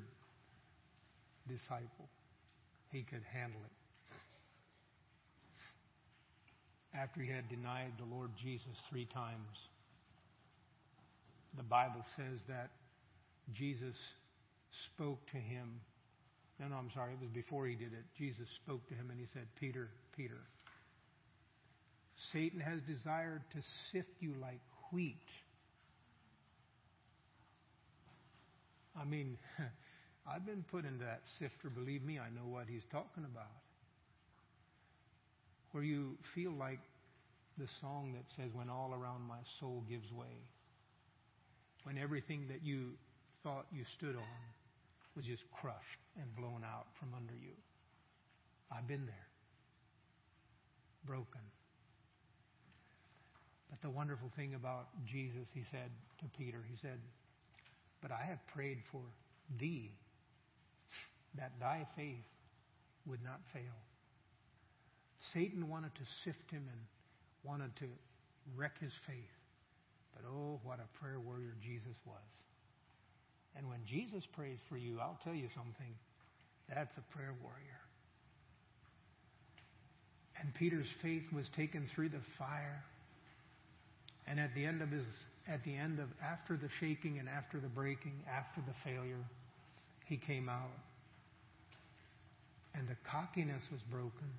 disciple. 1.47 2.09
He 2.91 3.03
could 3.03 3.24
handle 3.32 3.59
it. 3.63 3.72
After 6.97 7.22
he 7.22 7.30
had 7.30 7.47
denied 7.49 7.93
the 7.97 8.13
Lord 8.13 8.32
Jesus 8.41 8.76
three 8.89 9.05
times, 9.05 9.47
the 11.55 11.63
Bible 11.63 12.03
says 12.17 12.39
that 12.47 12.69
Jesus 13.53 13.95
spoke 14.93 15.26
to 15.32 15.38
him. 15.38 15.80
No, 16.59 16.67
no, 16.67 16.76
I'm 16.76 16.91
sorry. 16.93 17.13
It 17.13 17.22
was 17.22 17.30
before 17.34 17.65
he 17.65 17.76
did 17.76 17.93
it. 17.93 18.03
Jesus 18.17 18.47
spoke 18.63 18.88
to 18.89 18.93
him 18.93 19.09
and 19.09 19.19
he 19.19 19.26
said, 19.34 19.47
Peter, 19.59 19.89
Peter, 20.15 20.38
Satan 22.32 22.59
has 22.59 22.80
desired 22.88 23.41
to 23.53 23.59
sift 23.91 24.09
you 24.19 24.34
like 24.41 24.59
wheat. 24.91 25.15
I 28.99 29.05
mean, 29.05 29.38
I've 30.28 30.45
been 30.45 30.63
put 30.69 30.86
into 30.86 31.05
that 31.05 31.22
sifter. 31.39 31.69
Believe 31.69 32.03
me, 32.03 32.19
I 32.19 32.30
know 32.30 32.47
what 32.47 32.65
he's 32.67 32.86
talking 32.91 33.26
about. 33.26 33.61
Where 35.72 35.84
you 35.84 36.17
feel 36.36 36.51
like 36.51 36.80
the 37.57 37.67
song 37.80 38.13
that 38.13 38.26
says, 38.36 38.51
When 38.53 38.69
all 38.69 38.93
around 38.93 39.22
my 39.28 39.39
soul 39.59 39.84
gives 39.89 40.11
way. 40.11 40.36
When 41.84 41.97
everything 41.97 42.47
that 42.49 42.63
you 42.63 42.91
thought 43.43 43.65
you 43.72 43.84
stood 43.97 44.15
on 44.15 44.39
was 45.15 45.26
just 45.26 45.43
crushed 45.51 46.01
and 46.17 46.36
blown 46.36 46.63
out 46.63 46.88
from 46.99 47.09
under 47.15 47.34
you. 47.34 47.55
I've 48.72 48.88
been 48.88 49.05
there. 49.05 49.28
Broken. 51.05 51.41
But 53.72 53.82
the 53.82 53.89
wonderful 53.89 54.30
thing 54.36 54.53
about 54.53 54.89
Jesus, 55.07 55.47
he 55.53 55.63
said 55.72 55.89
to 56.19 56.26
Peter, 56.38 56.59
he 56.69 56.76
said, 56.76 56.99
But 58.01 58.11
I 58.11 58.22
have 58.28 58.45
prayed 58.53 58.84
for 58.91 59.01
thee 59.59 59.91
that 61.39 61.53
thy 61.59 61.88
faith 61.95 62.28
would 63.07 63.24
not 63.24 63.39
fail. 63.53 63.80
Satan 65.34 65.69
wanted 65.69 65.95
to 65.95 66.01
sift 66.26 66.51
him 66.51 66.67
and 66.69 66.82
wanted 67.43 67.74
to 67.78 67.86
wreck 68.55 68.78
his 68.80 68.91
faith. 69.07 69.36
But 70.13 70.26
oh, 70.28 70.59
what 70.63 70.80
a 70.80 70.99
prayer 70.99 71.19
warrior 71.19 71.55
Jesus 71.63 71.95
was. 72.05 72.30
And 73.55 73.67
when 73.69 73.80
Jesus 73.88 74.24
prays 74.36 74.59
for 74.69 74.78
you, 74.78 74.99
I'll 74.99 75.19
tell 75.24 75.34
you 75.34 75.47
something. 75.55 75.95
That's 76.69 76.91
a 76.97 77.15
prayer 77.15 77.34
warrior. 77.41 77.82
And 80.39 80.53
Peter's 80.55 80.88
faith 81.01 81.24
was 81.34 81.45
taken 81.55 81.88
through 81.93 82.09
the 82.09 82.22
fire. 82.38 82.84
And 84.32 84.39
at 84.39 84.55
the 84.55 84.63
end 84.65 84.82
of 84.82 84.89
his, 84.89 85.03
at 85.45 85.61
the 85.65 85.75
end 85.75 85.99
of, 85.99 86.07
after 86.23 86.55
the 86.55 86.69
shaking 86.79 87.19
and 87.19 87.27
after 87.27 87.59
the 87.59 87.67
breaking, 87.67 88.13
after 88.32 88.61
the 88.61 88.73
failure, 88.89 89.25
he 90.05 90.15
came 90.15 90.47
out. 90.47 90.71
And 92.73 92.88
the 92.88 92.95
cockiness 93.11 93.61
was 93.69 93.82
broken. 93.91 94.32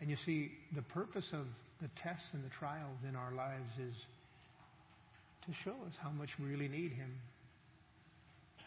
And 0.00 0.08
you 0.08 0.16
see, 0.24 0.52
the 0.76 0.82
purpose 0.82 1.26
of 1.32 1.46
the 1.82 1.88
tests 2.00 2.28
and 2.34 2.44
the 2.44 2.54
trials 2.56 2.98
in 3.08 3.16
our 3.16 3.32
lives 3.34 3.72
is 3.80 3.96
to 5.46 5.52
show 5.64 5.74
us 5.88 5.94
how 6.00 6.10
much 6.10 6.28
we 6.38 6.46
really 6.46 6.68
need 6.68 6.92
Him 6.92 7.10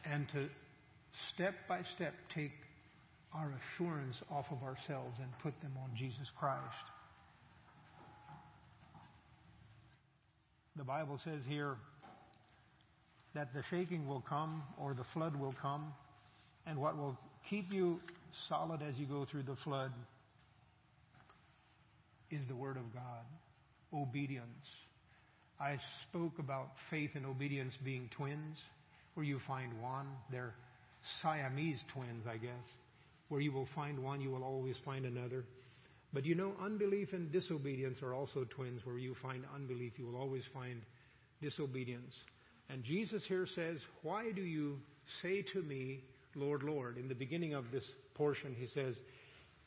and 0.04 0.28
to 0.34 0.50
step 1.34 1.54
by 1.70 1.84
step 1.96 2.16
take 2.36 2.52
our 3.34 3.50
assurance 3.78 4.18
off 4.30 4.48
of 4.52 4.62
ourselves 4.62 5.16
and 5.22 5.30
put 5.41 5.54
them 5.62 5.72
on 5.82 5.91
Jesus 5.98 6.28
Christ. 6.38 6.93
The 10.76 10.84
Bible 10.84 11.20
says 11.24 11.42
here 11.48 11.78
that 13.36 13.54
the 13.54 13.64
shaking 13.70 14.08
will 14.08 14.24
come 14.28 14.64
or 14.78 14.94
the 14.94 15.06
flood 15.14 15.36
will 15.36 15.54
come, 15.62 15.94
and 16.66 16.80
what 16.80 16.98
will 16.98 17.18
keep 17.50 17.72
you 17.72 18.00
solid 18.50 18.82
as 18.82 18.96
you 18.98 19.06
go 19.06 19.26
through 19.30 19.44
the 19.44 19.56
flood 19.64 19.92
is 22.32 22.46
the 22.48 22.56
Word 22.56 22.78
of 22.78 22.92
God, 22.94 23.24
obedience. 23.94 24.66
I 25.60 25.78
spoke 26.10 26.40
about 26.40 26.70
faith 26.90 27.12
and 27.14 27.26
obedience 27.26 27.74
being 27.86 28.10
twins, 28.18 28.58
where 29.14 29.26
you 29.26 29.40
find 29.48 29.80
one. 29.80 30.08
They're 30.32 30.56
Siamese 31.22 31.80
twins, 31.94 32.26
I 32.28 32.38
guess. 32.38 32.66
Where 33.30 33.42
you 33.42 33.52
will 33.52 33.68
find 33.76 34.04
one, 34.04 34.22
you 34.22 34.32
will 34.32 34.44
always 34.44 34.76
find 34.84 35.06
another. 35.06 35.46
But 36.14 36.26
you 36.26 36.36
know, 36.36 36.53
unbelief 36.61 37.14
and 37.14 37.32
disobedience 37.32 38.01
are 38.03 38.14
also 38.14 38.45
twins. 38.49 38.82
Where 38.86 38.97
you 38.97 39.16
find 39.22 39.43
unbelief, 39.53 39.93
you 39.97 40.05
will 40.05 40.20
always 40.20 40.43
find 40.53 40.82
disobedience. 41.41 42.14
And 42.70 42.84
Jesus 42.84 43.24
here 43.28 43.47
says, 43.55 43.80
Why 44.03 44.32
do 44.32 44.41
you 44.41 44.78
say 45.22 45.41
to 45.53 45.61
me, 45.61 46.01
Lord, 46.36 46.64
Lord? 46.64 46.97
In 46.97 47.07
the 47.07 47.16
beginning 47.16 47.53
of 47.53 47.72
this 47.72 47.84
portion, 48.16 48.55
he 48.57 48.68
says, 48.74 48.95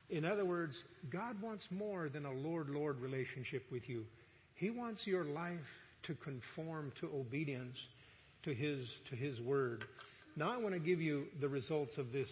in 0.09 0.24
other 0.24 0.44
words, 0.44 0.76
God 1.11 1.40
wants 1.42 1.64
more 1.70 2.09
than 2.09 2.26
a 2.26 2.32
Lord 2.32 2.68
Lord 2.70 3.01
relationship 3.01 3.64
with 3.72 3.88
you. 3.88 4.05
He 4.55 4.70
wants 4.70 5.07
your 5.07 5.24
life 5.24 5.59
to 6.05 6.14
conform 6.14 6.92
to 7.01 7.09
obedience 7.09 7.76
to 8.44 8.55
His 8.55 8.86
to 9.11 9.16
His 9.16 9.40
word. 9.40 9.84
Now 10.36 10.53
I 10.53 10.59
want 10.59 10.74
to 10.74 10.80
give 10.80 11.01
you 11.01 11.26
the 11.40 11.49
results 11.49 11.99
of 11.99 12.12
this. 12.12 12.28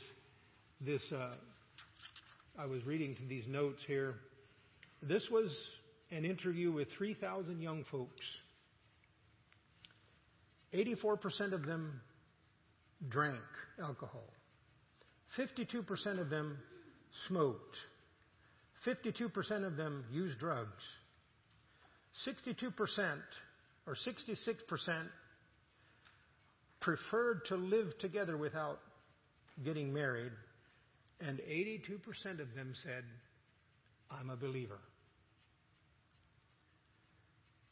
This 0.81 1.03
uh, 1.13 1.35
I 2.57 2.67
was 2.67 2.85
reading 2.87 3.17
to 3.17 3.27
these 3.27 3.49
notes 3.49 3.81
here. 3.85 4.15
This 5.03 5.29
was 5.29 5.51
an 6.13 6.25
interview 6.25 6.71
with 6.71 6.87
3,000 6.97 7.61
young 7.61 7.85
folks. 7.91 8.25
84% 10.73 11.53
of 11.53 11.67
them 11.67 12.01
drank 13.09 13.41
alcohol. 13.83 14.29
52% 15.37 16.21
of 16.21 16.31
them 16.31 16.57
smoked. 17.27 17.77
52% 18.87 19.67
of 19.67 19.77
them 19.77 20.05
used 20.13 20.39
drugs. 20.39 20.83
62% 22.25 22.73
or 23.89 23.97
66% 23.97 25.07
preferred 26.81 27.45
to 27.47 27.57
live 27.57 27.99
together 27.99 28.37
without 28.37 28.79
getting 29.65 29.93
married. 29.93 30.33
And 31.27 31.39
82% 31.39 32.41
of 32.41 32.55
them 32.55 32.75
said, 32.83 33.05
I'm 34.11 34.31
a 34.31 34.37
believer. 34.37 34.81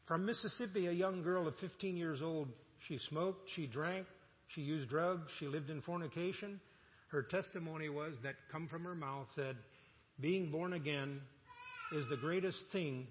From 0.07 0.25
Mississippi, 0.25 0.87
a 0.87 0.93
young 0.93 1.23
girl 1.23 1.47
of 1.47 1.55
15 1.61 1.97
years 1.97 2.21
old, 2.23 2.49
she 2.89 2.99
smoked, 3.09 3.49
she 3.55 3.67
drank, 3.67 4.07
she 4.55 4.63
used 4.63 4.89
drugs, 4.89 5.31
she 5.39 5.47
lived 5.47 5.71
in 5.71 5.83
fornication 5.83 6.61
her 7.13 7.23
testimony 7.23 7.91
was 7.91 8.15
that 8.23 8.37
come 8.51 8.69
from 8.69 8.85
her 8.85 8.95
mouth 8.95 9.27
said, 9.37 9.57
being 10.19 10.51
born 10.51 10.73
again 10.73 11.21
is 11.93 12.09
the 12.09 12.17
greatest 12.17 12.57
thing. 12.73 13.07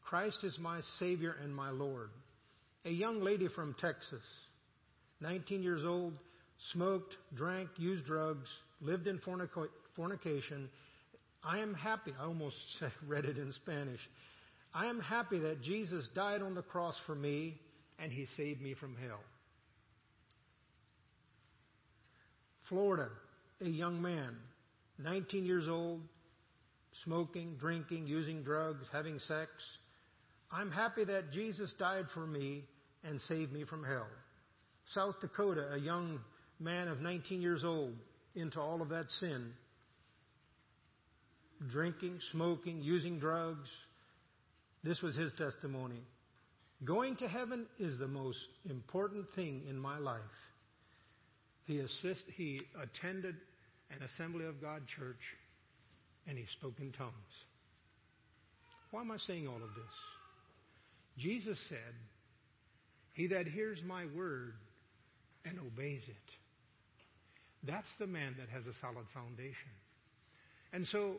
Christ 0.00 0.38
is 0.44 0.56
my 0.60 0.80
Savior 1.00 1.34
and 1.42 1.54
my 1.54 1.70
Lord. 1.70 2.10
A 2.84 2.90
young 2.90 3.20
lady 3.20 3.48
from 3.48 3.74
Texas, 3.80 4.22
19 5.20 5.60
years 5.60 5.84
old, 5.84 6.14
smoked, 6.72 7.16
drank, 7.34 7.68
used 7.76 8.06
drugs, 8.06 8.48
lived 8.80 9.06
in 9.06 9.20
fornication. 9.96 10.68
I 11.44 11.58
am 11.58 11.74
happy. 11.74 12.12
I 12.20 12.24
almost 12.24 12.56
read 13.06 13.24
it 13.24 13.38
in 13.38 13.52
Spanish. 13.52 14.00
I 14.74 14.86
am 14.86 15.00
happy 15.00 15.38
that 15.40 15.62
Jesus 15.62 16.08
died 16.14 16.42
on 16.42 16.54
the 16.54 16.62
cross 16.62 16.96
for 17.06 17.14
me 17.14 17.58
and 17.98 18.12
he 18.12 18.26
saved 18.36 18.60
me 18.60 18.74
from 18.74 18.96
hell. 18.96 19.20
Florida, 22.68 23.08
a 23.64 23.68
young 23.68 24.00
man, 24.00 24.36
19 24.98 25.44
years 25.44 25.68
old, 25.68 26.00
smoking, 27.04 27.56
drinking, 27.58 28.06
using 28.06 28.42
drugs, 28.42 28.84
having 28.92 29.18
sex. 29.20 29.50
I'm 30.52 30.70
happy 30.70 31.04
that 31.04 31.32
Jesus 31.32 31.72
died 31.78 32.06
for 32.12 32.26
me 32.26 32.64
and 33.04 33.20
saved 33.22 33.52
me 33.52 33.64
from 33.64 33.84
hell. 33.84 34.06
South 34.94 35.14
Dakota, 35.20 35.72
a 35.72 35.78
young 35.78 36.20
man 36.60 36.88
of 36.88 37.00
19 37.00 37.40
years 37.40 37.64
old, 37.64 37.94
into 38.38 38.60
all 38.60 38.82
of 38.82 38.90
that 38.90 39.08
sin. 39.20 39.52
Drinking, 41.70 42.18
smoking, 42.32 42.80
using 42.82 43.18
drugs. 43.18 43.68
This 44.84 45.02
was 45.02 45.16
his 45.16 45.32
testimony. 45.36 46.02
Going 46.84 47.16
to 47.16 47.28
heaven 47.28 47.66
is 47.78 47.98
the 47.98 48.06
most 48.06 48.38
important 48.68 49.26
thing 49.34 49.62
in 49.68 49.76
my 49.76 49.98
life. 49.98 50.20
He, 51.64 51.80
assist, 51.80 52.24
he 52.36 52.62
attended 52.80 53.34
an 53.90 54.02
Assembly 54.02 54.44
of 54.44 54.60
God 54.60 54.82
church 54.96 55.20
and 56.26 56.38
he 56.38 56.44
spoke 56.58 56.74
in 56.78 56.92
tongues. 56.92 57.12
Why 58.90 59.00
am 59.00 59.10
I 59.10 59.18
saying 59.26 59.48
all 59.48 59.56
of 59.56 59.74
this? 59.74 59.94
Jesus 61.18 61.58
said, 61.68 61.94
He 63.14 63.26
that 63.28 63.46
hears 63.46 63.78
my 63.86 64.04
word 64.16 64.54
and 65.44 65.58
obeys 65.58 66.02
it, 66.06 66.30
that's 67.64 67.88
the 67.98 68.06
man 68.06 68.36
that 68.38 68.48
has 68.48 68.66
a 68.66 68.78
solid 68.80 69.06
foundation. 69.12 69.72
And 70.72 70.86
so, 70.86 71.14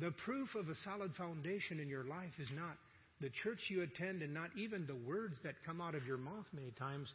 the 0.00 0.10
proof 0.24 0.54
of 0.54 0.68
a 0.68 0.74
solid 0.84 1.14
foundation 1.16 1.80
in 1.80 1.88
your 1.88 2.04
life 2.04 2.32
is 2.38 2.48
not 2.54 2.76
the 3.20 3.30
church 3.42 3.58
you 3.68 3.82
attend 3.82 4.22
and 4.22 4.32
not 4.32 4.50
even 4.56 4.86
the 4.86 4.96
words 5.06 5.34
that 5.44 5.54
come 5.66 5.80
out 5.80 5.94
of 5.94 6.06
your 6.06 6.16
mouth 6.16 6.46
many 6.52 6.72
times, 6.78 7.08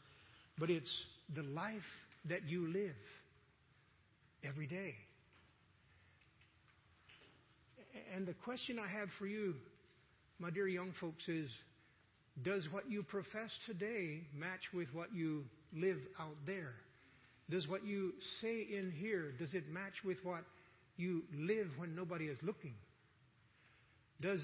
but 0.59 0.69
it's 0.69 0.89
the 1.35 1.43
life 1.43 1.81
that 2.29 2.47
you 2.47 2.67
live 2.67 2.95
every 4.43 4.67
day. 4.67 4.93
And 8.15 8.27
the 8.27 8.33
question 8.33 8.79
I 8.79 8.87
have 8.87 9.09
for 9.19 9.27
you, 9.27 9.55
my 10.39 10.49
dear 10.49 10.67
young 10.67 10.93
folks, 11.01 11.27
is 11.27 11.49
does 12.43 12.63
what 12.71 12.89
you 12.89 13.03
profess 13.03 13.49
today 13.65 14.21
match 14.37 14.61
with 14.73 14.87
what 14.93 15.13
you 15.13 15.43
live 15.73 15.97
out 16.19 16.35
there? 16.45 16.73
Does 17.49 17.67
what 17.67 17.85
you 17.85 18.13
say 18.41 18.59
in 18.59 18.91
here, 18.91 19.33
does 19.39 19.53
it 19.53 19.69
match 19.71 20.03
with 20.03 20.17
what 20.23 20.43
you 20.97 21.23
live 21.37 21.67
when 21.77 21.95
nobody 21.95 22.25
is 22.25 22.37
looking? 22.41 22.73
Does 24.21 24.41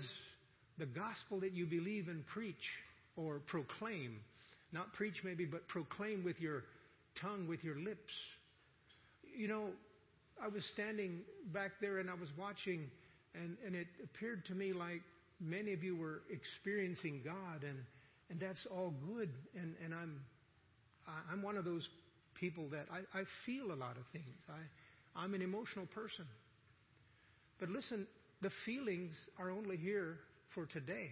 the 0.77 0.85
gospel 0.85 1.39
that 1.41 1.51
you 1.51 1.65
believe 1.65 2.07
and 2.07 2.25
preach 2.27 2.55
or 3.17 3.41
proclaim, 3.47 4.17
not 4.71 4.93
preach 4.93 5.15
maybe, 5.23 5.45
but 5.45 5.67
proclaim 5.67 6.23
with 6.23 6.39
your 6.39 6.63
tongue, 7.21 7.47
with 7.47 7.63
your 7.63 7.77
lips? 7.77 8.13
You 9.35 9.49
know, 9.49 9.69
I 10.41 10.47
was 10.47 10.63
standing 10.73 11.21
back 11.53 11.71
there 11.81 11.99
and 11.99 12.09
I 12.09 12.13
was 12.13 12.29
watching, 12.37 12.89
and, 13.35 13.57
and 13.65 13.75
it 13.75 13.87
appeared 14.03 14.45
to 14.45 14.53
me 14.53 14.71
like 14.71 15.01
many 15.41 15.73
of 15.73 15.83
you 15.83 15.97
were 15.97 16.21
experiencing 16.31 17.21
God, 17.25 17.63
and, 17.63 17.77
and 18.29 18.39
that's 18.39 18.65
all 18.71 18.93
good. 19.13 19.29
And, 19.59 19.73
and 19.83 19.93
I'm, 19.93 20.21
I'm 21.31 21.41
one 21.41 21.57
of 21.57 21.65
those 21.65 21.87
people 22.43 22.67
that 22.71 22.87
I, 22.91 23.19
I 23.21 23.23
feel 23.45 23.71
a 23.71 23.79
lot 23.79 23.95
of 23.95 24.03
things. 24.11 24.35
I, 24.49 24.59
I'm 25.15 25.33
an 25.33 25.41
emotional 25.41 25.85
person. 25.85 26.25
But 27.57 27.69
listen, 27.69 28.05
the 28.41 28.49
feelings 28.65 29.13
are 29.39 29.49
only 29.49 29.77
here 29.77 30.17
for 30.53 30.65
today. 30.65 31.09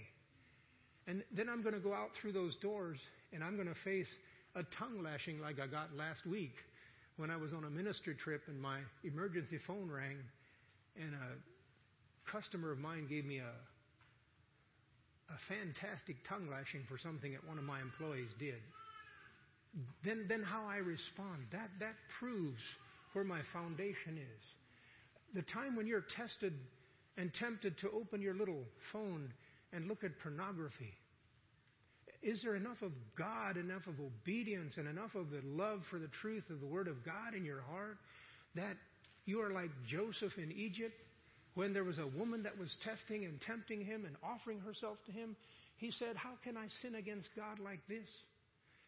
And 1.07 1.23
then 1.31 1.47
I'm 1.47 1.61
going 1.61 1.73
to 1.73 1.79
go 1.79 1.93
out 1.93 2.09
through 2.19 2.33
those 2.33 2.57
doors 2.57 2.97
and 3.31 3.41
I'm 3.41 3.55
going 3.55 3.69
to 3.69 3.79
face 3.85 4.11
a 4.55 4.63
tongue 4.77 5.01
lashing 5.01 5.39
like 5.39 5.57
I 5.61 5.67
got 5.67 5.95
last 5.95 6.25
week 6.25 6.55
when 7.15 7.31
I 7.31 7.37
was 7.37 7.53
on 7.53 7.63
a 7.63 7.69
ministry 7.69 8.15
trip 8.21 8.41
and 8.47 8.61
my 8.61 8.79
emergency 9.05 9.59
phone 9.65 9.89
rang 9.89 10.17
and 10.97 11.13
a 11.15 12.29
customer 12.29 12.73
of 12.73 12.77
mine 12.77 13.07
gave 13.09 13.23
me 13.23 13.37
a 13.37 13.53
a 15.31 15.39
fantastic 15.47 16.17
tongue 16.27 16.49
lashing 16.51 16.83
for 16.89 16.97
something 16.97 17.31
that 17.31 17.47
one 17.47 17.57
of 17.57 17.63
my 17.63 17.79
employees 17.79 18.27
did 18.37 18.59
then, 20.03 20.25
then 20.27 20.43
how 20.43 20.65
I 20.67 20.77
respond. 20.77 21.47
That, 21.51 21.69
that 21.79 21.95
proves 22.19 22.61
where 23.13 23.23
my 23.25 23.39
foundation 23.53 24.17
is. 24.17 24.43
The 25.33 25.43
time 25.53 25.75
when 25.75 25.87
you're 25.87 26.05
tested 26.17 26.53
and 27.17 27.31
tempted 27.39 27.77
to 27.79 27.89
open 27.91 28.21
your 28.21 28.33
little 28.33 28.63
phone 28.91 29.33
and 29.73 29.87
look 29.87 30.03
at 30.03 30.11
pornography. 30.19 30.93
Is 32.21 32.41
there 32.43 32.55
enough 32.55 32.81
of 32.81 32.91
God, 33.17 33.57
enough 33.57 33.87
of 33.87 33.95
obedience, 33.99 34.73
and 34.77 34.87
enough 34.87 35.15
of 35.15 35.31
the 35.31 35.41
love 35.43 35.81
for 35.89 35.97
the 35.97 36.09
truth 36.21 36.43
of 36.49 36.59
the 36.59 36.67
Word 36.67 36.87
of 36.87 37.03
God 37.03 37.33
in 37.35 37.43
your 37.43 37.61
heart 37.61 37.97
that 38.55 38.75
you 39.25 39.41
are 39.41 39.51
like 39.51 39.71
Joseph 39.89 40.33
in 40.37 40.51
Egypt 40.51 40.93
when 41.55 41.73
there 41.73 41.83
was 41.83 41.97
a 41.97 42.07
woman 42.19 42.43
that 42.43 42.57
was 42.57 42.75
testing 42.83 43.25
and 43.25 43.41
tempting 43.41 43.83
him 43.83 44.05
and 44.05 44.15
offering 44.23 44.59
herself 44.59 44.97
to 45.07 45.11
him? 45.11 45.35
He 45.77 45.91
said, 45.97 46.15
How 46.15 46.33
can 46.43 46.57
I 46.57 46.67
sin 46.81 46.95
against 46.95 47.29
God 47.35 47.59
like 47.59 47.79
this? 47.87 48.07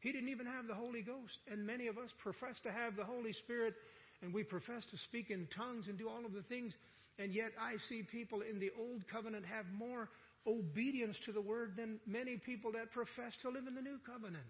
He 0.03 0.11
didn't 0.11 0.29
even 0.29 0.45
have 0.45 0.67
the 0.67 0.75
Holy 0.75 1.01
Ghost. 1.01 1.39
And 1.49 1.65
many 1.65 1.87
of 1.87 1.97
us 1.97 2.11
profess 2.21 2.59
to 2.63 2.71
have 2.71 2.97
the 2.97 3.05
Holy 3.05 3.31
Spirit 3.31 3.73
and 4.21 4.33
we 4.33 4.43
profess 4.43 4.83
to 4.91 4.97
speak 5.09 5.31
in 5.31 5.47
tongues 5.55 5.85
and 5.87 5.97
do 5.97 6.09
all 6.09 6.25
of 6.25 6.33
the 6.33 6.43
things. 6.43 6.73
And 7.17 7.33
yet 7.33 7.51
I 7.59 7.75
see 7.89 8.03
people 8.03 8.41
in 8.41 8.59
the 8.59 8.71
Old 8.77 9.07
Covenant 9.09 9.45
have 9.45 9.65
more 9.73 10.09
obedience 10.45 11.17
to 11.25 11.31
the 11.31 11.41
Word 11.41 11.73
than 11.77 11.99
many 12.05 12.37
people 12.37 12.73
that 12.73 12.91
profess 12.91 13.31
to 13.43 13.49
live 13.49 13.65
in 13.67 13.75
the 13.75 13.81
New 13.81 13.97
Covenant. 14.05 14.43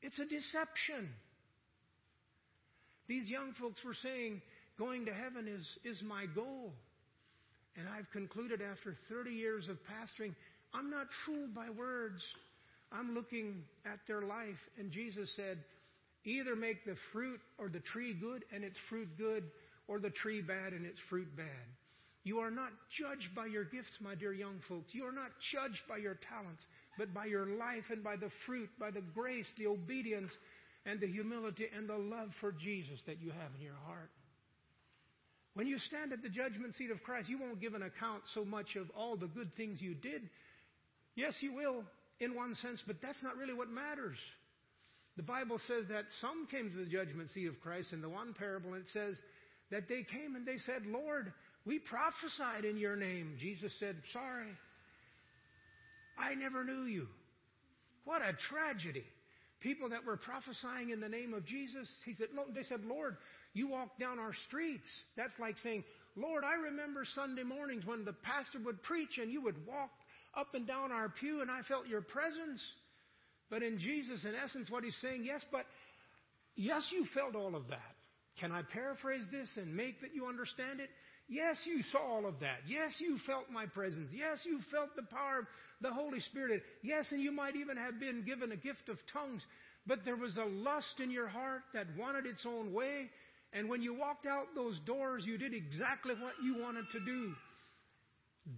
It's 0.00 0.18
a 0.18 0.24
deception. 0.24 1.10
These 3.08 3.28
young 3.28 3.52
folks 3.60 3.82
were 3.84 3.96
saying, 4.00 4.42
going 4.78 5.06
to 5.06 5.14
heaven 5.14 5.48
is, 5.48 5.66
is 5.84 6.02
my 6.02 6.26
goal. 6.26 6.72
And 7.76 7.88
I've 7.88 8.10
concluded 8.12 8.60
after 8.62 8.96
30 9.08 9.30
years 9.30 9.68
of 9.68 9.76
pastoring, 9.90 10.34
I'm 10.74 10.90
not 10.90 11.06
fooled 11.24 11.54
by 11.54 11.70
words. 11.70 12.22
I'm 12.92 13.14
looking 13.14 13.64
at 13.84 13.98
their 14.06 14.22
life, 14.22 14.58
and 14.78 14.90
Jesus 14.90 15.28
said, 15.36 15.58
either 16.24 16.56
make 16.56 16.84
the 16.84 16.96
fruit 17.12 17.40
or 17.58 17.68
the 17.68 17.80
tree 17.80 18.14
good 18.14 18.44
and 18.52 18.64
its 18.64 18.78
fruit 18.88 19.08
good, 19.18 19.44
or 19.88 20.00
the 20.00 20.10
tree 20.10 20.42
bad 20.42 20.72
and 20.72 20.84
its 20.84 20.98
fruit 21.08 21.28
bad. 21.36 21.66
You 22.24 22.40
are 22.40 22.50
not 22.50 22.70
judged 22.98 23.34
by 23.36 23.46
your 23.46 23.62
gifts, 23.64 23.94
my 24.00 24.16
dear 24.16 24.32
young 24.32 24.58
folks. 24.68 24.88
You 24.92 25.04
are 25.04 25.12
not 25.12 25.30
judged 25.52 25.80
by 25.88 25.98
your 25.98 26.18
talents, 26.28 26.62
but 26.98 27.14
by 27.14 27.26
your 27.26 27.46
life 27.46 27.84
and 27.90 28.02
by 28.02 28.16
the 28.16 28.30
fruit, 28.46 28.68
by 28.80 28.90
the 28.90 29.02
grace, 29.14 29.46
the 29.56 29.68
obedience, 29.68 30.32
and 30.84 30.98
the 30.98 31.06
humility 31.06 31.66
and 31.76 31.88
the 31.88 31.96
love 31.96 32.30
for 32.40 32.50
Jesus 32.50 32.98
that 33.06 33.20
you 33.20 33.30
have 33.30 33.54
in 33.56 33.62
your 33.62 33.78
heart. 33.86 34.10
When 35.54 35.68
you 35.68 35.78
stand 35.78 36.12
at 36.12 36.22
the 36.22 36.28
judgment 36.28 36.74
seat 36.74 36.90
of 36.90 37.02
Christ, 37.02 37.28
you 37.28 37.38
won't 37.38 37.60
give 37.60 37.74
an 37.74 37.82
account 37.82 38.22
so 38.34 38.44
much 38.44 38.74
of 38.74 38.90
all 38.96 39.16
the 39.16 39.28
good 39.28 39.54
things 39.56 39.80
you 39.80 39.94
did. 39.94 40.28
Yes, 41.14 41.34
you 41.40 41.54
will, 41.54 41.84
in 42.20 42.34
one 42.34 42.54
sense, 42.56 42.82
but 42.86 42.96
that's 43.02 43.22
not 43.22 43.36
really 43.36 43.54
what 43.54 43.68
matters. 43.68 44.16
The 45.16 45.22
Bible 45.22 45.58
says 45.66 45.84
that 45.88 46.04
some 46.20 46.46
came 46.50 46.70
to 46.70 46.76
the 46.76 46.90
judgment 46.90 47.30
seat 47.30 47.46
of 47.46 47.60
Christ 47.60 47.92
in 47.92 48.02
the 48.02 48.08
one 48.08 48.34
parable, 48.34 48.74
and 48.74 48.82
it 48.82 48.90
says 48.92 49.16
that 49.70 49.88
they 49.88 50.02
came 50.04 50.36
and 50.36 50.46
they 50.46 50.58
said, 50.58 50.86
Lord, 50.86 51.32
we 51.64 51.78
prophesied 51.78 52.64
in 52.64 52.76
your 52.76 52.96
name. 52.96 53.36
Jesus 53.40 53.72
said, 53.80 53.96
Sorry, 54.12 54.52
I 56.18 56.34
never 56.34 56.64
knew 56.64 56.84
you. 56.84 57.06
What 58.04 58.22
a 58.22 58.36
tragedy. 58.48 59.04
People 59.60 59.88
that 59.88 60.04
were 60.04 60.16
prophesying 60.16 60.90
in 60.90 61.00
the 61.00 61.08
name 61.08 61.34
of 61.34 61.44
Jesus, 61.46 61.88
he 62.04 62.14
said, 62.14 62.28
they 62.54 62.62
said, 62.62 62.84
Lord, 62.84 63.16
you 63.54 63.68
walk 63.68 63.98
down 63.98 64.18
our 64.18 64.34
streets. 64.46 64.88
That's 65.16 65.32
like 65.40 65.56
saying, 65.58 65.82
Lord, 66.14 66.44
I 66.44 66.54
remember 66.54 67.04
Sunday 67.14 67.42
mornings 67.42 67.84
when 67.84 68.04
the 68.04 68.12
pastor 68.12 68.58
would 68.64 68.82
preach 68.82 69.18
and 69.20 69.32
you 69.32 69.42
would 69.42 69.66
walk 69.66 69.90
up 70.36 70.54
and 70.54 70.66
down 70.66 70.92
our 70.92 71.08
pew 71.08 71.40
and 71.40 71.50
I 71.50 71.62
felt 71.68 71.86
your 71.86 72.02
presence. 72.02 72.60
But 73.50 73.62
in 73.62 73.78
Jesus, 73.78 74.24
in 74.24 74.34
essence, 74.34 74.70
what 74.70 74.84
he's 74.84 74.96
saying, 75.00 75.24
yes, 75.24 75.40
but 75.52 75.64
yes, 76.56 76.82
you 76.92 77.06
felt 77.14 77.36
all 77.36 77.54
of 77.54 77.68
that. 77.68 77.94
Can 78.40 78.52
I 78.52 78.62
paraphrase 78.62 79.24
this 79.30 79.48
and 79.56 79.74
make 79.74 80.00
that 80.02 80.14
you 80.14 80.26
understand 80.26 80.80
it? 80.80 80.90
Yes, 81.28 81.56
you 81.64 81.82
saw 81.90 81.98
all 81.98 82.26
of 82.26 82.40
that. 82.40 82.58
Yes, 82.68 82.92
you 82.98 83.18
felt 83.26 83.50
my 83.50 83.66
presence. 83.66 84.08
Yes, 84.12 84.38
you 84.44 84.60
felt 84.70 84.94
the 84.94 85.02
power 85.02 85.40
of 85.40 85.46
the 85.80 85.92
Holy 85.92 86.20
Spirit. 86.20 86.62
Yes, 86.82 87.06
and 87.10 87.20
you 87.20 87.32
might 87.32 87.56
even 87.56 87.76
have 87.76 87.98
been 87.98 88.24
given 88.24 88.52
a 88.52 88.56
gift 88.56 88.88
of 88.88 88.98
tongues. 89.12 89.42
But 89.86 90.00
there 90.04 90.16
was 90.16 90.36
a 90.36 90.44
lust 90.44 91.00
in 91.02 91.10
your 91.10 91.26
heart 91.26 91.62
that 91.74 91.86
wanted 91.98 92.26
its 92.26 92.44
own 92.46 92.72
way. 92.72 93.10
And 93.52 93.68
when 93.68 93.82
you 93.82 93.94
walked 93.94 94.26
out 94.26 94.46
those 94.54 94.78
doors, 94.86 95.24
you 95.24 95.38
did 95.38 95.54
exactly 95.54 96.14
what 96.14 96.34
you 96.44 96.62
wanted 96.62 96.84
to 96.92 97.00
do. 97.00 97.32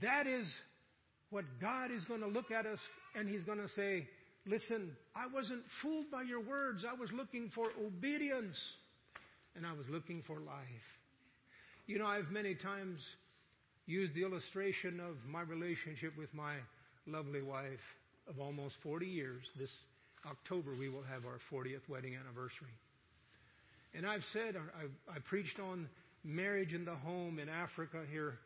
That 0.02 0.26
is 0.26 0.46
what 1.30 1.44
God 1.60 1.90
is 1.90 2.04
going 2.04 2.20
to 2.20 2.28
look 2.28 2.50
at 2.50 2.66
us 2.66 2.78
and 3.14 3.28
He's 3.28 3.44
going 3.44 3.58
to 3.58 3.68
say, 3.76 4.06
Listen, 4.46 4.92
I 5.14 5.26
wasn't 5.32 5.62
fooled 5.82 6.10
by 6.10 6.22
your 6.22 6.40
words. 6.40 6.84
I 6.88 6.98
was 6.98 7.10
looking 7.12 7.50
for 7.54 7.66
obedience 7.84 8.56
and 9.54 9.66
I 9.66 9.72
was 9.72 9.84
looking 9.90 10.22
for 10.26 10.40
life. 10.40 10.86
You 11.86 11.98
know, 11.98 12.06
I've 12.06 12.30
many 12.30 12.54
times 12.54 12.98
used 13.86 14.14
the 14.14 14.22
illustration 14.22 15.00
of 15.00 15.16
my 15.28 15.42
relationship 15.42 16.16
with 16.16 16.32
my 16.32 16.54
lovely 17.06 17.42
wife 17.42 17.84
of 18.28 18.40
almost 18.40 18.74
40 18.82 19.06
years. 19.06 19.42
This 19.58 19.70
October, 20.26 20.70
we 20.78 20.88
will 20.88 21.02
have 21.02 21.24
our 21.24 21.40
40th 21.52 21.86
wedding 21.88 22.14
anniversary. 22.14 22.72
And 23.94 24.06
I've 24.06 24.24
said, 24.32 24.56
I, 24.56 25.12
I 25.14 25.18
preached 25.28 25.58
on 25.58 25.88
marriage 26.24 26.72
in 26.72 26.84
the 26.84 26.94
home 26.94 27.38
in 27.38 27.48
Africa 27.48 28.02
here 28.10 28.38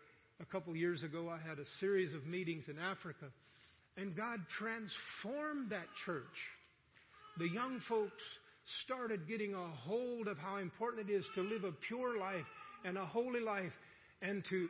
a 0.43 0.47
couple 0.47 0.74
years 0.74 1.03
ago. 1.03 1.30
I 1.30 1.38
had 1.49 1.59
a 1.59 1.64
series 1.78 2.12
of 2.14 2.26
meetings 2.26 2.64
in 2.68 2.78
Africa, 2.78 3.26
and 3.97 4.16
God 4.16 4.40
transformed 4.59 5.70
that 5.70 5.86
church. 6.05 6.24
The 7.38 7.49
young 7.49 7.80
folks 7.88 8.22
started 8.84 9.28
getting 9.28 9.55
a 9.55 9.68
hold 9.68 10.26
of 10.26 10.38
how 10.38 10.57
important 10.57 11.09
it 11.09 11.12
is 11.12 11.24
to 11.36 11.43
live 11.43 11.64
a 11.64 11.72
pure 11.86 12.18
life 12.18 12.45
and 12.84 12.99
a 12.99 13.07
holy 13.07 13.40
life 13.40 13.72
and 14.20 14.45
to 14.51 14.68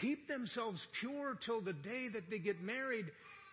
keep 0.00 0.28
themselves 0.28 0.80
pure 1.00 1.38
till 1.44 1.60
the 1.60 1.72
day 1.72 2.08
that 2.12 2.30
they 2.30 2.38
get 2.38 2.62
married. 2.62 3.06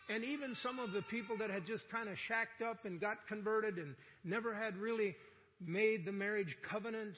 And 0.09 0.23
even 0.23 0.55
some 0.63 0.79
of 0.79 0.91
the 0.91 1.01
people 1.03 1.37
that 1.37 1.49
had 1.49 1.65
just 1.65 1.83
kind 1.89 2.09
of 2.09 2.15
shacked 2.27 2.61
up 2.61 2.85
and 2.85 2.99
got 2.99 3.17
converted 3.27 3.77
and 3.77 3.95
never 4.23 4.53
had 4.53 4.75
really 4.77 5.15
made 5.65 6.05
the 6.05 6.11
marriage 6.11 6.55
covenant, 6.69 7.15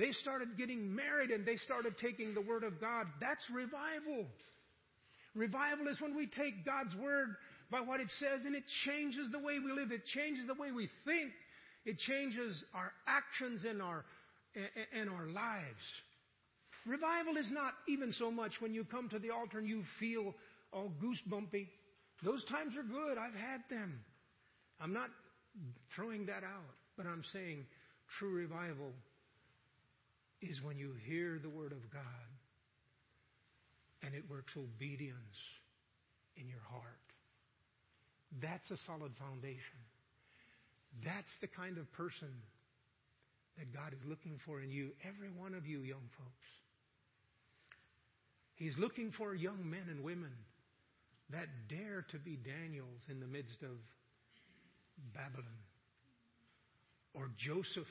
they 0.00 0.12
started 0.12 0.56
getting 0.56 0.96
married 0.96 1.30
and 1.30 1.44
they 1.44 1.58
started 1.58 1.92
taking 2.00 2.32
the 2.32 2.40
Word 2.40 2.64
of 2.64 2.80
God. 2.80 3.06
That's 3.20 3.44
revival. 3.52 4.24
Revival 5.34 5.88
is 5.88 6.00
when 6.00 6.16
we 6.16 6.26
take 6.26 6.64
God's 6.64 6.96
Word 6.96 7.36
by 7.70 7.82
what 7.82 8.00
it 8.00 8.10
says 8.18 8.46
and 8.46 8.54
it 8.54 8.64
changes 8.86 9.28
the 9.30 9.38
way 9.38 9.58
we 9.58 9.70
live. 9.70 9.92
It 9.92 10.06
changes 10.06 10.46
the 10.46 10.54
way 10.54 10.72
we 10.72 10.88
think. 11.04 11.32
It 11.84 11.98
changes 11.98 12.64
our 12.74 12.90
actions 13.06 13.60
and 13.68 13.82
our, 13.82 14.06
and 14.96 15.10
our 15.10 15.26
lives. 15.26 15.84
Revival 16.86 17.36
is 17.36 17.50
not 17.52 17.74
even 17.86 18.10
so 18.12 18.30
much 18.30 18.52
when 18.60 18.72
you 18.72 18.84
come 18.84 19.10
to 19.10 19.18
the 19.18 19.30
altar 19.30 19.58
and 19.58 19.68
you 19.68 19.82
feel 20.00 20.34
all 20.72 20.90
goosebumpy. 20.96 21.68
Those 22.24 22.42
times 22.46 22.72
are 22.74 22.82
good. 22.82 23.18
I've 23.18 23.38
had 23.38 23.60
them. 23.68 24.00
I'm 24.80 24.94
not 24.94 25.10
throwing 25.94 26.24
that 26.26 26.42
out, 26.42 26.72
but 26.96 27.04
I'm 27.04 27.22
saying 27.34 27.66
true 28.18 28.32
revival 28.32 28.94
is 30.42 30.62
when 30.62 30.78
you 30.78 30.92
hear 31.06 31.38
the 31.42 31.48
Word 31.48 31.72
of 31.72 31.90
God 31.92 32.30
and 34.02 34.14
it 34.14 34.24
works 34.30 34.52
obedience 34.56 35.36
in 36.36 36.48
your 36.48 36.62
heart. 36.70 36.84
That's 38.40 38.70
a 38.70 38.76
solid 38.86 39.12
foundation. 39.18 39.80
That's 41.04 41.32
the 41.40 41.48
kind 41.48 41.78
of 41.78 41.90
person 41.92 42.32
that 43.58 43.74
God 43.74 43.92
is 43.92 44.00
looking 44.08 44.38
for 44.46 44.60
in 44.60 44.70
you, 44.70 44.90
every 45.06 45.28
one 45.28 45.54
of 45.54 45.66
you 45.66 45.80
young 45.80 46.08
folks. 46.16 46.48
He's 48.54 48.76
looking 48.78 49.12
for 49.12 49.34
young 49.34 49.68
men 49.68 49.84
and 49.90 50.02
women 50.02 50.32
that 51.30 51.46
dare 51.68 52.04
to 52.10 52.18
be 52.18 52.36
Daniels 52.36 53.02
in 53.08 53.20
the 53.20 53.26
midst 53.26 53.62
of 53.62 53.76
Babylon 55.14 55.64
or 57.14 57.30
Joseph's 57.38 57.88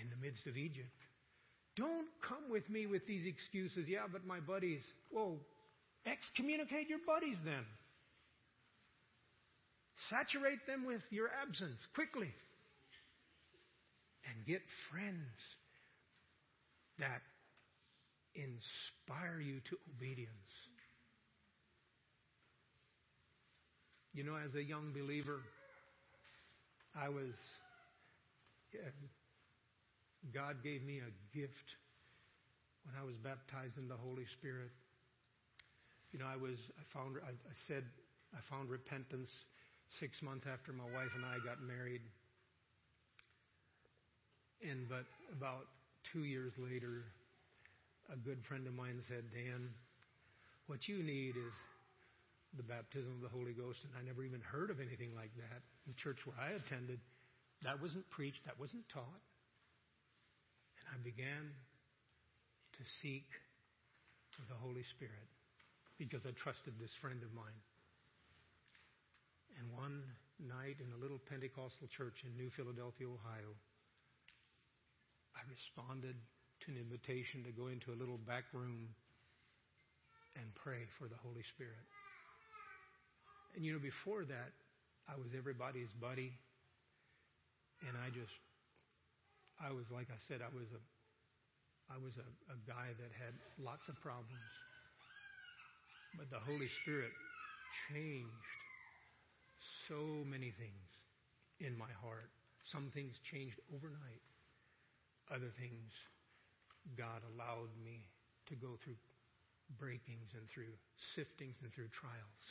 in 0.00 0.10
the 0.10 0.16
midst 0.16 0.46
of 0.46 0.56
Egypt. 0.56 0.88
Don't 1.76 2.06
come 2.26 2.50
with 2.50 2.68
me 2.70 2.86
with 2.86 3.06
these 3.06 3.26
excuses. 3.26 3.88
Yeah, 3.88 4.06
but 4.10 4.26
my 4.26 4.40
buddies. 4.40 4.82
Well, 5.10 5.38
excommunicate 6.06 6.88
your 6.88 7.00
buddies 7.06 7.38
then. 7.44 7.64
Saturate 10.10 10.66
them 10.66 10.84
with 10.86 11.02
your 11.10 11.30
absence 11.42 11.78
quickly. 11.94 12.32
And 14.30 14.46
get 14.46 14.62
friends 14.90 15.34
that 16.98 17.22
inspire 18.34 19.40
you 19.40 19.60
to 19.70 19.76
obedience. 19.96 20.30
You 24.12 24.22
know, 24.22 24.36
as 24.36 24.54
a 24.54 24.62
young 24.62 24.92
believer, 24.92 25.40
I 26.94 27.08
was, 27.08 27.34
God 30.32 30.62
gave 30.62 30.82
me 30.82 31.00
a 31.04 31.12
gift 31.36 31.68
when 32.84 32.94
I 32.96 33.04
was 33.04 33.16
baptized 33.16 33.76
in 33.76 33.88
the 33.88 33.96
Holy 33.96 34.24
Spirit. 34.38 34.70
You 36.12 36.20
know, 36.20 36.26
I 36.30 36.36
was, 36.36 36.56
I 36.78 36.84
found, 36.96 37.16
I, 37.20 37.32
said, 37.66 37.84
I 38.32 38.40
found 38.48 38.70
repentance 38.70 39.28
six 40.00 40.22
months 40.22 40.46
after 40.46 40.72
my 40.72 40.86
wife 40.94 41.10
and 41.16 41.24
I 41.24 41.42
got 41.44 41.60
married. 41.60 42.02
And, 44.62 44.88
but 44.88 45.04
about 45.36 45.66
two 46.12 46.24
years 46.24 46.52
later, 46.56 47.04
a 48.12 48.16
good 48.16 48.38
friend 48.46 48.66
of 48.66 48.74
mine 48.74 49.00
said, 49.08 49.24
Dan, 49.34 49.68
what 50.66 50.88
you 50.88 51.02
need 51.02 51.36
is 51.36 51.52
the 52.56 52.62
baptism 52.62 53.10
of 53.10 53.20
the 53.20 53.32
Holy 53.32 53.52
Ghost. 53.52 53.80
And 53.84 53.92
I 53.98 54.06
never 54.06 54.24
even 54.24 54.40
heard 54.40 54.70
of 54.70 54.80
anything 54.80 55.12
like 55.16 55.34
that. 55.36 55.60
The 55.86 55.94
church 55.94 56.22
where 56.24 56.36
I 56.38 56.54
attended, 56.56 57.00
that 57.64 57.80
wasn't 57.80 58.08
preached, 58.10 58.44
that 58.46 58.58
wasn't 58.58 58.88
taught. 58.88 59.20
I 60.92 60.96
began 61.02 61.52
to 62.78 62.82
seek 63.00 63.26
the 64.48 64.54
Holy 64.54 64.82
Spirit 64.82 65.28
because 65.98 66.26
I 66.26 66.32
trusted 66.32 66.74
this 66.80 66.90
friend 67.00 67.22
of 67.22 67.32
mine. 67.32 67.60
And 69.58 69.70
one 69.70 70.02
night 70.42 70.82
in 70.82 70.90
a 70.90 70.98
little 70.98 71.20
Pentecostal 71.30 71.86
church 71.86 72.26
in 72.26 72.34
New 72.36 72.50
Philadelphia, 72.50 73.06
Ohio, 73.06 73.54
I 75.36 75.40
responded 75.46 76.16
to 76.66 76.66
an 76.72 76.78
invitation 76.78 77.44
to 77.44 77.52
go 77.54 77.68
into 77.68 77.92
a 77.92 77.98
little 77.98 78.18
back 78.18 78.44
room 78.52 78.90
and 80.34 80.46
pray 80.54 80.82
for 80.98 81.06
the 81.06 81.18
Holy 81.22 81.42
Spirit. 81.54 81.86
And 83.54 83.64
you 83.64 83.72
know, 83.72 83.78
before 83.78 84.24
that, 84.24 84.50
I 85.06 85.14
was 85.14 85.30
everybody's 85.36 85.92
buddy. 86.00 86.34
And 87.86 87.94
I 87.94 88.10
just, 88.10 88.34
I 89.62 89.70
was, 89.70 89.86
like 89.90 90.08
I 90.10 90.18
said, 90.28 90.42
I 90.42 90.50
was 90.50 90.68
a, 90.74 90.82
I 91.92 91.98
was 92.00 92.16
a, 92.16 92.26
a 92.52 92.58
guy 92.66 92.92
that 92.96 93.12
had 93.14 93.34
lots 93.60 93.88
of 93.88 93.94
problems. 94.00 94.50
But 96.16 96.30
the 96.30 96.38
Holy 96.38 96.70
Spirit 96.82 97.10
changed 97.90 98.30
so 99.88 100.24
many 100.24 100.54
things 100.56 100.88
in 101.60 101.76
my 101.76 101.90
heart. 102.02 102.30
Some 102.70 102.90
things 102.94 103.14
changed 103.30 103.58
overnight. 103.74 104.24
Other 105.30 105.50
things 105.58 105.90
God 106.96 107.24
allowed 107.34 107.72
me 107.84 108.04
to 108.48 108.54
go 108.54 108.76
through 108.84 108.96
breakings 109.80 110.30
and 110.36 110.44
through 110.52 110.72
siftings 111.16 111.56
and 111.64 111.72
through 111.72 111.88
trials. 111.92 112.44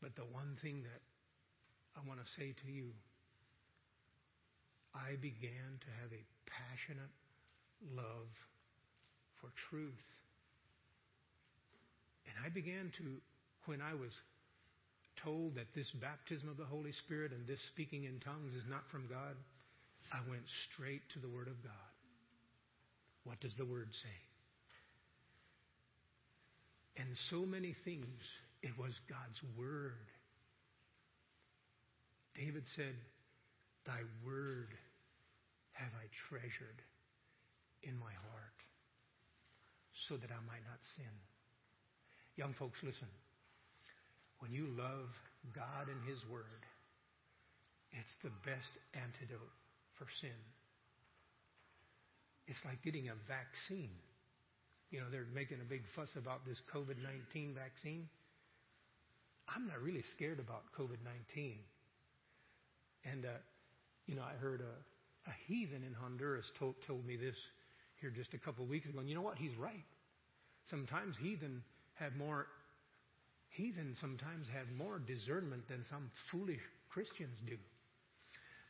But 0.00 0.16
the 0.16 0.26
one 0.26 0.56
thing 0.60 0.82
that 0.82 1.02
I 1.94 2.00
want 2.08 2.18
to 2.18 2.28
say 2.34 2.56
to 2.64 2.68
you, 2.72 2.90
I 4.94 5.16
began 5.20 5.80
to 5.80 5.90
have 6.02 6.12
a 6.12 6.24
passionate 6.46 7.12
love 7.96 8.30
for 9.40 9.48
truth. 9.70 10.06
And 12.28 12.36
I 12.44 12.48
began 12.48 12.92
to, 12.98 13.04
when 13.66 13.80
I 13.80 13.94
was 13.94 14.12
told 15.24 15.56
that 15.56 15.74
this 15.74 15.90
baptism 16.00 16.48
of 16.48 16.56
the 16.56 16.64
Holy 16.64 16.92
Spirit 17.04 17.32
and 17.32 17.46
this 17.46 17.60
speaking 17.72 18.04
in 18.04 18.20
tongues 18.20 18.54
is 18.54 18.64
not 18.68 18.84
from 18.90 19.06
God, 19.08 19.36
I 20.12 20.18
went 20.28 20.44
straight 20.70 21.02
to 21.14 21.18
the 21.18 21.28
Word 21.28 21.48
of 21.48 21.62
God. 21.62 21.92
What 23.24 23.40
does 23.40 23.54
the 23.56 23.64
Word 23.64 23.88
say? 23.92 24.18
And 27.02 27.08
so 27.30 27.46
many 27.46 27.74
things, 27.84 28.20
it 28.62 28.76
was 28.78 28.92
God's 29.08 29.40
Word. 29.56 30.06
David 32.34 32.64
said, 32.76 32.94
Thy 33.86 34.00
Word 34.24 34.70
have 35.72 35.90
I 35.98 36.06
treasured 36.28 36.80
in 37.82 37.98
my 37.98 38.12
heart 38.30 38.58
so 40.08 40.16
that 40.16 40.30
I 40.30 40.40
might 40.46 40.62
not 40.66 40.78
sin. 40.96 41.14
Young 42.36 42.54
folks, 42.58 42.78
listen. 42.82 43.10
When 44.38 44.52
you 44.52 44.66
love 44.78 45.10
God 45.54 45.86
and 45.90 46.00
His 46.08 46.18
Word, 46.30 46.62
it's 47.92 48.14
the 48.22 48.32
best 48.46 48.72
antidote 48.94 49.54
for 49.98 50.06
sin. 50.20 50.38
It's 52.46 52.58
like 52.64 52.82
getting 52.82 53.08
a 53.08 53.16
vaccine. 53.28 53.94
You 54.90 55.00
know, 55.00 55.06
they're 55.10 55.28
making 55.34 55.58
a 55.60 55.68
big 55.68 55.82
fuss 55.94 56.10
about 56.16 56.44
this 56.44 56.58
COVID 56.74 56.98
19 57.32 57.54
vaccine. 57.54 58.08
I'm 59.48 59.66
not 59.66 59.80
really 59.82 60.04
scared 60.14 60.38
about 60.38 60.64
COVID 60.78 61.00
19. 61.04 61.58
And, 63.04 63.24
uh, 63.26 63.38
you 64.12 64.18
know, 64.18 64.28
I 64.28 64.36
heard 64.36 64.60
a, 64.60 65.30
a 65.30 65.34
heathen 65.48 65.82
in 65.82 65.94
Honduras 65.94 66.44
told, 66.58 66.74
told 66.86 67.06
me 67.06 67.16
this 67.16 67.36
here 67.98 68.10
just 68.10 68.34
a 68.34 68.38
couple 68.38 68.62
of 68.62 68.68
weeks 68.68 68.86
ago. 68.86 69.00
And 69.00 69.08
you 69.08 69.14
know 69.14 69.22
what? 69.22 69.38
He's 69.38 69.56
right. 69.56 69.88
Sometimes 70.68 71.16
heathen 71.16 71.62
have 71.94 72.14
more 72.16 72.46
heathen 73.48 73.96
sometimes 74.00 74.46
have 74.52 74.68
more 74.76 74.98
discernment 74.98 75.66
than 75.68 75.84
some 75.88 76.10
foolish 76.30 76.60
Christians 76.90 77.36
do. 77.46 77.56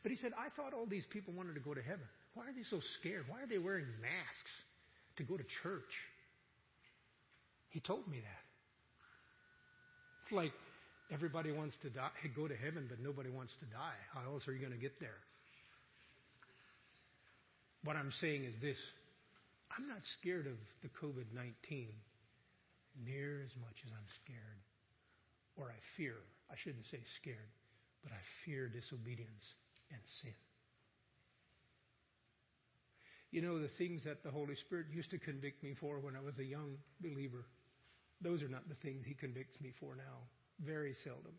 But 0.01 0.11
he 0.11 0.17
said, 0.17 0.31
I 0.39 0.47
thought 0.55 0.73
all 0.73 0.85
these 0.85 1.05
people 1.11 1.33
wanted 1.33 1.55
to 1.55 1.61
go 1.61 1.73
to 1.73 1.81
heaven. 1.81 2.07
Why 2.35 2.47
are 2.47 2.53
they 2.55 2.63
so 2.63 2.79
scared? 2.99 3.25
Why 3.27 3.43
are 3.43 3.47
they 3.47 3.57
wearing 3.57 3.87
masks 3.99 4.53
to 5.17 5.23
go 5.23 5.35
to 5.35 5.43
church? 5.63 5.91
He 7.69 7.79
told 7.81 8.07
me 8.07 8.19
that. 8.19 8.43
It's 10.23 10.31
like 10.31 10.51
everybody 11.11 11.51
wants 11.51 11.75
to 11.83 11.89
die, 11.89 12.11
go 12.35 12.47
to 12.47 12.55
heaven, 12.55 12.87
but 12.87 12.99
nobody 12.99 13.29
wants 13.29 13.51
to 13.59 13.65
die. 13.65 13.99
How 14.13 14.31
else 14.31 14.47
are 14.47 14.53
you 14.53 14.59
going 14.59 14.75
to 14.75 14.79
get 14.79 14.99
there? 14.99 15.19
What 17.83 17.95
I'm 17.95 18.11
saying 18.21 18.45
is 18.45 18.55
this 18.61 18.77
I'm 19.77 19.87
not 19.87 20.01
scared 20.19 20.47
of 20.47 20.57
the 20.81 20.89
COVID 21.01 21.33
19 21.33 21.87
near 23.05 23.41
as 23.43 23.51
much 23.59 23.77
as 23.85 23.91
I'm 23.91 24.09
scared, 24.23 24.61
or 25.57 25.67
I 25.69 25.79
fear. 25.97 26.15
I 26.51 26.55
shouldn't 26.61 26.85
say 26.91 27.01
scared, 27.19 27.51
but 28.03 28.11
I 28.11 28.21
fear 28.45 28.69
disobedience 28.69 29.43
and 29.89 29.99
sin. 30.21 30.37
You 33.31 33.41
know, 33.41 33.57
the 33.57 33.73
things 33.81 34.03
that 34.05 34.21
the 34.21 34.29
Holy 34.29 34.53
Spirit 34.55 34.93
used 34.93 35.09
to 35.09 35.17
convict 35.17 35.63
me 35.63 35.73
for 35.79 35.97
when 35.99 36.15
I 36.15 36.21
was 36.21 36.37
a 36.37 36.45
young 36.45 36.77
believer, 37.01 37.45
those 38.21 38.43
are 38.43 38.47
not 38.47 38.69
the 38.69 38.77
things 38.85 39.03
He 39.07 39.15
convicts 39.15 39.59
me 39.59 39.73
for 39.79 39.95
now. 39.95 40.29
Very 40.61 40.93
seldom. 41.03 41.33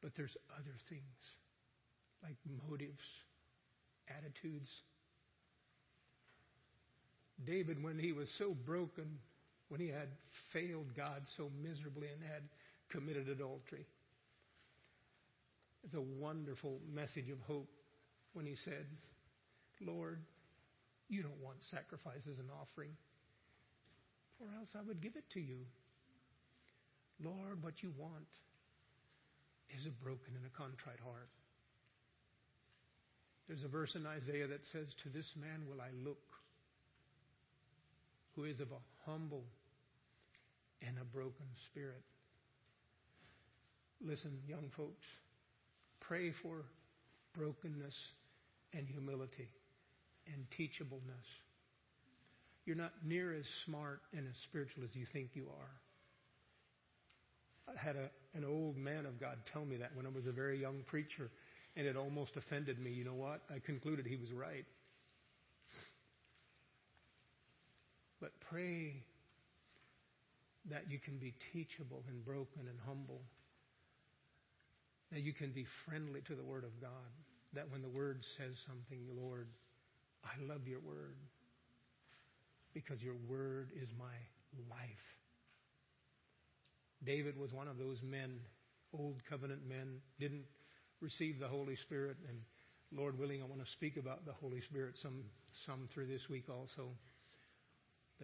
But 0.00 0.12
there's 0.16 0.36
other 0.54 0.76
things, 0.88 1.18
like 2.22 2.36
motives, 2.68 3.02
attitudes. 4.06 4.70
David, 7.46 7.82
when 7.82 7.98
he 7.98 8.12
was 8.12 8.28
so 8.38 8.54
broken, 8.66 9.18
when 9.68 9.80
he 9.80 9.88
had 9.88 10.08
failed 10.52 10.94
God 10.96 11.22
so 11.36 11.50
miserably 11.62 12.08
and 12.12 12.22
had 12.22 12.42
committed 12.90 13.28
adultery, 13.28 13.86
it's 15.84 15.94
a 15.94 16.00
wonderful 16.00 16.78
message 16.92 17.28
of 17.30 17.38
hope 17.46 17.68
when 18.32 18.46
he 18.46 18.56
said, 18.64 18.86
Lord, 19.80 20.20
you 21.08 21.22
don't 21.22 21.40
want 21.42 21.58
sacrifices 21.70 22.38
and 22.38 22.48
offering, 22.50 22.90
or 24.40 24.46
else 24.58 24.70
I 24.74 24.82
would 24.86 25.02
give 25.02 25.16
it 25.16 25.28
to 25.34 25.40
you. 25.40 25.58
Lord, 27.22 27.62
what 27.62 27.82
you 27.82 27.92
want 27.98 28.26
is 29.70 29.86
a 29.86 29.90
broken 30.02 30.34
and 30.34 30.46
a 30.46 30.56
contrite 30.56 31.00
heart. 31.04 31.28
There's 33.46 33.62
a 33.62 33.68
verse 33.68 33.94
in 33.94 34.06
Isaiah 34.06 34.46
that 34.48 34.64
says, 34.72 34.88
To 35.02 35.08
this 35.10 35.28
man 35.36 35.68
will 35.68 35.80
I 35.80 35.90
look, 36.02 36.22
who 38.34 38.44
is 38.44 38.60
of 38.60 38.68
a 38.70 39.10
humble 39.10 39.44
and 40.86 40.96
a 41.00 41.04
broken 41.04 41.46
spirit. 41.70 42.02
Listen, 44.04 44.38
young 44.46 44.70
folks, 44.76 45.04
pray 46.00 46.32
for 46.42 46.64
brokenness 47.36 47.94
and 48.72 48.86
humility 48.86 49.48
and 50.26 50.44
teachableness. 50.58 51.26
You're 52.66 52.76
not 52.76 52.92
near 53.04 53.34
as 53.34 53.44
smart 53.64 54.00
and 54.16 54.26
as 54.26 54.34
spiritual 54.44 54.84
as 54.84 54.90
you 54.94 55.06
think 55.12 55.30
you 55.34 55.44
are. 55.44 57.74
I 57.74 57.82
had 57.82 57.96
a, 57.96 58.10
an 58.36 58.44
old 58.44 58.76
man 58.76 59.06
of 59.06 59.20
God 59.20 59.38
tell 59.52 59.64
me 59.64 59.76
that 59.76 59.92
when 59.94 60.06
I 60.06 60.10
was 60.10 60.26
a 60.26 60.32
very 60.32 60.60
young 60.60 60.82
preacher, 60.86 61.30
and 61.76 61.86
it 61.86 61.96
almost 61.96 62.36
offended 62.36 62.78
me. 62.78 62.90
You 62.90 63.04
know 63.04 63.14
what? 63.14 63.42
I 63.50 63.58
concluded 63.58 64.06
he 64.06 64.16
was 64.16 64.32
right. 64.32 64.64
But 68.20 68.32
pray 68.54 68.94
that 70.70 70.84
you 70.88 70.98
can 71.00 71.18
be 71.18 71.34
teachable 71.52 72.04
and 72.08 72.24
broken 72.24 72.68
and 72.68 72.78
humble. 72.86 73.20
That 75.10 75.22
you 75.22 75.32
can 75.32 75.50
be 75.50 75.66
friendly 75.84 76.20
to 76.28 76.34
the 76.36 76.44
Word 76.44 76.62
of 76.62 76.80
God. 76.80 77.10
That 77.54 77.70
when 77.70 77.82
the 77.82 77.88
Word 77.88 78.22
says 78.38 78.54
something, 78.66 79.00
Lord, 79.20 79.48
I 80.24 80.40
love 80.46 80.68
your 80.68 80.78
Word 80.80 81.16
because 82.72 83.02
your 83.02 83.16
Word 83.28 83.70
is 83.74 83.88
my 83.98 84.14
life. 84.70 85.04
David 87.04 87.36
was 87.36 87.52
one 87.52 87.66
of 87.66 87.76
those 87.76 87.98
men, 88.02 88.38
old 88.96 89.20
covenant 89.28 89.68
men, 89.68 89.98
didn't 90.20 90.44
receive 91.00 91.40
the 91.40 91.48
Holy 91.48 91.76
Spirit, 91.76 92.16
and 92.28 92.38
Lord 92.96 93.18
willing, 93.18 93.42
I 93.42 93.46
want 93.46 93.64
to 93.64 93.72
speak 93.72 93.96
about 93.96 94.24
the 94.24 94.32
Holy 94.32 94.60
Spirit 94.60 94.94
some 95.02 95.24
some 95.66 95.88
through 95.92 96.06
this 96.06 96.28
week 96.30 96.48
also. 96.48 96.90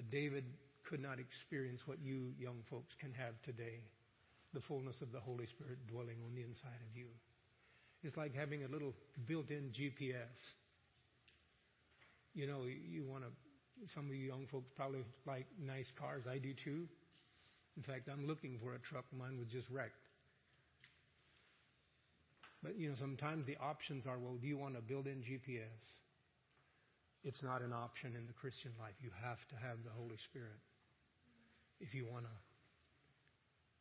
But 0.00 0.08
David 0.08 0.44
could 0.88 1.02
not 1.02 1.20
experience 1.20 1.82
what 1.84 1.98
you 2.00 2.32
young 2.40 2.64
folks 2.70 2.94
can 2.98 3.12
have 3.12 3.34
today, 3.44 3.84
the 4.54 4.60
fullness 4.62 5.02
of 5.02 5.12
the 5.12 5.20
Holy 5.20 5.44
Spirit 5.44 5.76
dwelling 5.86 6.16
on 6.24 6.34
the 6.34 6.40
inside 6.40 6.80
of 6.88 6.96
you. 6.96 7.04
It's 8.02 8.16
like 8.16 8.34
having 8.34 8.64
a 8.64 8.68
little 8.68 8.94
built-in 9.26 9.72
GPS. 9.76 10.40
You 12.32 12.46
know, 12.46 12.62
you 12.64 13.04
want 13.04 13.24
to. 13.24 13.30
Some 13.94 14.08
of 14.08 14.14
you 14.14 14.26
young 14.26 14.46
folks 14.50 14.70
probably 14.74 15.04
like 15.26 15.44
nice 15.60 15.92
cars. 16.00 16.24
I 16.26 16.38
do 16.38 16.54
too. 16.54 16.88
In 17.76 17.82
fact, 17.82 18.08
I'm 18.10 18.26
looking 18.26 18.58
for 18.62 18.72
a 18.72 18.78
truck. 18.78 19.04
Mine 19.12 19.36
was 19.36 19.48
just 19.48 19.68
wrecked. 19.68 20.08
But, 22.62 22.78
you 22.78 22.88
know, 22.88 22.94
sometimes 22.98 23.44
the 23.44 23.58
options 23.60 24.06
are 24.06 24.18
well, 24.18 24.38
do 24.40 24.48
you 24.48 24.56
want 24.56 24.76
to 24.76 24.80
build 24.80 25.06
in 25.06 25.20
GPS? 25.20 25.84
It's 27.22 27.42
not 27.42 27.60
an 27.60 27.72
option 27.72 28.14
in 28.16 28.26
the 28.26 28.32
Christian 28.32 28.72
life. 28.80 28.94
You 29.00 29.10
have 29.22 29.38
to 29.50 29.56
have 29.56 29.84
the 29.84 29.90
Holy 29.90 30.16
Spirit 30.30 30.58
if 31.80 31.94
you 31.94 32.06
want 32.10 32.24
to 32.24 32.30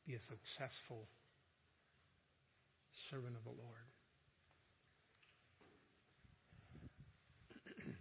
be 0.05 0.15
a 0.15 0.19
successful 0.19 1.07
servant 3.09 3.35
of 3.37 3.43
the 3.43 3.51
Lord. 3.51 3.87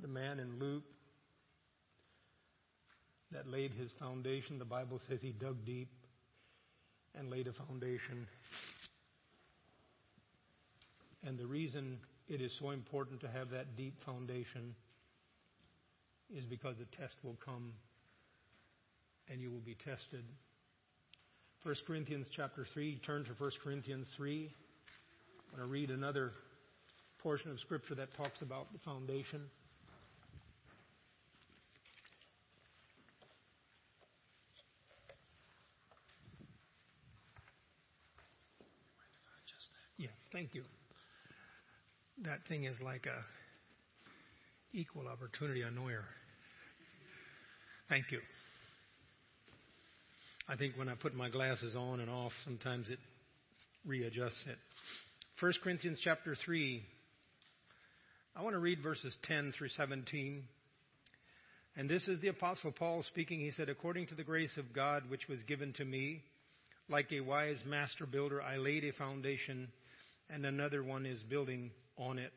the 0.00 0.08
man 0.08 0.40
in 0.40 0.58
Luke 0.58 0.84
that 3.32 3.46
laid 3.46 3.72
his 3.72 3.90
foundation. 3.98 4.58
The 4.58 4.64
Bible 4.64 4.98
says 5.08 5.20
he 5.20 5.32
dug 5.32 5.66
deep 5.66 5.90
and 7.16 7.30
laid 7.30 7.46
a 7.46 7.52
foundation. 7.52 8.26
And 11.24 11.38
the 11.38 11.46
reason 11.46 11.98
it 12.28 12.40
is 12.40 12.52
so 12.60 12.70
important 12.70 13.20
to 13.20 13.28
have 13.28 13.50
that 13.50 13.76
deep 13.76 13.94
foundation 14.04 14.74
is 16.34 16.44
because 16.44 16.76
the 16.78 16.96
test 16.96 17.16
will 17.22 17.36
come 17.44 17.72
and 19.28 19.40
you 19.40 19.50
will 19.50 19.60
be 19.60 19.74
tested. 19.74 20.24
1 21.62 21.74
Corinthians 21.86 22.26
chapter 22.34 22.66
3, 22.72 23.00
turn 23.04 23.24
to 23.24 23.30
1 23.38 23.50
Corinthians 23.64 24.06
3. 24.16 24.50
I'm 25.50 25.58
going 25.58 25.68
to 25.68 25.72
read 25.72 25.90
another 25.90 26.32
portion 27.18 27.50
of 27.50 27.58
Scripture 27.60 27.94
that 27.96 28.14
talks 28.16 28.40
about 28.42 28.72
the 28.72 28.78
foundation. 28.80 29.40
Yes, 39.98 40.12
thank 40.32 40.54
you. 40.54 40.62
That 42.24 42.38
thing 42.48 42.64
is 42.64 42.76
like 42.80 43.06
a 43.06 43.24
equal 44.76 45.08
opportunity 45.08 45.62
annoyer. 45.62 46.04
Thank 47.88 48.10
you. 48.10 48.20
I 50.48 50.56
think 50.56 50.76
when 50.76 50.88
I 50.88 50.94
put 50.94 51.14
my 51.14 51.28
glasses 51.28 51.74
on 51.76 52.00
and 52.00 52.10
off, 52.10 52.32
sometimes 52.44 52.88
it 52.88 52.98
readjusts 53.84 54.46
it. 54.46 54.56
1 55.40 55.52
Corinthians 55.62 55.98
chapter 56.02 56.34
3. 56.44 56.82
I 58.36 58.42
want 58.42 58.54
to 58.54 58.60
read 58.60 58.82
verses 58.82 59.16
10 59.24 59.52
through 59.56 59.68
17. 59.70 60.42
And 61.76 61.90
this 61.90 62.06
is 62.08 62.20
the 62.20 62.28
Apostle 62.28 62.72
Paul 62.72 63.02
speaking. 63.02 63.40
He 63.40 63.50
said, 63.50 63.68
According 63.68 64.06
to 64.08 64.14
the 64.14 64.24
grace 64.24 64.56
of 64.56 64.72
God 64.72 65.02
which 65.08 65.28
was 65.28 65.42
given 65.42 65.72
to 65.74 65.84
me, 65.84 66.22
like 66.88 67.12
a 67.12 67.20
wise 67.20 67.58
master 67.66 68.06
builder, 68.06 68.40
I 68.40 68.56
laid 68.56 68.84
a 68.84 68.92
foundation 68.92 69.68
and 70.30 70.44
another 70.44 70.82
one 70.82 71.06
is 71.06 71.20
building 71.22 71.70
on 71.96 72.18
it. 72.18 72.32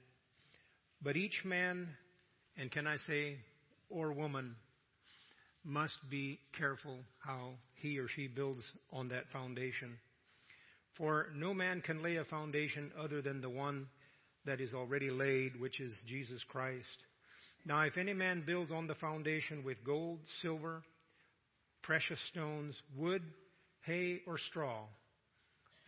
But 1.02 1.16
each 1.16 1.44
man, 1.46 1.88
and 2.58 2.72
can 2.72 2.88
I 2.88 2.98
say, 3.08 3.38
or 3.90 4.12
woman, 4.12 4.56
must 5.64 5.98
be 6.10 6.40
careful 6.58 6.98
how 7.20 7.52
he 7.76 7.98
or 8.00 8.08
she 8.08 8.28
builds 8.28 8.70
on 8.92 9.10
that 9.10 9.30
foundation. 9.32 9.98
For 10.98 11.28
no 11.36 11.54
man 11.54 11.82
can 11.82 12.04
lay 12.04 12.18
a 12.18 12.26
foundation 12.26 12.92
other 13.02 13.22
than 13.22 13.42
the 13.42 13.50
one 13.50 13.88
that 14.46 14.60
is 14.62 14.74
already 14.74 15.10
laid, 15.10 15.60
which 15.60 15.80
is 15.80 15.94
Jesus 16.08 16.44
Christ. 16.50 16.86
Now, 17.66 17.82
if 17.82 17.98
any 17.98 18.14
man 18.14 18.44
builds 18.46 18.72
on 18.72 18.88
the 18.88 18.96
foundation 18.96 19.64
with 19.64 19.78
gold, 19.86 20.20
silver, 20.42 20.82
precious 21.84 22.20
stones, 22.30 22.76
wood, 22.98 23.22
hay, 23.82 24.22
or 24.26 24.38
straw, 24.38 24.84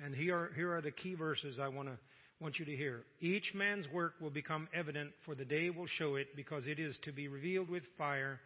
and 0.03 0.15
here 0.15 0.35
are, 0.35 0.51
here 0.55 0.73
are 0.73 0.81
the 0.81 0.91
key 0.91 1.15
verses 1.15 1.59
I 1.59 1.67
want 1.67 1.87
to 1.87 1.97
want 2.39 2.57
you 2.57 2.65
to 2.65 2.75
hear. 2.75 3.03
Each 3.19 3.53
man's 3.53 3.87
work 3.93 4.15
will 4.19 4.31
become 4.31 4.67
evident, 4.73 5.11
for 5.25 5.35
the 5.35 5.45
day 5.45 5.69
will 5.69 5.85
show 5.85 6.15
it, 6.15 6.35
because 6.35 6.65
it 6.65 6.79
is 6.79 6.97
to 7.03 7.11
be 7.11 7.27
revealed 7.27 7.69
with 7.69 7.83
fire, 7.99 8.39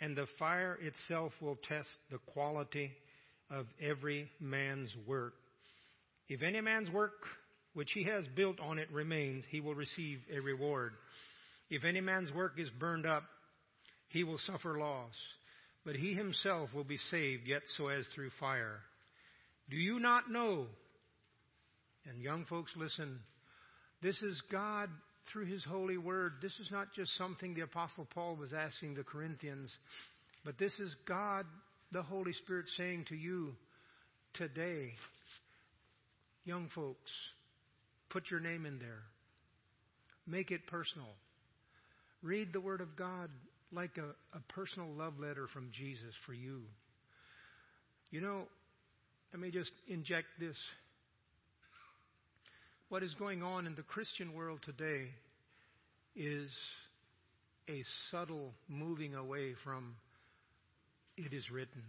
and 0.00 0.16
the 0.16 0.26
fire 0.38 0.76
itself 0.82 1.32
will 1.40 1.56
test 1.68 1.88
the 2.10 2.18
quality 2.32 2.90
of 3.48 3.66
every 3.80 4.28
man's 4.40 4.92
work. 5.06 5.34
If 6.28 6.42
any 6.42 6.60
man's 6.60 6.90
work 6.90 7.12
which 7.72 7.92
he 7.92 8.02
has 8.04 8.26
built 8.34 8.58
on 8.58 8.80
it 8.80 8.90
remains, 8.90 9.44
he 9.48 9.60
will 9.60 9.76
receive 9.76 10.18
a 10.34 10.40
reward. 10.40 10.92
If 11.70 11.84
any 11.84 12.00
man's 12.00 12.32
work 12.32 12.54
is 12.58 12.68
burned 12.80 13.06
up, 13.06 13.22
he 14.08 14.24
will 14.24 14.38
suffer 14.38 14.76
loss, 14.76 15.14
but 15.84 15.94
he 15.94 16.14
himself 16.14 16.70
will 16.74 16.84
be 16.84 16.98
saved, 17.12 17.46
yet 17.46 17.62
so 17.76 17.88
as 17.88 18.04
through 18.12 18.30
fire. 18.40 18.80
Do 19.70 19.76
you 19.76 20.00
not 20.00 20.28
know? 20.28 20.66
And 22.08 22.20
young 22.20 22.44
folks, 22.46 22.72
listen. 22.76 23.20
This 24.02 24.20
is 24.22 24.40
God 24.50 24.88
through 25.30 25.46
His 25.46 25.64
holy 25.64 25.98
word. 25.98 26.34
This 26.40 26.58
is 26.58 26.70
not 26.70 26.88
just 26.94 27.16
something 27.16 27.54
the 27.54 27.60
Apostle 27.62 28.06
Paul 28.14 28.36
was 28.36 28.52
asking 28.52 28.94
the 28.94 29.04
Corinthians, 29.04 29.70
but 30.44 30.58
this 30.58 30.78
is 30.80 30.94
God, 31.06 31.44
the 31.92 32.02
Holy 32.02 32.32
Spirit, 32.32 32.66
saying 32.76 33.04
to 33.08 33.16
you 33.16 33.52
today, 34.34 34.92
young 36.44 36.68
folks, 36.74 37.10
put 38.08 38.30
your 38.30 38.40
name 38.40 38.64
in 38.64 38.78
there. 38.78 39.02
Make 40.26 40.50
it 40.50 40.66
personal. 40.66 41.08
Read 42.22 42.52
the 42.52 42.60
Word 42.60 42.80
of 42.80 42.96
God 42.96 43.30
like 43.72 43.98
a, 43.98 44.36
a 44.36 44.40
personal 44.48 44.88
love 44.96 45.18
letter 45.18 45.46
from 45.52 45.70
Jesus 45.72 46.14
for 46.26 46.32
you. 46.32 46.62
You 48.10 48.20
know, 48.20 48.42
let 49.32 49.40
me 49.40 49.50
just 49.50 49.72
inject 49.86 50.26
this. 50.38 50.56
What 52.90 53.04
is 53.04 53.14
going 53.14 53.44
on 53.44 53.68
in 53.68 53.76
the 53.76 53.82
Christian 53.82 54.34
world 54.34 54.58
today 54.64 55.06
is 56.16 56.50
a 57.68 57.84
subtle 58.10 58.50
moving 58.68 59.14
away 59.14 59.54
from 59.62 59.94
it 61.16 61.32
is 61.32 61.48
written. 61.52 61.82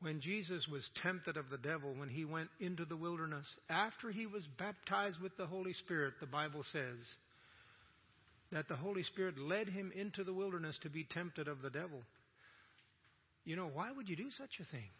When 0.00 0.20
Jesus 0.20 0.68
was 0.68 0.88
tempted 1.02 1.36
of 1.36 1.50
the 1.50 1.58
devil, 1.58 1.94
when 1.96 2.08
he 2.08 2.24
went 2.24 2.48
into 2.60 2.84
the 2.84 2.96
wilderness, 2.96 3.44
after 3.68 4.12
he 4.12 4.24
was 4.24 4.46
baptized 4.56 5.20
with 5.20 5.36
the 5.36 5.46
Holy 5.46 5.72
Spirit, 5.72 6.14
the 6.20 6.26
Bible 6.26 6.62
says 6.70 7.00
that 8.52 8.68
the 8.68 8.76
Holy 8.76 9.02
Spirit 9.02 9.36
led 9.36 9.68
him 9.68 9.90
into 9.96 10.22
the 10.22 10.32
wilderness 10.32 10.78
to 10.82 10.90
be 10.90 11.08
tempted 11.12 11.48
of 11.48 11.60
the 11.60 11.70
devil. 11.70 12.02
You 13.44 13.56
know, 13.56 13.68
why 13.72 13.90
would 13.90 14.08
you 14.08 14.14
do 14.14 14.30
such 14.38 14.60
a 14.60 14.70
thing? 14.70 14.90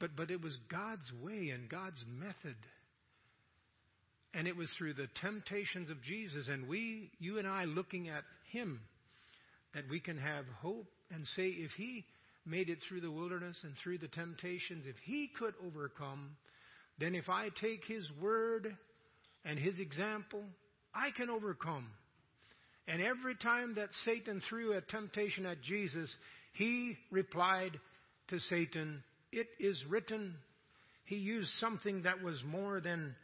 But, 0.00 0.16
but 0.16 0.32
it 0.32 0.42
was 0.42 0.56
God's 0.68 1.12
way 1.22 1.50
and 1.50 1.68
God's 1.68 2.04
method. 2.18 2.56
And 4.32 4.46
it 4.46 4.56
was 4.56 4.70
through 4.78 4.94
the 4.94 5.08
temptations 5.20 5.90
of 5.90 6.02
Jesus 6.02 6.48
and 6.48 6.68
we, 6.68 7.10
you 7.18 7.38
and 7.38 7.48
I, 7.48 7.64
looking 7.64 8.08
at 8.08 8.22
Him, 8.52 8.80
that 9.74 9.84
we 9.90 10.00
can 10.00 10.18
have 10.18 10.44
hope 10.60 10.86
and 11.12 11.26
say, 11.36 11.48
if 11.48 11.72
He 11.72 12.04
made 12.46 12.68
it 12.68 12.78
through 12.88 13.00
the 13.00 13.10
wilderness 13.10 13.56
and 13.62 13.74
through 13.82 13.98
the 13.98 14.08
temptations, 14.08 14.86
if 14.86 14.96
He 15.04 15.30
could 15.38 15.54
overcome, 15.66 16.36
then 16.98 17.14
if 17.14 17.28
I 17.28 17.48
take 17.60 17.84
His 17.86 18.04
word 18.20 18.76
and 19.44 19.58
His 19.58 19.78
example, 19.78 20.42
I 20.94 21.10
can 21.16 21.28
overcome. 21.28 21.86
And 22.86 23.02
every 23.02 23.36
time 23.36 23.74
that 23.74 23.88
Satan 24.04 24.42
threw 24.48 24.76
a 24.76 24.80
temptation 24.80 25.46
at 25.46 25.62
Jesus, 25.62 26.08
He 26.52 26.96
replied 27.10 27.78
to 28.28 28.38
Satan, 28.40 29.02
it 29.32 29.48
is 29.58 29.78
written. 29.88 30.34
He 31.04 31.16
used 31.16 31.50
something 31.58 32.02
that 32.02 32.22
was 32.22 32.40
more 32.44 32.80
than 32.80 33.14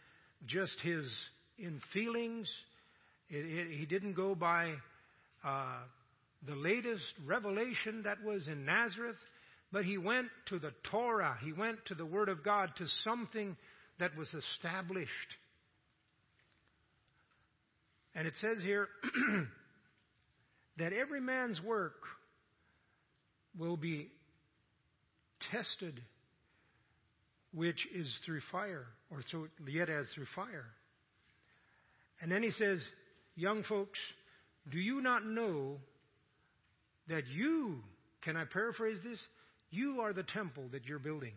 just 0.44 0.78
his 0.82 1.10
in 1.58 1.80
feelings. 1.92 2.50
It, 3.30 3.44
it, 3.46 3.78
he 3.78 3.86
didn't 3.86 4.14
go 4.14 4.34
by 4.34 4.74
uh, 5.44 5.78
the 6.46 6.54
latest 6.54 7.04
revelation 7.24 8.02
that 8.04 8.22
was 8.22 8.46
in 8.48 8.64
Nazareth, 8.64 9.16
but 9.72 9.84
he 9.84 9.98
went 9.98 10.28
to 10.48 10.58
the 10.58 10.72
Torah. 10.90 11.36
He 11.42 11.52
went 11.52 11.78
to 11.86 11.94
the 11.94 12.06
Word 12.06 12.28
of 12.28 12.44
God, 12.44 12.70
to 12.76 12.86
something 13.04 13.56
that 13.98 14.16
was 14.16 14.28
established. 14.34 15.10
And 18.14 18.26
it 18.26 18.34
says 18.40 18.62
here 18.62 18.88
that 20.78 20.92
every 20.92 21.20
man's 21.20 21.60
work 21.60 21.94
will 23.58 23.76
be 23.76 24.08
tested, 25.50 26.00
which 27.56 27.88
is 27.94 28.06
through 28.26 28.42
fire, 28.52 28.84
or 29.10 29.22
yet 29.66 29.88
as 29.88 30.04
through 30.14 30.26
fire. 30.34 30.66
And 32.20 32.30
then 32.30 32.42
he 32.42 32.50
says, 32.50 32.84
Young 33.34 33.62
folks, 33.62 33.98
do 34.70 34.78
you 34.78 35.00
not 35.00 35.24
know 35.24 35.78
that 37.08 37.26
you, 37.28 37.76
can 38.22 38.36
I 38.36 38.44
paraphrase 38.44 38.98
this? 39.02 39.18
You 39.70 40.00
are 40.02 40.12
the 40.12 40.22
temple 40.22 40.64
that 40.72 40.84
you're 40.84 40.98
building. 40.98 41.32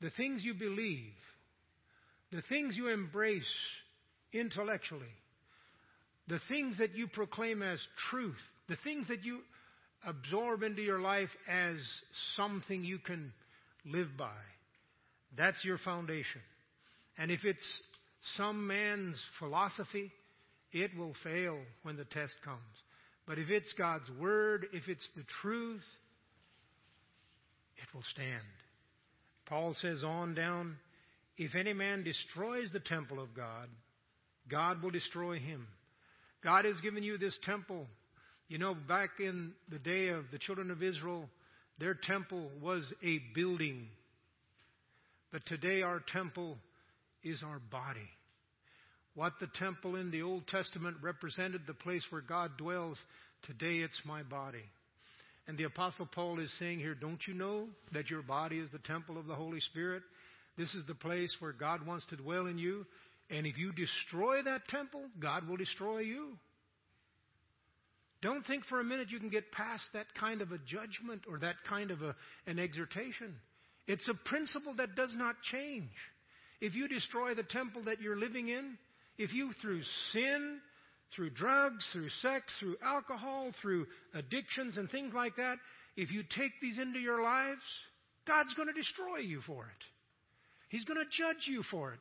The 0.00 0.10
things 0.10 0.42
you 0.44 0.54
believe, 0.54 1.12
the 2.32 2.42
things 2.48 2.76
you 2.76 2.88
embrace 2.88 3.44
intellectually, 4.32 5.14
the 6.26 6.40
things 6.48 6.78
that 6.78 6.96
you 6.96 7.06
proclaim 7.06 7.62
as 7.62 7.78
truth, 8.10 8.34
the 8.68 8.76
things 8.82 9.06
that 9.08 9.22
you 9.22 9.42
absorb 10.04 10.64
into 10.64 10.82
your 10.82 11.00
life 11.00 11.30
as 11.48 11.76
something 12.34 12.82
you 12.82 12.98
can 12.98 13.32
live 13.84 14.08
by. 14.18 14.40
That's 15.36 15.64
your 15.64 15.78
foundation. 15.78 16.40
And 17.18 17.30
if 17.30 17.44
it's 17.44 17.82
some 18.36 18.66
man's 18.66 19.20
philosophy, 19.38 20.12
it 20.72 20.96
will 20.96 21.14
fail 21.22 21.58
when 21.82 21.96
the 21.96 22.04
test 22.04 22.34
comes. 22.44 22.60
But 23.26 23.38
if 23.38 23.50
it's 23.50 23.72
God's 23.74 24.10
Word, 24.18 24.66
if 24.72 24.88
it's 24.88 25.06
the 25.16 25.24
truth, 25.40 25.82
it 27.76 27.94
will 27.94 28.04
stand. 28.10 28.42
Paul 29.46 29.74
says 29.80 30.02
on 30.04 30.34
down, 30.34 30.76
if 31.36 31.54
any 31.54 31.72
man 31.72 32.04
destroys 32.04 32.68
the 32.72 32.80
temple 32.80 33.20
of 33.20 33.34
God, 33.34 33.68
God 34.48 34.82
will 34.82 34.90
destroy 34.90 35.38
him. 35.38 35.66
God 36.42 36.64
has 36.64 36.80
given 36.80 37.02
you 37.02 37.18
this 37.18 37.38
temple 37.44 37.86
you 38.52 38.58
know, 38.58 38.74
back 38.74 39.12
in 39.18 39.52
the 39.70 39.78
day 39.78 40.08
of 40.08 40.24
the 40.30 40.36
children 40.36 40.70
of 40.70 40.82
Israel, 40.82 41.26
their 41.78 41.94
temple 41.94 42.50
was 42.60 42.84
a 43.02 43.18
building. 43.34 43.88
But 45.32 45.46
today 45.46 45.82
our 45.82 46.02
temple 46.12 46.58
is 47.24 47.42
our 47.42 47.58
body. 47.58 48.08
What 49.14 49.32
the 49.40 49.48
temple 49.58 49.96
in 49.96 50.10
the 50.10 50.22
Old 50.22 50.46
Testament 50.46 50.96
represented, 51.02 51.62
the 51.66 51.74
place 51.74 52.02
where 52.10 52.22
God 52.22 52.56
dwells, 52.58 52.98
today 53.46 53.76
it's 53.76 54.00
my 54.04 54.22
body. 54.22 54.64
And 55.48 55.58
the 55.58 55.64
Apostle 55.64 56.06
Paul 56.06 56.38
is 56.38 56.52
saying 56.58 56.78
here, 56.78 56.94
don't 56.94 57.20
you 57.26 57.34
know 57.34 57.66
that 57.92 58.10
your 58.10 58.22
body 58.22 58.58
is 58.58 58.68
the 58.70 58.78
temple 58.78 59.18
of 59.18 59.26
the 59.26 59.34
Holy 59.34 59.60
Spirit? 59.60 60.02
This 60.56 60.72
is 60.74 60.84
the 60.86 60.94
place 60.94 61.34
where 61.40 61.52
God 61.52 61.86
wants 61.86 62.06
to 62.06 62.16
dwell 62.16 62.46
in 62.46 62.58
you. 62.58 62.86
And 63.30 63.46
if 63.46 63.56
you 63.58 63.72
destroy 63.72 64.42
that 64.42 64.68
temple, 64.68 65.00
God 65.18 65.48
will 65.48 65.56
destroy 65.56 66.00
you. 66.00 66.28
Don't 68.20 68.46
think 68.46 68.64
for 68.66 68.80
a 68.80 68.84
minute 68.84 69.08
you 69.10 69.18
can 69.18 69.30
get 69.30 69.50
past 69.50 69.82
that 69.94 70.06
kind 70.18 70.42
of 70.42 70.52
a 70.52 70.58
judgment 70.58 71.22
or 71.28 71.38
that 71.38 71.56
kind 71.68 71.90
of 71.90 72.02
a, 72.02 72.14
an 72.46 72.58
exhortation. 72.58 73.34
It's 73.86 74.08
a 74.08 74.28
principle 74.28 74.74
that 74.76 74.94
does 74.94 75.12
not 75.14 75.36
change. 75.50 75.90
If 76.60 76.74
you 76.74 76.86
destroy 76.88 77.34
the 77.34 77.42
temple 77.42 77.82
that 77.84 78.00
you're 78.00 78.18
living 78.18 78.48
in, 78.48 78.78
if 79.18 79.32
you 79.32 79.52
through 79.60 79.82
sin, 80.12 80.60
through 81.14 81.30
drugs, 81.30 81.86
through 81.92 82.08
sex, 82.20 82.54
through 82.60 82.76
alcohol, 82.82 83.50
through 83.60 83.86
addictions 84.14 84.76
and 84.76 84.90
things 84.90 85.12
like 85.12 85.36
that, 85.36 85.56
if 85.96 86.10
you 86.10 86.22
take 86.22 86.52
these 86.60 86.78
into 86.78 87.00
your 87.00 87.22
lives, 87.22 87.60
God's 88.26 88.54
going 88.54 88.68
to 88.68 88.74
destroy 88.74 89.18
you 89.18 89.40
for 89.46 89.64
it. 89.64 89.84
He's 90.68 90.84
going 90.84 91.00
to 91.00 91.22
judge 91.22 91.46
you 91.46 91.62
for 91.70 91.92
it. 91.92 92.00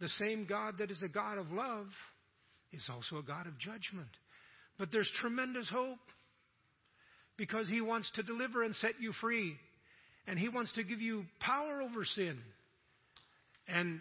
The 0.00 0.08
same 0.08 0.46
God 0.48 0.74
that 0.78 0.90
is 0.90 1.02
a 1.02 1.08
God 1.08 1.38
of 1.38 1.52
love 1.52 1.86
is 2.72 2.84
also 2.90 3.18
a 3.18 3.22
God 3.22 3.46
of 3.46 3.58
judgment. 3.58 4.08
But 4.78 4.90
there's 4.90 5.10
tremendous 5.20 5.68
hope 5.68 5.98
because 7.36 7.68
He 7.68 7.80
wants 7.80 8.10
to 8.14 8.22
deliver 8.22 8.62
and 8.62 8.74
set 8.76 9.00
you 9.00 9.12
free. 9.20 9.56
And 10.28 10.38
He 10.38 10.48
wants 10.48 10.72
to 10.74 10.84
give 10.84 11.00
you 11.00 11.24
power 11.40 11.82
over 11.82 12.04
sin. 12.04 12.38
And, 13.66 14.00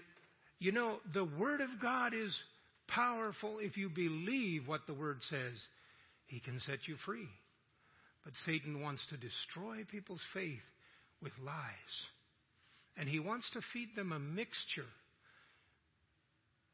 you 0.59 0.71
know, 0.71 0.97
the 1.13 1.23
Word 1.25 1.61
of 1.61 1.69
God 1.81 2.13
is 2.13 2.35
powerful 2.87 3.57
if 3.59 3.77
you 3.77 3.89
believe 3.89 4.67
what 4.67 4.81
the 4.87 4.93
Word 4.93 5.17
says. 5.29 5.53
He 6.27 6.39
can 6.39 6.59
set 6.59 6.79
you 6.87 6.97
free. 7.05 7.27
But 8.25 8.33
Satan 8.45 8.81
wants 8.81 9.01
to 9.09 9.17
destroy 9.17 9.85
people's 9.89 10.21
faith 10.33 10.59
with 11.21 11.31
lies. 11.43 11.53
And 12.97 13.07
he 13.07 13.19
wants 13.19 13.49
to 13.53 13.61
feed 13.73 13.95
them 13.95 14.11
a 14.11 14.19
mixture 14.19 14.89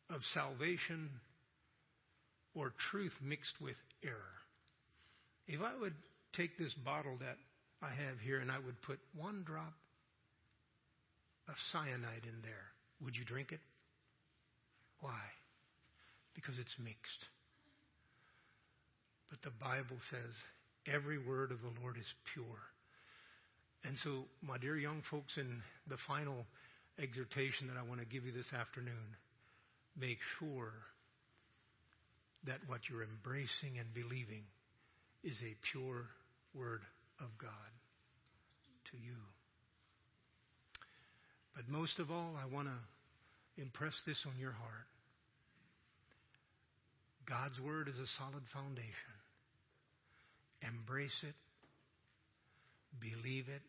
of 0.10 0.22
salvation 0.34 1.10
or 2.56 2.74
truth 2.92 3.14
mixed 3.22 3.62
with 3.62 3.76
error. 4.04 4.16
If 5.48 5.62
I 5.62 5.80
would 5.80 5.94
take 6.36 6.58
this 6.58 6.74
bottle 6.86 7.18
that 7.20 7.38
I 7.84 7.90
have 8.08 8.20
here 8.24 8.40
and 8.40 8.50
I 8.50 8.60
would 8.60 8.82
put 8.82 9.00
one 9.14 9.44
drop 9.46 9.74
of 11.50 11.56
cyanide 11.74 12.24
in 12.24 12.42
there, 12.42 12.72
would 13.04 13.16
you 13.16 13.26
drink 13.26 13.52
it? 13.52 13.60
Why? 15.02 15.20
Because 16.34 16.56
it's 16.58 16.74
mixed. 16.80 17.28
But 19.30 19.42
the 19.42 19.52
Bible 19.60 20.00
says 20.10 20.32
every 20.88 21.18
word 21.18 21.52
of 21.52 21.60
the 21.62 21.82
Lord 21.82 21.98
is 21.98 22.08
pure. 22.34 22.64
And 23.84 23.98
so, 24.02 24.24
my 24.42 24.58
dear 24.58 24.78
young 24.78 25.02
folks, 25.12 25.36
in 25.36 25.62
the 25.90 25.98
final 26.08 26.46
exhortation 26.98 27.68
that 27.68 27.76
I 27.76 27.84
want 27.84 28.00
to 28.00 28.06
give 28.06 28.24
you 28.24 28.32
this 28.32 28.54
afternoon, 28.58 29.18
make 30.00 30.20
sure 30.40 30.72
that 32.46 32.60
what 32.68 32.80
you're 32.90 33.04
embracing 33.04 33.80
and 33.80 33.94
believing 33.94 34.44
is 35.24 35.36
a 35.44 35.56
pure 35.72 36.08
word 36.56 36.82
of 37.20 37.28
God 37.38 37.72
to 38.92 38.98
you. 38.98 39.18
But 41.56 41.70
most 41.70 42.00
of 42.00 42.10
all, 42.10 42.36
I 42.42 42.52
want 42.52 42.68
to 42.68 43.62
impress 43.62 43.94
this 44.06 44.18
on 44.26 44.40
your 44.40 44.52
heart. 44.52 44.88
God's 47.28 47.60
Word 47.60 47.88
is 47.88 47.98
a 47.98 48.08
solid 48.18 48.44
foundation. 48.54 49.16
Embrace 50.62 51.24
it. 51.24 51.36
Believe 53.00 53.46
it. 53.50 53.62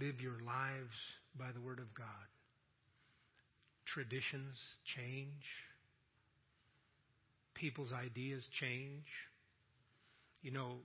Live 0.00 0.20
your 0.20 0.38
lives 0.44 0.96
by 1.38 1.52
the 1.52 1.60
Word 1.60 1.78
of 1.78 1.94
God. 1.94 2.06
Traditions 3.86 4.56
change. 4.96 5.46
People's 7.54 7.92
ideas 7.92 8.42
change. 8.60 9.06
You 10.46 10.52
know, 10.52 10.78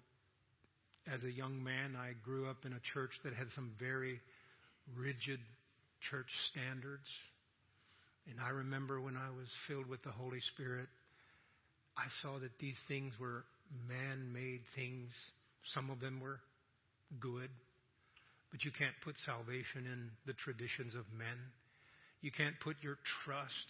as 1.05 1.21
a 1.23 1.29
young 1.29 1.63
man, 1.63 1.93
I 1.95 2.13
grew 2.25 2.49
up 2.49 2.65
in 2.65 2.73
a 2.73 2.81
church 2.95 3.11
that 3.23 3.35
had 3.35 3.45
some 3.53 3.69
very 3.77 4.19
rigid 4.97 5.37
church 6.09 6.25
standards. 6.49 7.05
And 8.25 8.41
I 8.41 8.49
remember 8.49 8.99
when 8.99 9.15
I 9.15 9.29
was 9.29 9.45
filled 9.67 9.85
with 9.85 10.01
the 10.01 10.09
Holy 10.09 10.41
Spirit, 10.55 10.87
I 11.95 12.09
saw 12.23 12.39
that 12.39 12.57
these 12.57 12.79
things 12.87 13.13
were 13.21 13.45
man 13.87 14.33
made 14.33 14.61
things. 14.75 15.11
Some 15.75 15.91
of 15.91 15.99
them 15.99 16.19
were 16.19 16.39
good, 17.19 17.53
but 18.49 18.65
you 18.65 18.71
can't 18.71 18.97
put 19.05 19.13
salvation 19.27 19.85
in 19.85 20.09
the 20.25 20.33
traditions 20.41 20.95
of 20.95 21.05
men. 21.13 21.37
You 22.21 22.31
can't 22.31 22.57
put 22.63 22.77
your 22.81 22.97
trust 23.23 23.69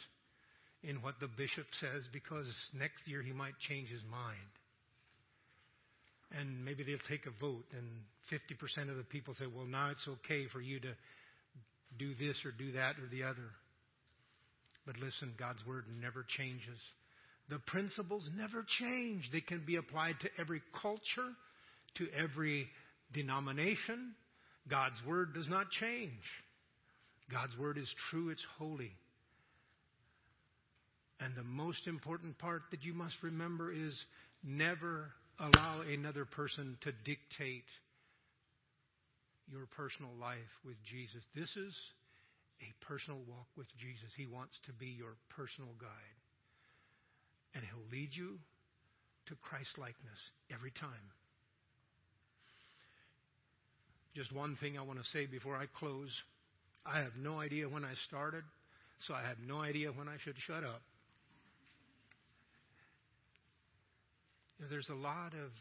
in 0.87 1.01
what 1.01 1.19
the 1.19 1.27
bishop 1.27 1.67
says 1.81 2.07
because 2.13 2.47
next 2.71 3.09
year 3.11 3.21
he 3.21 3.33
might 3.33 3.59
change 3.67 3.89
his 3.89 4.07
mind 4.09 4.55
and 6.39 6.63
maybe 6.63 6.83
they'll 6.83 6.97
take 7.09 7.25
a 7.25 7.39
vote, 7.39 7.65
and 7.77 7.87
50% 8.31 8.89
of 8.89 8.97
the 8.97 9.03
people 9.03 9.33
say, 9.37 9.45
well, 9.45 9.65
now 9.65 9.89
it's 9.91 10.07
okay 10.07 10.47
for 10.51 10.61
you 10.61 10.79
to 10.79 10.93
do 11.99 12.13
this 12.15 12.37
or 12.45 12.51
do 12.51 12.71
that 12.73 12.95
or 12.97 13.07
the 13.11 13.23
other. 13.23 13.49
But 14.85 14.97
listen, 14.97 15.33
God's 15.37 15.65
word 15.67 15.85
never 16.01 16.25
changes. 16.37 16.79
The 17.49 17.59
principles 17.59 18.27
never 18.37 18.65
change. 18.79 19.29
They 19.31 19.41
can 19.41 19.63
be 19.65 19.75
applied 19.75 20.15
to 20.21 20.29
every 20.39 20.61
culture, 20.81 21.29
to 21.95 22.07
every 22.17 22.67
denomination. 23.13 24.13
God's 24.69 24.95
word 25.05 25.33
does 25.33 25.49
not 25.49 25.69
change. 25.69 26.11
God's 27.29 27.57
word 27.57 27.77
is 27.77 27.93
true, 28.09 28.29
it's 28.29 28.45
holy. 28.57 28.91
And 31.19 31.35
the 31.35 31.43
most 31.43 31.87
important 31.87 32.37
part 32.39 32.63
that 32.71 32.83
you 32.83 32.93
must 32.93 33.15
remember 33.21 33.71
is 33.71 33.93
never 34.43 35.11
allow 35.41 35.81
another 35.81 36.25
person 36.25 36.77
to 36.81 36.91
dictate 37.03 37.65
your 39.47 39.65
personal 39.75 40.11
life 40.19 40.53
with 40.65 40.77
Jesus. 40.85 41.23
This 41.35 41.49
is 41.57 41.73
a 42.61 42.85
personal 42.85 43.19
walk 43.27 43.47
with 43.57 43.67
Jesus. 43.79 44.13
He 44.15 44.27
wants 44.27 44.53
to 44.67 44.73
be 44.73 44.85
your 44.85 45.15
personal 45.35 45.71
guide. 45.79 46.19
And 47.55 47.63
He'll 47.65 47.89
lead 47.91 48.09
you 48.13 48.37
to 49.27 49.35
Christ 49.41 49.77
likeness 49.77 50.21
every 50.53 50.71
time. 50.71 51.09
Just 54.15 54.31
one 54.31 54.57
thing 54.61 54.77
I 54.77 54.83
want 54.83 54.99
to 54.99 55.09
say 55.11 55.25
before 55.25 55.57
I 55.57 55.65
close. 55.79 56.11
I 56.85 57.01
have 57.01 57.15
no 57.19 57.39
idea 57.39 57.67
when 57.67 57.83
I 57.83 57.93
started, 58.07 58.43
so 59.07 59.13
I 59.13 59.23
have 59.23 59.37
no 59.45 59.61
idea 59.61 59.91
when 59.91 60.07
I 60.07 60.17
should 60.23 60.35
shut 60.45 60.63
up. 60.63 60.81
Know, 64.61 64.67
there's 64.69 64.89
a 64.89 64.95
lot 64.95 65.33
of 65.33 65.51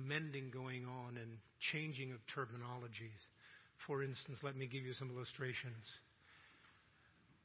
amending 0.00 0.50
going 0.52 0.84
on 0.84 1.16
and 1.16 1.38
changing 1.72 2.12
of 2.12 2.18
terminologies. 2.34 3.18
For 3.86 4.02
instance, 4.02 4.38
let 4.42 4.56
me 4.56 4.66
give 4.66 4.84
you 4.84 4.94
some 4.94 5.10
illustrations. 5.10 5.84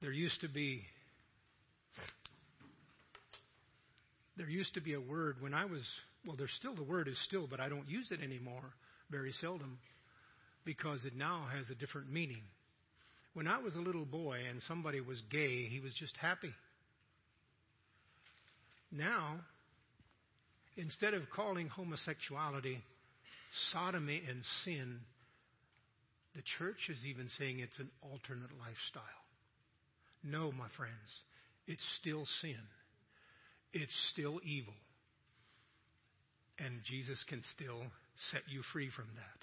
There 0.01 0.11
used 0.11 0.41
to 0.41 0.49
be 0.49 0.83
there 4.37 4.47
used 4.47 4.75
to 4.75 4.81
be 4.81 4.93
a 4.93 5.01
word 5.01 5.37
when 5.39 5.55
I 5.55 5.65
was 5.65 5.81
well 6.25 6.35
there's 6.37 6.53
still 6.59 6.75
the 6.75 6.83
word 6.83 7.07
is 7.07 7.17
still 7.25 7.47
but 7.49 7.59
I 7.59 7.69
don't 7.69 7.89
use 7.89 8.11
it 8.11 8.21
anymore 8.21 8.73
very 9.09 9.33
seldom 9.41 9.79
because 10.63 11.03
it 11.05 11.15
now 11.15 11.47
has 11.55 11.69
a 11.71 11.75
different 11.75 12.11
meaning. 12.11 12.43
When 13.33 13.47
I 13.47 13.59
was 13.59 13.75
a 13.75 13.79
little 13.79 14.05
boy 14.05 14.39
and 14.49 14.61
somebody 14.67 14.99
was 14.99 15.21
gay, 15.31 15.67
he 15.67 15.79
was 15.79 15.93
just 15.95 16.15
happy. 16.17 16.53
Now, 18.91 19.39
instead 20.75 21.13
of 21.13 21.23
calling 21.35 21.67
homosexuality 21.67 22.81
sodomy 23.71 24.21
and 24.27 24.41
sin, 24.63 24.99
the 26.35 26.41
church 26.57 26.89
is 26.89 26.97
even 27.05 27.29
saying 27.37 27.59
it's 27.59 27.79
an 27.79 27.89
alternate 28.01 28.51
lifestyle. 28.59 29.03
No, 30.23 30.51
my 30.51 30.67
friends, 30.77 30.93
it's 31.67 31.83
still 31.99 32.25
sin. 32.41 32.59
It's 33.73 33.93
still 34.11 34.39
evil. 34.43 34.73
And 36.59 36.79
Jesus 36.83 37.23
can 37.27 37.41
still 37.53 37.83
set 38.31 38.41
you 38.47 38.61
free 38.73 38.89
from 38.95 39.05
that. 39.15 39.41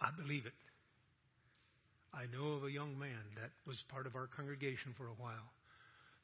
I 0.00 0.10
believe 0.16 0.46
it. 0.46 0.52
I 2.12 2.24
know 2.34 2.54
of 2.54 2.64
a 2.64 2.70
young 2.70 2.98
man 2.98 3.22
that 3.40 3.50
was 3.66 3.76
part 3.88 4.06
of 4.06 4.16
our 4.16 4.26
congregation 4.26 4.94
for 4.96 5.06
a 5.06 5.18
while 5.18 5.52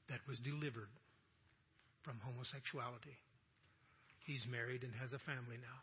that 0.09 0.19
was 0.29 0.39
delivered 0.39 0.89
from 2.07 2.21
homosexuality. 2.23 3.19
He's 4.25 4.47
married 4.49 4.83
and 4.83 4.95
has 4.95 5.13
a 5.13 5.19
family 5.19 5.59
now. 5.59 5.81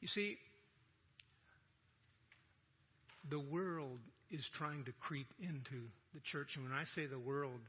You 0.00 0.08
see, 0.08 0.38
the 3.28 3.40
world 3.40 3.98
is 4.30 4.46
trying 4.56 4.84
to 4.84 4.92
creep 5.00 5.26
into 5.40 5.90
the 6.14 6.20
church. 6.32 6.48
And 6.54 6.64
when 6.64 6.72
I 6.72 6.84
say 6.94 7.06
the 7.06 7.18
world, 7.18 7.60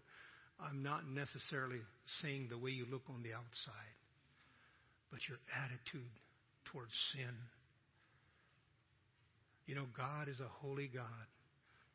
I'm 0.60 0.84
not 0.84 1.10
necessarily 1.10 1.82
saying 2.22 2.48
the 2.50 2.58
way 2.58 2.70
you 2.72 2.86
look 2.90 3.04
on 3.10 3.24
the 3.24 3.34
outside, 3.34 3.98
but 5.12 5.20
your 5.28 5.40
attitude 5.66 6.14
towards 6.72 6.92
sin. 7.14 7.34
You 9.66 9.76
know, 9.76 9.86
God 9.98 10.30
is 10.30 10.40
a 10.40 10.50
holy 10.62 10.88
God, 10.88 11.28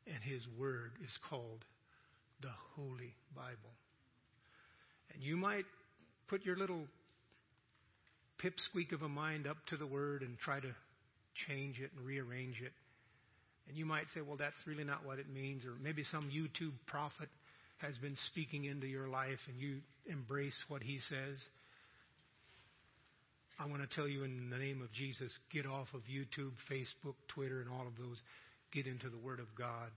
and 0.07 0.23
His 0.23 0.43
Word 0.59 0.93
is 1.05 1.16
called 1.31 1.65
the 2.41 2.53
Holy 2.75 3.15
Bible. 3.35 3.75
And 5.15 5.23
you 5.23 5.37
might 5.37 5.65
put 6.29 6.45
your 6.45 6.57
little 6.57 6.83
pipsqueak 8.43 8.93
of 8.93 9.03
a 9.03 9.09
mind 9.09 9.47
up 9.47 9.57
to 9.69 9.77
the 9.77 9.87
Word 9.87 10.23
and 10.23 10.39
try 10.39 10.61
to 10.61 10.75
change 11.49 11.79
it 11.81 11.91
and 11.97 12.07
rearrange 12.07 12.61
it. 12.61 12.73
And 13.69 13.77
you 13.77 13.87
might 13.87 14.07
say, 14.15 14.21
well, 14.21 14.37
that's 14.37 14.55
really 14.67 14.85
not 14.85 15.05
what 15.05 15.19
it 15.19 15.29
means. 15.33 15.65
Or 15.65 15.73
maybe 15.83 16.05
some 16.11 16.31
YouTube 16.31 16.75
prophet 16.87 17.29
has 17.79 17.97
been 17.99 18.17
speaking 18.31 18.65
into 18.65 18.87
your 18.87 19.09
life 19.09 19.41
and 19.49 19.61
you 19.61 19.79
embrace 20.07 20.57
what 20.69 20.83
he 20.83 20.99
says. 21.09 21.39
I 23.59 23.67
want 23.67 23.89
to 23.89 23.97
tell 23.97 24.07
you 24.07 24.23
in 24.23 24.51
the 24.51 24.59
name 24.59 24.83
of 24.83 24.93
Jesus, 24.93 25.33
get 25.53 25.67
off 25.67 25.89
of 25.95 26.03
YouTube, 26.03 26.53
Facebook, 26.71 27.17
Twitter, 27.29 27.61
and 27.61 27.71
all 27.71 27.87
of 27.87 27.97
those. 27.99 28.21
Get 28.73 28.87
into 28.87 29.09
the 29.09 29.19
Word 29.19 29.41
of 29.41 29.47
God 29.57 29.91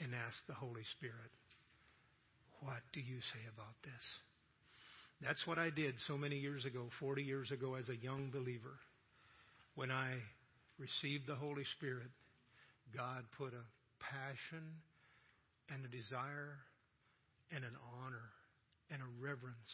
and 0.00 0.12
ask 0.14 0.36
the 0.48 0.54
Holy 0.54 0.84
Spirit. 0.96 1.30
What 2.60 2.82
do 2.92 3.00
you 3.00 3.20
say 3.32 3.42
about 3.52 3.74
this? 3.84 4.04
That's 5.22 5.46
what 5.46 5.58
I 5.58 5.70
did 5.70 5.94
so 6.06 6.18
many 6.18 6.36
years 6.36 6.64
ago, 6.64 6.88
40 7.00 7.22
years 7.22 7.50
ago, 7.50 7.74
as 7.74 7.88
a 7.88 7.96
young 7.96 8.30
believer. 8.30 8.76
When 9.74 9.90
I 9.90 10.12
received 10.78 11.26
the 11.26 11.34
Holy 11.34 11.64
Spirit, 11.78 12.10
God 12.94 13.24
put 13.38 13.52
a 13.52 13.64
passion 14.00 14.64
and 15.72 15.84
a 15.84 15.88
desire 15.88 16.58
and 17.50 17.64
an 17.64 17.76
honor 18.04 18.28
and 18.90 19.00
a 19.00 19.10
reverence 19.20 19.72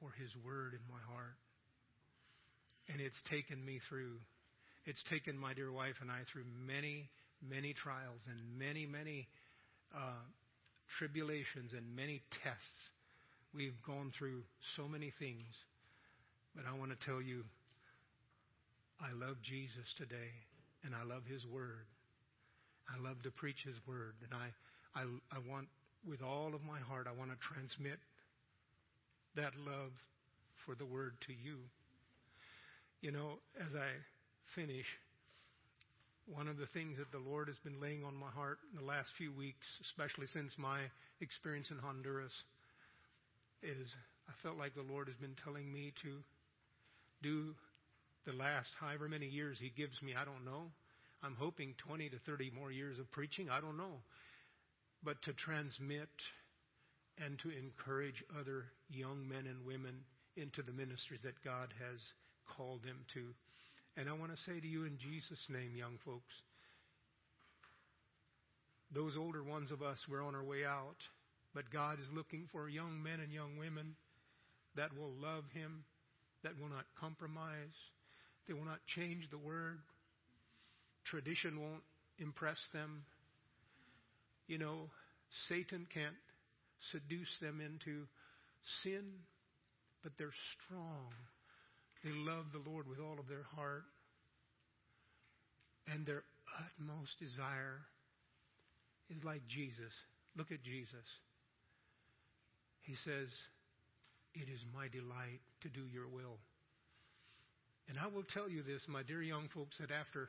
for 0.00 0.10
His 0.18 0.30
Word 0.44 0.74
in 0.74 0.82
my 0.90 1.00
heart. 1.12 1.38
And 2.88 3.00
it's 3.00 3.18
taken 3.30 3.64
me 3.64 3.80
through, 3.88 4.18
it's 4.86 5.02
taken 5.10 5.38
my 5.38 5.54
dear 5.54 5.72
wife 5.72 5.96
and 6.00 6.10
I 6.10 6.22
through 6.32 6.44
many, 6.66 7.08
many 7.42 7.74
trials 7.74 8.20
and 8.30 8.38
many, 8.58 8.86
many 8.86 9.26
uh, 9.94 10.22
tribulations 10.98 11.72
and 11.76 11.96
many 11.96 12.22
tests. 12.42 12.90
We've 13.54 13.80
gone 13.86 14.12
through 14.16 14.42
so 14.76 14.88
many 14.88 15.12
things. 15.18 15.46
But 16.54 16.64
I 16.66 16.76
want 16.78 16.98
to 16.98 17.06
tell 17.06 17.20
you, 17.20 17.44
I 19.00 19.12
love 19.12 19.36
Jesus 19.42 19.92
today, 19.98 20.32
and 20.84 20.94
I 20.94 21.04
love 21.04 21.22
His 21.28 21.46
Word. 21.46 21.84
I 22.88 22.96
love 23.02 23.22
to 23.24 23.30
preach 23.30 23.64
His 23.64 23.76
Word, 23.86 24.14
and 24.24 24.32
I, 24.32 24.48
I, 24.98 25.04
I 25.34 25.38
want, 25.48 25.68
with 26.08 26.22
all 26.22 26.54
of 26.54 26.64
my 26.64 26.78
heart, 26.80 27.06
I 27.08 27.18
want 27.18 27.30
to 27.30 27.36
transmit 27.36 27.98
that 29.34 29.52
love 29.58 29.92
for 30.64 30.74
the 30.74 30.86
Word 30.86 31.14
to 31.26 31.32
you. 31.32 31.58
You 33.02 33.12
know, 33.12 33.38
as 33.60 33.74
I 33.76 33.90
finish, 34.54 34.86
one 36.26 36.48
of 36.48 36.58
the 36.58 36.66
things 36.66 36.98
that 36.98 37.12
the 37.12 37.22
Lord 37.22 37.48
has 37.48 37.58
been 37.62 37.80
laying 37.80 38.04
on 38.04 38.16
my 38.16 38.30
heart 38.30 38.58
in 38.70 38.78
the 38.78 38.86
last 38.86 39.10
few 39.16 39.32
weeks, 39.32 39.66
especially 39.82 40.26
since 40.26 40.52
my 40.58 40.80
experience 41.20 41.70
in 41.70 41.78
Honduras, 41.78 42.32
is 43.62 43.88
I 44.28 44.32
felt 44.42 44.58
like 44.58 44.74
the 44.74 44.82
Lord 44.82 45.06
has 45.06 45.16
been 45.16 45.36
telling 45.44 45.72
me 45.72 45.92
to 46.02 46.18
do 47.22 47.54
the 48.26 48.32
last 48.32 48.68
however 48.80 49.08
many 49.08 49.26
years 49.26 49.58
He 49.60 49.70
gives 49.70 50.02
me. 50.02 50.14
I 50.18 50.24
don't 50.24 50.44
know. 50.44 50.66
I'm 51.22 51.36
hoping 51.38 51.74
20 51.78 52.10
to 52.10 52.18
30 52.26 52.52
more 52.58 52.70
years 52.70 52.98
of 52.98 53.10
preaching. 53.12 53.48
I 53.48 53.60
don't 53.60 53.76
know. 53.76 54.02
But 55.02 55.22
to 55.22 55.32
transmit 55.32 56.10
and 57.18 57.38
to 57.40 57.50
encourage 57.50 58.22
other 58.38 58.64
young 58.90 59.28
men 59.28 59.46
and 59.46 59.64
women 59.64 59.94
into 60.36 60.62
the 60.62 60.72
ministries 60.72 61.22
that 61.22 61.42
God 61.44 61.72
has 61.78 62.00
called 62.56 62.82
them 62.82 62.98
to. 63.14 63.32
And 63.96 64.08
I 64.08 64.12
want 64.12 64.34
to 64.36 64.42
say 64.42 64.60
to 64.60 64.66
you 64.66 64.84
in 64.84 64.98
Jesus' 64.98 65.40
name, 65.48 65.74
young 65.74 65.98
folks, 66.04 66.34
those 68.94 69.16
older 69.16 69.42
ones 69.42 69.72
of 69.72 69.82
us, 69.82 69.98
we're 70.08 70.24
on 70.24 70.34
our 70.34 70.44
way 70.44 70.64
out. 70.64 71.00
But 71.54 71.70
God 71.72 71.98
is 72.00 72.06
looking 72.14 72.48
for 72.52 72.68
young 72.68 73.02
men 73.02 73.20
and 73.20 73.32
young 73.32 73.56
women 73.56 73.96
that 74.76 74.96
will 74.96 75.12
love 75.22 75.44
Him, 75.54 75.84
that 76.44 76.52
will 76.60 76.68
not 76.68 76.84
compromise, 77.00 77.74
they 78.46 78.54
will 78.54 78.66
not 78.66 78.80
change 78.94 79.24
the 79.30 79.38
word. 79.38 79.78
Tradition 81.04 81.60
won't 81.60 81.82
impress 82.18 82.58
them. 82.72 83.04
You 84.46 84.58
know, 84.58 84.90
Satan 85.48 85.86
can't 85.92 86.14
seduce 86.92 87.38
them 87.40 87.60
into 87.60 88.04
sin, 88.82 89.04
but 90.02 90.12
they're 90.18 90.28
strong. 90.66 91.08
They 92.04 92.10
love 92.12 92.46
the 92.52 92.70
Lord 92.70 92.88
with 92.88 92.98
all 93.00 93.18
of 93.18 93.28
their 93.28 93.46
heart. 93.54 93.84
And 95.92 96.04
their 96.04 96.22
utmost 96.58 97.18
desire 97.18 97.80
is 99.10 99.22
like 99.24 99.46
Jesus. 99.48 99.92
Look 100.36 100.50
at 100.50 100.62
Jesus. 100.62 101.06
He 102.80 102.94
says, 103.04 103.28
It 104.34 104.48
is 104.52 104.60
my 104.74 104.88
delight 104.88 105.40
to 105.62 105.68
do 105.68 105.86
your 105.92 106.08
will. 106.08 106.38
And 107.88 107.98
I 107.98 108.08
will 108.08 108.24
tell 108.24 108.48
you 108.48 108.62
this, 108.62 108.82
my 108.88 109.02
dear 109.02 109.22
young 109.22 109.48
folks, 109.54 109.78
that 109.78 109.90
after 109.90 110.28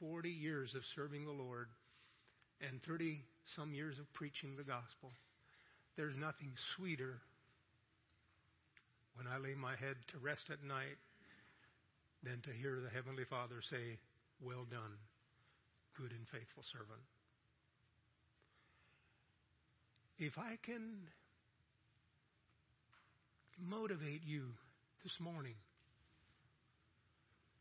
40 0.00 0.30
years 0.30 0.74
of 0.74 0.82
serving 0.94 1.24
the 1.24 1.32
Lord 1.32 1.68
and 2.60 2.82
30 2.86 3.20
some 3.54 3.74
years 3.74 3.98
of 3.98 4.10
preaching 4.14 4.56
the 4.56 4.64
gospel, 4.64 5.12
there's 5.96 6.16
nothing 6.16 6.52
sweeter 6.76 7.20
when 9.16 9.26
I 9.26 9.38
lay 9.38 9.54
my 9.54 9.74
head 9.76 9.96
to 10.12 10.18
rest 10.18 10.50
at 10.50 10.62
night 10.62 11.00
than 12.22 12.40
to 12.42 12.50
hear 12.50 12.80
the 12.80 12.90
Heavenly 12.90 13.24
Father 13.24 13.60
say, 13.60 13.98
Well 14.40 14.64
done, 14.70 14.96
good 15.96 16.12
and 16.12 16.28
faithful 16.28 16.62
servant. 16.70 17.02
If 20.18 20.38
I 20.38 20.56
can 20.62 21.08
motivate 23.58 24.22
you 24.24 24.44
this 25.02 25.18
morning 25.20 25.56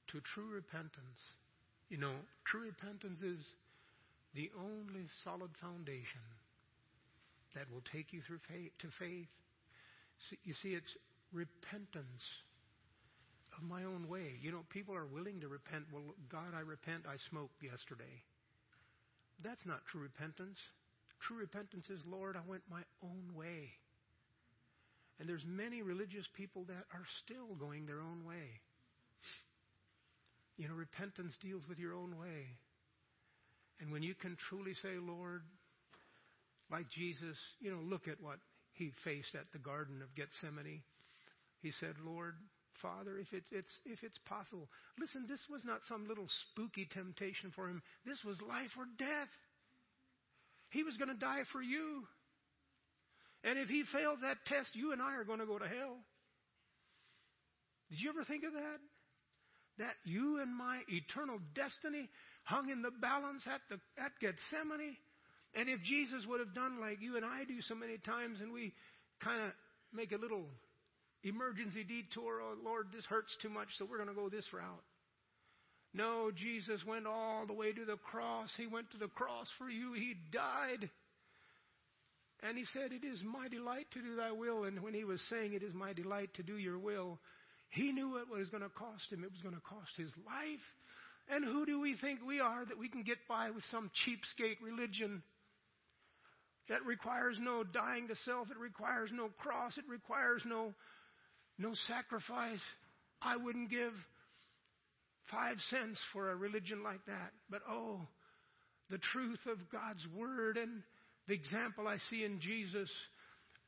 to 0.07 0.21
true 0.21 0.49
repentance, 0.51 1.19
you 1.89 1.97
know, 1.97 2.13
true 2.45 2.65
repentance 2.65 3.21
is 3.21 3.39
the 4.33 4.51
only 4.57 5.07
solid 5.23 5.51
foundation 5.61 6.21
that 7.55 7.71
will 7.71 7.83
take 7.91 8.11
you 8.11 8.21
through 8.21 8.39
faith, 8.47 8.71
to 8.79 8.87
faith. 8.99 9.27
You 10.43 10.53
see, 10.53 10.69
it's 10.75 10.95
repentance 11.35 12.23
of 13.57 13.63
my 13.63 13.83
own 13.83 14.07
way. 14.07 14.39
You 14.41 14.51
know, 14.51 14.63
people 14.69 14.95
are 14.95 15.05
willing 15.05 15.41
to 15.41 15.47
repent. 15.47 15.85
Well, 15.91 16.15
God, 16.31 16.55
I 16.55 16.61
repent. 16.61 17.03
I 17.07 17.17
smoked 17.29 17.61
yesterday. 17.61 18.23
That's 19.43 19.65
not 19.65 19.85
true 19.91 20.01
repentance. 20.01 20.57
True 21.27 21.37
repentance 21.37 21.89
is, 21.89 21.99
Lord, 22.07 22.35
I 22.35 22.49
went 22.49 22.63
my 22.71 22.81
own 23.03 23.35
way. 23.35 23.71
And 25.19 25.27
there's 25.27 25.43
many 25.45 25.81
religious 25.81 26.25
people 26.35 26.63
that 26.67 26.85
are 26.93 27.07
still 27.23 27.55
going 27.59 27.85
their 27.85 27.99
own 27.99 28.25
way. 28.27 28.59
You 30.57 30.67
know, 30.67 30.75
repentance 30.75 31.35
deals 31.41 31.63
with 31.67 31.79
your 31.79 31.93
own 31.93 32.17
way. 32.17 32.47
And 33.79 33.91
when 33.91 34.03
you 34.03 34.15
can 34.15 34.37
truly 34.49 34.73
say, 34.81 34.95
Lord, 34.99 35.41
like 36.71 36.89
Jesus, 36.89 37.37
you 37.59 37.71
know, 37.71 37.81
look 37.83 38.07
at 38.07 38.21
what 38.21 38.39
he 38.73 38.91
faced 39.03 39.35
at 39.35 39.51
the 39.51 39.59
Garden 39.59 40.01
of 40.01 40.15
Gethsemane. 40.15 40.81
He 41.65 41.73
said, 41.79 41.95
Lord, 42.05 42.35
Father, 42.79 43.17
if 43.17 43.25
it's, 43.33 43.49
it's, 43.49 43.73
if 43.85 44.03
it's 44.03 44.19
possible. 44.29 44.69
Listen, 44.99 45.25
this 45.27 45.41
was 45.49 45.65
not 45.65 45.81
some 45.89 46.07
little 46.07 46.27
spooky 46.53 46.87
temptation 46.93 47.51
for 47.55 47.67
him. 47.67 47.81
This 48.05 48.21
was 48.23 48.37
life 48.47 48.69
or 48.77 48.85
death. 48.99 49.33
He 50.69 50.83
was 50.83 50.95
going 50.97 51.09
to 51.09 51.17
die 51.17 51.41
for 51.51 51.63
you. 51.63 52.05
And 53.43 53.57
if 53.57 53.67
he 53.67 53.81
fails 53.91 54.19
that 54.21 54.45
test, 54.45 54.75
you 54.75 54.93
and 54.93 55.01
I 55.01 55.15
are 55.15 55.23
going 55.23 55.39
to 55.39 55.49
go 55.49 55.57
to 55.57 55.65
hell. 55.65 55.97
Did 57.89 57.97
you 57.99 58.09
ever 58.13 58.23
think 58.23 58.43
of 58.43 58.53
that? 58.53 58.79
That 59.79 59.97
you 60.05 60.39
and 60.39 60.55
my 60.55 60.81
eternal 60.87 61.39
destiny 61.55 62.07
hung 62.43 62.69
in 62.69 62.83
the 62.83 62.93
balance 63.01 63.41
at, 63.49 63.61
the, 63.73 63.81
at 63.97 64.13
Gethsemane. 64.21 64.97
And 65.55 65.67
if 65.67 65.81
Jesus 65.81 66.29
would 66.29 66.41
have 66.41 66.53
done 66.53 66.79
like 66.79 67.01
you 67.01 67.17
and 67.17 67.25
I 67.25 67.43
do 67.45 67.57
so 67.61 67.73
many 67.73 67.97
times, 67.97 68.37
and 68.39 68.53
we 68.53 68.71
kind 69.19 69.41
of 69.41 69.49
make 69.91 70.11
a 70.11 70.21
little 70.21 70.45
emergency 71.25 71.83
detour, 71.83 72.41
oh 72.41 72.55
Lord, 72.63 72.87
this 72.93 73.05
hurts 73.05 73.35
too 73.41 73.49
much, 73.49 73.67
so 73.77 73.85
we're 73.85 73.97
going 73.97 74.09
to 74.09 74.15
go 74.15 74.29
this 74.29 74.45
route. 74.53 74.83
No, 75.93 76.29
Jesus 76.35 76.81
went 76.85 77.07
all 77.07 77.45
the 77.47 77.53
way 77.53 77.71
to 77.71 77.85
the 77.85 77.97
cross. 77.97 78.49
He 78.57 78.67
went 78.67 78.91
to 78.91 78.97
the 78.97 79.07
cross 79.07 79.47
for 79.57 79.69
you. 79.69 79.93
He 79.93 80.15
died. 80.31 80.89
And 82.43 82.57
he 82.57 82.65
said, 82.73 82.91
It 82.91 83.05
is 83.05 83.19
my 83.23 83.47
delight 83.47 83.87
to 83.93 84.01
do 84.01 84.15
thy 84.15 84.31
will. 84.31 84.65
And 84.65 84.81
when 84.81 84.93
he 84.93 85.05
was 85.05 85.21
saying, 85.29 85.53
It 85.53 85.63
is 85.63 85.73
my 85.73 85.93
delight 85.93 86.33
to 86.35 86.43
do 86.43 86.57
your 86.57 86.77
will, 86.77 87.19
he 87.69 87.91
knew 87.91 88.11
what 88.11 88.27
it 88.31 88.37
was 88.39 88.49
going 88.49 88.63
to 88.63 88.69
cost 88.69 89.11
him. 89.11 89.23
It 89.23 89.31
was 89.31 89.41
going 89.41 89.55
to 89.55 89.61
cost 89.61 89.91
his 89.97 90.11
life. 90.25 90.65
And 91.27 91.43
who 91.43 91.65
do 91.65 91.79
we 91.81 91.95
think 91.97 92.19
we 92.25 92.39
are 92.39 92.65
that 92.65 92.77
we 92.77 92.89
can 92.89 93.03
get 93.03 93.17
by 93.27 93.49
with 93.49 93.63
some 93.71 93.89
cheapskate 94.05 94.61
religion 94.61 95.23
that 96.69 96.85
requires 96.85 97.37
no 97.39 97.63
dying 97.63 98.07
to 98.07 98.15
self? 98.25 98.51
It 98.51 98.57
requires 98.57 99.09
no 99.11 99.29
cross. 99.39 99.77
It 99.77 99.85
requires 99.89 100.43
no, 100.45 100.73
no 101.57 101.73
sacrifice. 101.87 102.59
I 103.21 103.37
wouldn't 103.37 103.69
give 103.69 103.93
five 105.31 105.57
cents 105.69 105.99
for 106.13 106.31
a 106.31 106.35
religion 106.35 106.83
like 106.83 107.05
that. 107.07 107.31
But 107.49 107.61
oh, 107.69 108.01
the 108.89 108.99
truth 109.13 109.39
of 109.47 109.57
God's 109.71 110.05
Word 110.15 110.57
and 110.57 110.83
the 111.27 111.33
example 111.33 111.87
I 111.87 111.97
see 112.09 112.23
in 112.23 112.39
Jesus, 112.39 112.89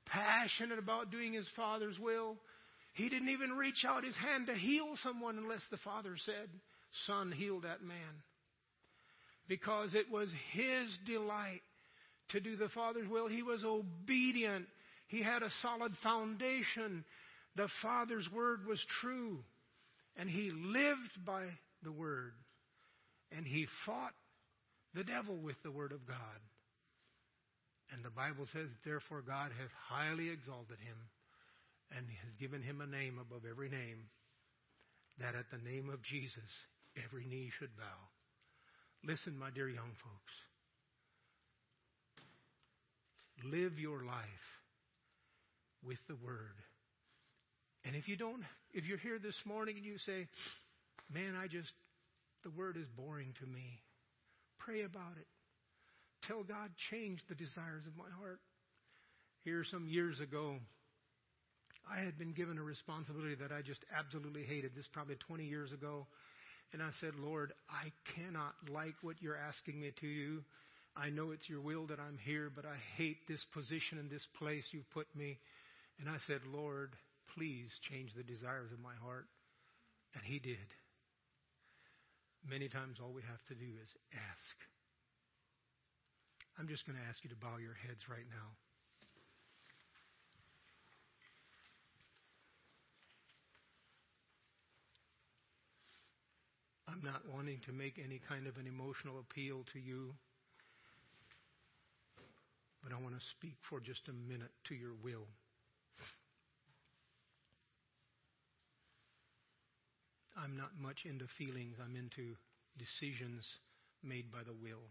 passionate 0.06 0.80
about 0.80 1.12
doing 1.12 1.34
His 1.34 1.48
Father's 1.56 1.98
will 2.00 2.38
he 2.98 3.10
didn't 3.10 3.30
even 3.30 3.52
reach 3.52 3.86
out 3.88 4.04
his 4.04 4.16
hand 4.16 4.48
to 4.48 4.56
heal 4.56 4.96
someone 5.04 5.38
unless 5.38 5.62
the 5.70 5.78
Father 5.78 6.16
said, 6.26 6.50
Son, 7.06 7.32
heal 7.32 7.62
that 7.62 7.84
man. 7.84 8.24
Because 9.48 9.94
it 9.94 10.12
was 10.12 10.30
his 10.52 10.98
delight 11.06 11.62
to 12.30 12.40
do 12.40 12.56
the 12.56 12.70
Father's 12.70 13.08
will. 13.08 13.28
He 13.28 13.44
was 13.44 13.64
obedient. 13.64 14.66
He 15.10 15.22
had 15.22 15.44
a 15.44 15.52
solid 15.62 15.94
foundation. 16.02 17.06
The 17.58 17.68
Father's 17.82 18.30
word 18.32 18.66
was 18.66 18.80
true. 19.02 19.40
And 20.16 20.30
he 20.30 20.52
lived 20.52 21.26
by 21.26 21.44
the 21.84 21.92
word. 21.92 22.34
And 23.36 23.46
he 23.46 23.68
fought 23.86 24.14
the 24.94 25.04
devil 25.04 25.36
with 25.36 25.62
the 25.64 25.72
word 25.72 25.92
of 25.92 26.08
God. 26.08 26.40
And 27.92 28.04
the 28.04 28.10
Bible 28.10 28.46
says, 28.52 28.68
Therefore 28.86 29.22
God 29.22 29.52
hath 29.58 29.72
highly 29.90 30.30
exalted 30.30 30.78
him 30.80 30.98
and 31.96 32.06
has 32.26 32.36
given 32.40 32.62
him 32.62 32.82
a 32.82 32.88
name 32.88 33.20
above 33.20 33.44
every 33.50 33.70
name, 33.70 34.10
that 35.20 35.36
at 35.36 35.50
the 35.52 35.70
name 35.70 35.90
of 35.90 36.02
Jesus 36.04 36.52
every 37.06 37.26
knee 37.26 37.50
should 37.60 37.76
bow. 37.78 38.00
Listen, 39.04 39.38
my 39.38 39.50
dear 39.52 39.70
young 39.70 39.92
folks. 40.04 40.34
Live 43.46 43.80
your 43.80 44.04
life 44.04 44.48
with 45.86 46.00
the 46.08 46.16
Word. 46.16 46.58
And 47.88 47.96
if 47.96 48.10
you 48.10 48.18
don't, 48.18 48.44
if 48.74 48.84
you're 48.84 48.98
here 48.98 49.18
this 49.18 49.40
morning 49.46 49.78
and 49.78 49.86
you 49.86 49.98
say, 50.06 50.28
man, 51.14 51.36
I 51.42 51.48
just, 51.48 51.72
the 52.44 52.50
Word 52.50 52.76
is 52.76 52.86
boring 52.98 53.34
to 53.40 53.48
me, 53.48 53.80
pray 54.60 54.84
about 54.84 55.16
it. 55.18 55.28
Tell 56.28 56.44
God, 56.44 56.70
change 56.92 57.22
the 57.30 57.36
desires 57.36 57.88
of 57.88 57.96
my 57.96 58.12
heart. 58.20 58.40
Here, 59.46 59.64
some 59.72 59.88
years 59.88 60.20
ago, 60.20 60.58
I 61.90 62.04
had 62.04 62.20
been 62.20 62.34
given 62.34 62.58
a 62.58 62.64
responsibility 62.64 63.36
that 63.36 63.54
I 63.54 63.62
just 63.62 63.80
absolutely 63.98 64.44
hated. 64.44 64.72
This 64.76 64.88
probably 64.92 65.16
20 65.26 65.46
years 65.46 65.72
ago. 65.72 66.06
And 66.74 66.82
I 66.84 66.90
said, 67.00 67.14
Lord, 67.18 67.54
I 67.70 67.94
cannot 68.18 68.54
like 68.70 68.96
what 69.02 69.16
you're 69.22 69.38
asking 69.38 69.80
me 69.80 69.92
to 69.92 70.02
do. 70.02 70.44
I 70.98 71.10
know 71.10 71.32
it's 71.32 71.48
your 71.48 71.62
will 71.62 71.88
that 71.88 72.02
I'm 72.02 72.18
here, 72.26 72.52
but 72.54 72.66
I 72.66 72.76
hate 72.98 73.26
this 73.30 73.46
position 73.54 73.98
and 74.00 74.10
this 74.10 74.28
place 74.38 74.66
you've 74.72 74.90
put 74.92 75.08
me. 75.16 75.38
And 76.02 76.10
I 76.10 76.18
said, 76.28 76.42
Lord, 76.52 76.90
please 77.38 77.70
change 77.86 78.18
the 78.18 78.26
desires 78.26 78.74
of 78.74 78.82
my 78.82 78.98
heart. 78.98 79.30
And 80.16 80.26
he 80.26 80.40
did. 80.40 80.74
Many 82.42 82.68
times 82.68 82.98
all 82.98 83.14
we 83.14 83.22
have 83.22 83.44
to 83.50 83.56
do 83.56 83.70
is 83.78 83.94
ask. 84.10 84.56
I'm 86.58 86.68
just 86.68 86.88
going 86.88 86.98
to 86.98 87.06
ask 87.06 87.24
you 87.24 87.30
to 87.30 87.36
bow 87.36 87.62
your 87.62 87.78
heads 87.86 88.10
right 88.10 88.26
now. 88.26 88.50
I'm 96.90 97.04
not 97.04 97.22
wanting 97.30 97.60
to 97.68 97.72
make 97.72 98.02
any 98.04 98.20
kind 98.28 98.48
of 98.48 98.58
an 98.58 98.66
emotional 98.66 99.20
appeal 99.20 99.62
to 99.74 99.80
you, 99.80 100.16
but 102.82 102.92
I 102.92 102.98
want 102.98 103.14
to 103.14 103.22
speak 103.38 103.58
for 103.70 103.80
just 103.80 104.08
a 104.08 104.14
minute 104.14 104.50
to 104.70 104.74
your 104.74 104.96
will. 105.04 105.28
I'm 110.38 110.56
not 110.56 110.70
much 110.80 111.06
into 111.06 111.26
feelings, 111.38 111.78
I'm 111.82 111.96
into 111.96 112.38
decisions 112.78 113.44
made 114.04 114.32
by 114.32 114.44
the 114.46 114.54
will. 114.54 114.86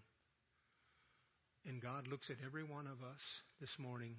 And 1.66 1.80
God 1.80 2.08
looks 2.08 2.30
at 2.30 2.36
every 2.44 2.64
one 2.64 2.86
of 2.86 3.02
us 3.02 3.22
this 3.60 3.70
morning, 3.78 4.16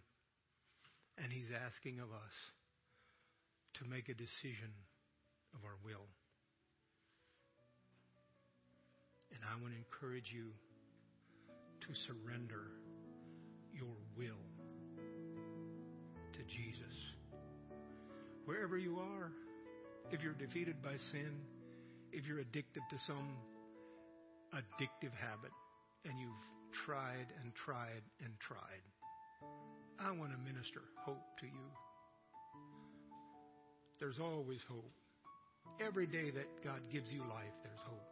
and 1.18 1.32
He's 1.32 1.52
asking 1.52 2.00
of 2.00 2.12
us 2.12 2.36
to 3.76 3.86
make 3.86 4.10
a 4.10 4.14
decision 4.14 4.72
of 5.54 5.64
our 5.64 5.76
will. 5.84 6.08
And 9.32 9.40
I 9.44 9.62
want 9.62 9.74
to 9.74 9.80
encourage 9.80 10.32
you 10.34 10.52
to 11.82 11.92
surrender 12.08 12.72
your 13.74 13.96
will 14.18 14.44
to 16.34 16.40
Jesus. 16.44 16.96
Wherever 18.46 18.78
you 18.78 18.98
are, 19.00 19.32
if 20.12 20.22
you're 20.22 20.34
defeated 20.34 20.82
by 20.82 20.96
sin, 21.12 21.32
if 22.12 22.26
you're 22.26 22.40
addicted 22.40 22.84
to 22.90 22.98
some 23.06 23.36
addictive 24.54 25.12
habit, 25.20 25.52
and 26.06 26.18
you've 26.20 26.46
tried 26.86 27.28
and 27.44 27.54
tried 27.66 28.02
and 28.24 28.32
tried, 28.40 28.84
I 30.00 30.12
want 30.12 30.32
to 30.32 30.38
minister 30.38 30.82
hope 31.04 31.26
to 31.40 31.46
you. 31.46 31.68
There's 34.00 34.20
always 34.22 34.60
hope. 34.70 34.92
Every 35.86 36.08
day 36.08 36.30
that 36.32 36.64
God 36.64 36.80
gives 36.92 37.12
you 37.12 37.22
life, 37.22 37.54
there's 37.64 37.80
hope. 37.86 38.08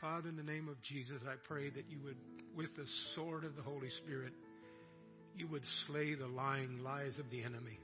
Father, 0.00 0.30
in 0.30 0.36
the 0.36 0.42
name 0.42 0.68
of 0.68 0.80
Jesus, 0.82 1.20
I 1.28 1.34
pray 1.46 1.70
that 1.70 1.84
you 1.88 1.98
would, 2.02 2.16
with 2.56 2.74
the 2.74 2.86
sword 3.14 3.44
of 3.44 3.54
the 3.54 3.62
Holy 3.62 3.90
Spirit, 4.02 4.32
you 5.36 5.46
would 5.48 5.62
slay 5.86 6.14
the 6.14 6.26
lying 6.26 6.82
lies 6.82 7.18
of 7.18 7.30
the 7.30 7.42
enemy. 7.42 7.78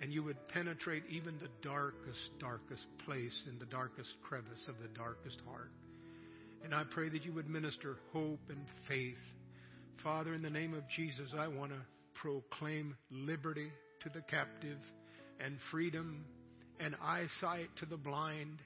And 0.00 0.12
you 0.12 0.22
would 0.22 0.36
penetrate 0.48 1.02
even 1.10 1.38
the 1.38 1.48
darkest, 1.62 2.20
darkest 2.38 2.86
place 3.04 3.42
in 3.48 3.58
the 3.58 3.66
darkest 3.66 4.10
crevice 4.22 4.68
of 4.68 4.76
the 4.80 4.88
darkest 4.96 5.40
heart. 5.46 5.72
And 6.64 6.74
I 6.74 6.84
pray 6.90 7.08
that 7.08 7.24
you 7.24 7.32
would 7.32 7.48
minister 7.48 7.96
hope 8.12 8.40
and 8.48 8.64
faith. 8.86 9.18
Father, 10.02 10.34
in 10.34 10.42
the 10.42 10.50
name 10.50 10.74
of 10.74 10.82
Jesus, 10.94 11.30
I 11.36 11.48
want 11.48 11.72
to 11.72 11.78
proclaim 12.14 12.96
liberty 13.10 13.70
to 14.02 14.08
the 14.08 14.22
captive 14.22 14.78
and 15.40 15.56
freedom 15.70 16.24
and 16.78 16.94
eyesight 17.02 17.68
to 17.80 17.86
the 17.86 17.96
blind 17.96 18.58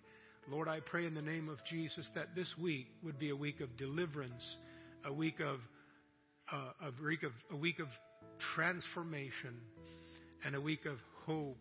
Lord, 0.51 0.67
I 0.67 0.81
pray 0.81 1.07
in 1.07 1.15
the 1.15 1.23
name 1.23 1.49
of 1.49 1.59
Jesus 1.71 2.09
that 2.17 2.35
this 2.35 2.49
week 2.61 2.89
would 3.05 3.19
be 3.19 3.31
a 3.31 3.37
week 3.37 3.61
of 3.61 3.77
deliverance, 3.77 4.43
a 5.05 5.13
week 5.13 5.39
of 5.41 5.61
uh, 6.53 6.89
a 6.89 7.05
week 7.05 7.23
of 7.23 7.31
a 7.53 7.57
week 7.57 7.79
of 7.79 7.87
transformation, 8.55 9.55
and 10.45 10.57
a 10.57 10.61
week 10.61 10.85
of 10.85 10.97
hope, 11.27 11.57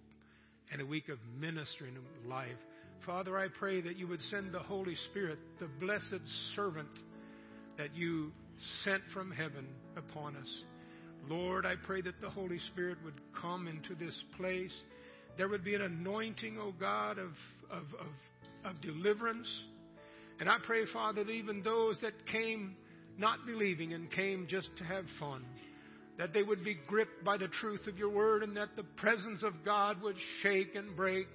and 0.72 0.82
a 0.82 0.86
week 0.86 1.10
of 1.10 1.18
ministering 1.40 1.98
life. 2.28 2.50
Father, 3.06 3.38
I 3.38 3.48
pray 3.48 3.82
that 3.82 3.98
you 3.98 4.08
would 4.08 4.22
send 4.24 4.54
the 4.54 4.60
Holy 4.60 4.96
Spirit, 5.10 5.40
the 5.60 5.68
blessed 5.80 6.22
servant 6.56 6.90
that 7.78 7.96
you 7.96 8.32
sent 8.84 9.02
from 9.14 9.32
heaven 9.32 9.68
upon 9.98 10.36
us. 10.36 10.64
Lord, 11.28 11.66
I 11.66 11.76
pray 11.86 12.02
that 12.02 12.22
the 12.22 12.30
Holy 12.30 12.60
Spirit 12.72 12.98
would 13.04 13.20
come 13.40 13.68
into 13.68 13.96
this 13.96 14.16
place. 14.38 14.74
There 15.38 15.50
would 15.50 15.64
be 15.64 15.76
an 15.76 15.82
anointing, 15.82 16.58
O 16.60 16.68
oh 16.68 16.74
God, 16.80 17.18
of, 17.18 17.32
of, 17.72 17.84
of 18.00 18.08
of 18.66 18.82
deliverance. 18.82 19.48
And 20.40 20.50
I 20.50 20.58
pray, 20.66 20.86
Father, 20.92 21.24
that 21.24 21.32
even 21.32 21.62
those 21.62 21.98
that 22.02 22.14
came 22.26 22.76
not 23.18 23.46
believing 23.46 23.94
and 23.94 24.10
came 24.12 24.48
just 24.50 24.70
to 24.78 24.84
have 24.84 25.06
fun, 25.20 25.46
that 26.22 26.34
they 26.34 26.44
would 26.44 26.64
be 26.64 26.78
gripped 26.86 27.24
by 27.24 27.36
the 27.36 27.48
truth 27.48 27.88
of 27.88 27.98
your 27.98 28.12
word 28.12 28.44
and 28.44 28.56
that 28.56 28.76
the 28.76 28.84
presence 28.96 29.42
of 29.42 29.66
God 29.66 30.00
would 30.04 30.16
shake 30.44 30.76
and 30.76 30.96
break. 30.96 31.26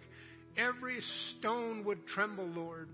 Every 0.56 1.00
stone 1.32 1.84
would 1.86 2.06
tremble, 2.06 2.46
Lord. 2.46 2.88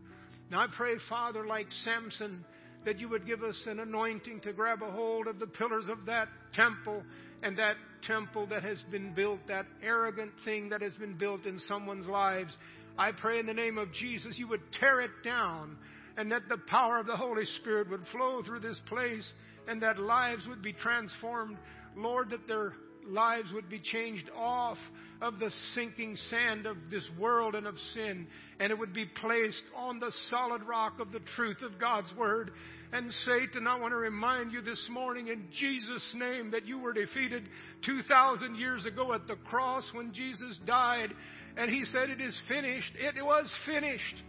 Now 0.51 0.60
I 0.60 0.69
pray, 0.74 0.94
Father, 1.10 1.47
like 1.47 1.66
Samson, 1.85 2.47
that 2.86 2.98
you 2.98 3.10
would 3.10 3.27
give 3.27 3.43
us 3.43 3.62
an 3.66 3.78
anointing 3.78 4.40
to 4.40 4.55
grab 4.55 4.81
a 4.82 4.90
hold 4.90 5.27
of 5.27 5.39
the 5.39 5.47
pillars 5.47 5.85
of 5.90 6.06
that 6.06 6.28
temple 6.55 7.02
and 7.43 7.59
that 7.59 7.77
temple 8.06 8.47
that 8.47 8.62
has 8.62 8.81
been 8.90 9.12
built, 9.12 9.40
that 9.48 9.66
arrogant 9.82 10.32
thing 10.47 10.70
that 10.70 10.81
has 10.81 10.94
been 10.94 11.19
built 11.19 11.44
in 11.44 11.59
someone's 11.69 12.06
lives, 12.06 12.56
I 12.97 13.12
pray 13.12 13.39
in 13.39 13.44
the 13.44 13.52
name 13.52 13.77
of 13.77 13.93
Jesus 13.93 14.39
you 14.39 14.48
would 14.48 14.62
tear 14.81 15.02
it 15.02 15.10
down 15.23 15.77
and 16.16 16.32
that 16.32 16.48
the 16.48 16.56
power 16.56 16.98
of 16.98 17.06
the 17.06 17.16
Holy 17.16 17.44
Spirit 17.60 17.90
would 17.90 18.06
flow 18.12 18.43
through 18.43 18.60
this 18.60 18.81
place 18.86 19.31
and 19.69 19.82
that 19.82 19.98
lives 19.98 20.47
would 20.48 20.62
be 20.62 20.73
transformed. 20.73 21.56
Lord, 21.97 22.31
that 22.31 22.47
their 22.47 22.73
lives 23.06 23.51
would 23.52 23.69
be 23.69 23.81
changed 23.81 24.31
off 24.36 24.78
of 25.20 25.39
the 25.39 25.51
sinking 25.74 26.16
sand 26.31 26.66
of 26.66 26.77
this 26.90 27.09
world 27.19 27.55
and 27.55 27.66
of 27.66 27.77
sin, 27.94 28.27
and 28.59 28.70
it 28.70 28.78
would 28.78 28.93
be 28.93 29.06
placed 29.06 29.62
on 29.77 30.01
the 30.01 30.12
solid 30.31 30.62
rock 30.64 30.98
of 31.01 31.12
the 31.12 31.20
truth 31.36 31.62
of 31.62 31.81
God's 31.81 32.12
Word. 32.16 32.51
And 32.93 33.10
Satan, 33.24 33.66
I 33.66 33.78
want 33.78 33.93
to 33.93 33.97
remind 33.97 34.52
you 34.52 34.60
this 34.60 34.85
morning 34.90 35.28
in 35.28 35.48
Jesus' 35.59 36.14
name 36.14 36.51
that 36.51 36.66
you 36.66 36.78
were 36.78 36.93
defeated 36.93 37.48
2,000 37.86 38.56
years 38.56 38.85
ago 38.85 39.14
at 39.14 39.27
the 39.27 39.36
cross 39.36 39.89
when 39.94 40.12
Jesus 40.12 40.59
died 40.66 41.10
and 41.56 41.70
he 41.70 41.85
said, 41.86 42.10
It 42.10 42.20
is 42.20 42.39
finished. 42.48 42.93
It 42.97 43.24
was 43.24 43.52
finished. 43.66 44.23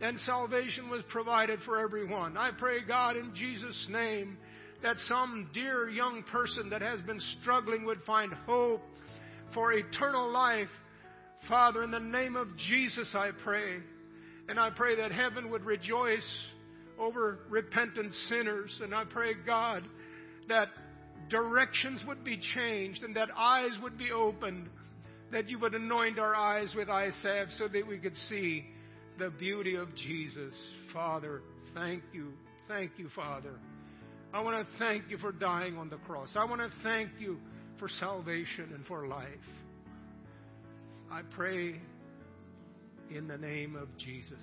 And 0.00 0.18
salvation 0.20 0.90
was 0.90 1.02
provided 1.08 1.60
for 1.64 1.78
everyone. 1.78 2.36
I 2.36 2.50
pray, 2.56 2.84
God, 2.86 3.16
in 3.16 3.32
Jesus' 3.34 3.86
name, 3.88 4.36
that 4.84 4.98
some 5.08 5.48
dear 5.54 5.88
young 5.88 6.22
person 6.24 6.68
that 6.68 6.82
has 6.82 7.00
been 7.00 7.18
struggling 7.40 7.86
would 7.86 8.02
find 8.02 8.30
hope 8.46 8.82
for 9.54 9.72
eternal 9.72 10.30
life. 10.30 10.68
Father, 11.48 11.82
in 11.82 11.90
the 11.90 11.98
name 11.98 12.36
of 12.36 12.48
Jesus, 12.68 13.10
I 13.14 13.30
pray. 13.42 13.78
And 14.46 14.60
I 14.60 14.68
pray 14.68 14.96
that 14.96 15.10
heaven 15.10 15.50
would 15.50 15.64
rejoice 15.64 16.28
over 16.98 17.38
repentant 17.48 18.12
sinners. 18.28 18.78
And 18.82 18.94
I 18.94 19.04
pray, 19.04 19.32
God, 19.46 19.84
that 20.48 20.68
directions 21.30 22.02
would 22.06 22.22
be 22.22 22.38
changed 22.54 23.02
and 23.04 23.16
that 23.16 23.30
eyes 23.34 23.72
would 23.82 23.96
be 23.96 24.12
opened 24.12 24.68
that 25.32 25.48
you 25.48 25.58
would 25.60 25.74
anoint 25.74 26.18
our 26.18 26.34
eyes 26.34 26.74
with 26.76 26.90
eye 26.90 27.10
salve 27.22 27.48
so 27.56 27.68
that 27.68 27.86
we 27.88 27.96
could 27.96 28.16
see 28.28 28.66
the 29.18 29.30
beauty 29.30 29.76
of 29.76 29.88
Jesus. 29.96 30.54
Father, 30.92 31.40
thank 31.72 32.02
you. 32.12 32.34
Thank 32.68 32.92
you, 32.98 33.08
Father. 33.16 33.58
I 34.34 34.40
want 34.40 34.68
to 34.68 34.78
thank 34.80 35.04
you 35.08 35.16
for 35.18 35.30
dying 35.30 35.78
on 35.78 35.88
the 35.88 35.96
cross. 35.98 36.30
I 36.34 36.44
want 36.44 36.60
to 36.60 36.68
thank 36.82 37.08
you 37.20 37.38
for 37.78 37.88
salvation 37.88 38.72
and 38.74 38.84
for 38.84 39.06
life. 39.06 39.28
I 41.08 41.22
pray 41.36 41.80
in 43.14 43.28
the 43.28 43.38
name 43.38 43.76
of 43.76 43.86
Jesus. 43.96 44.34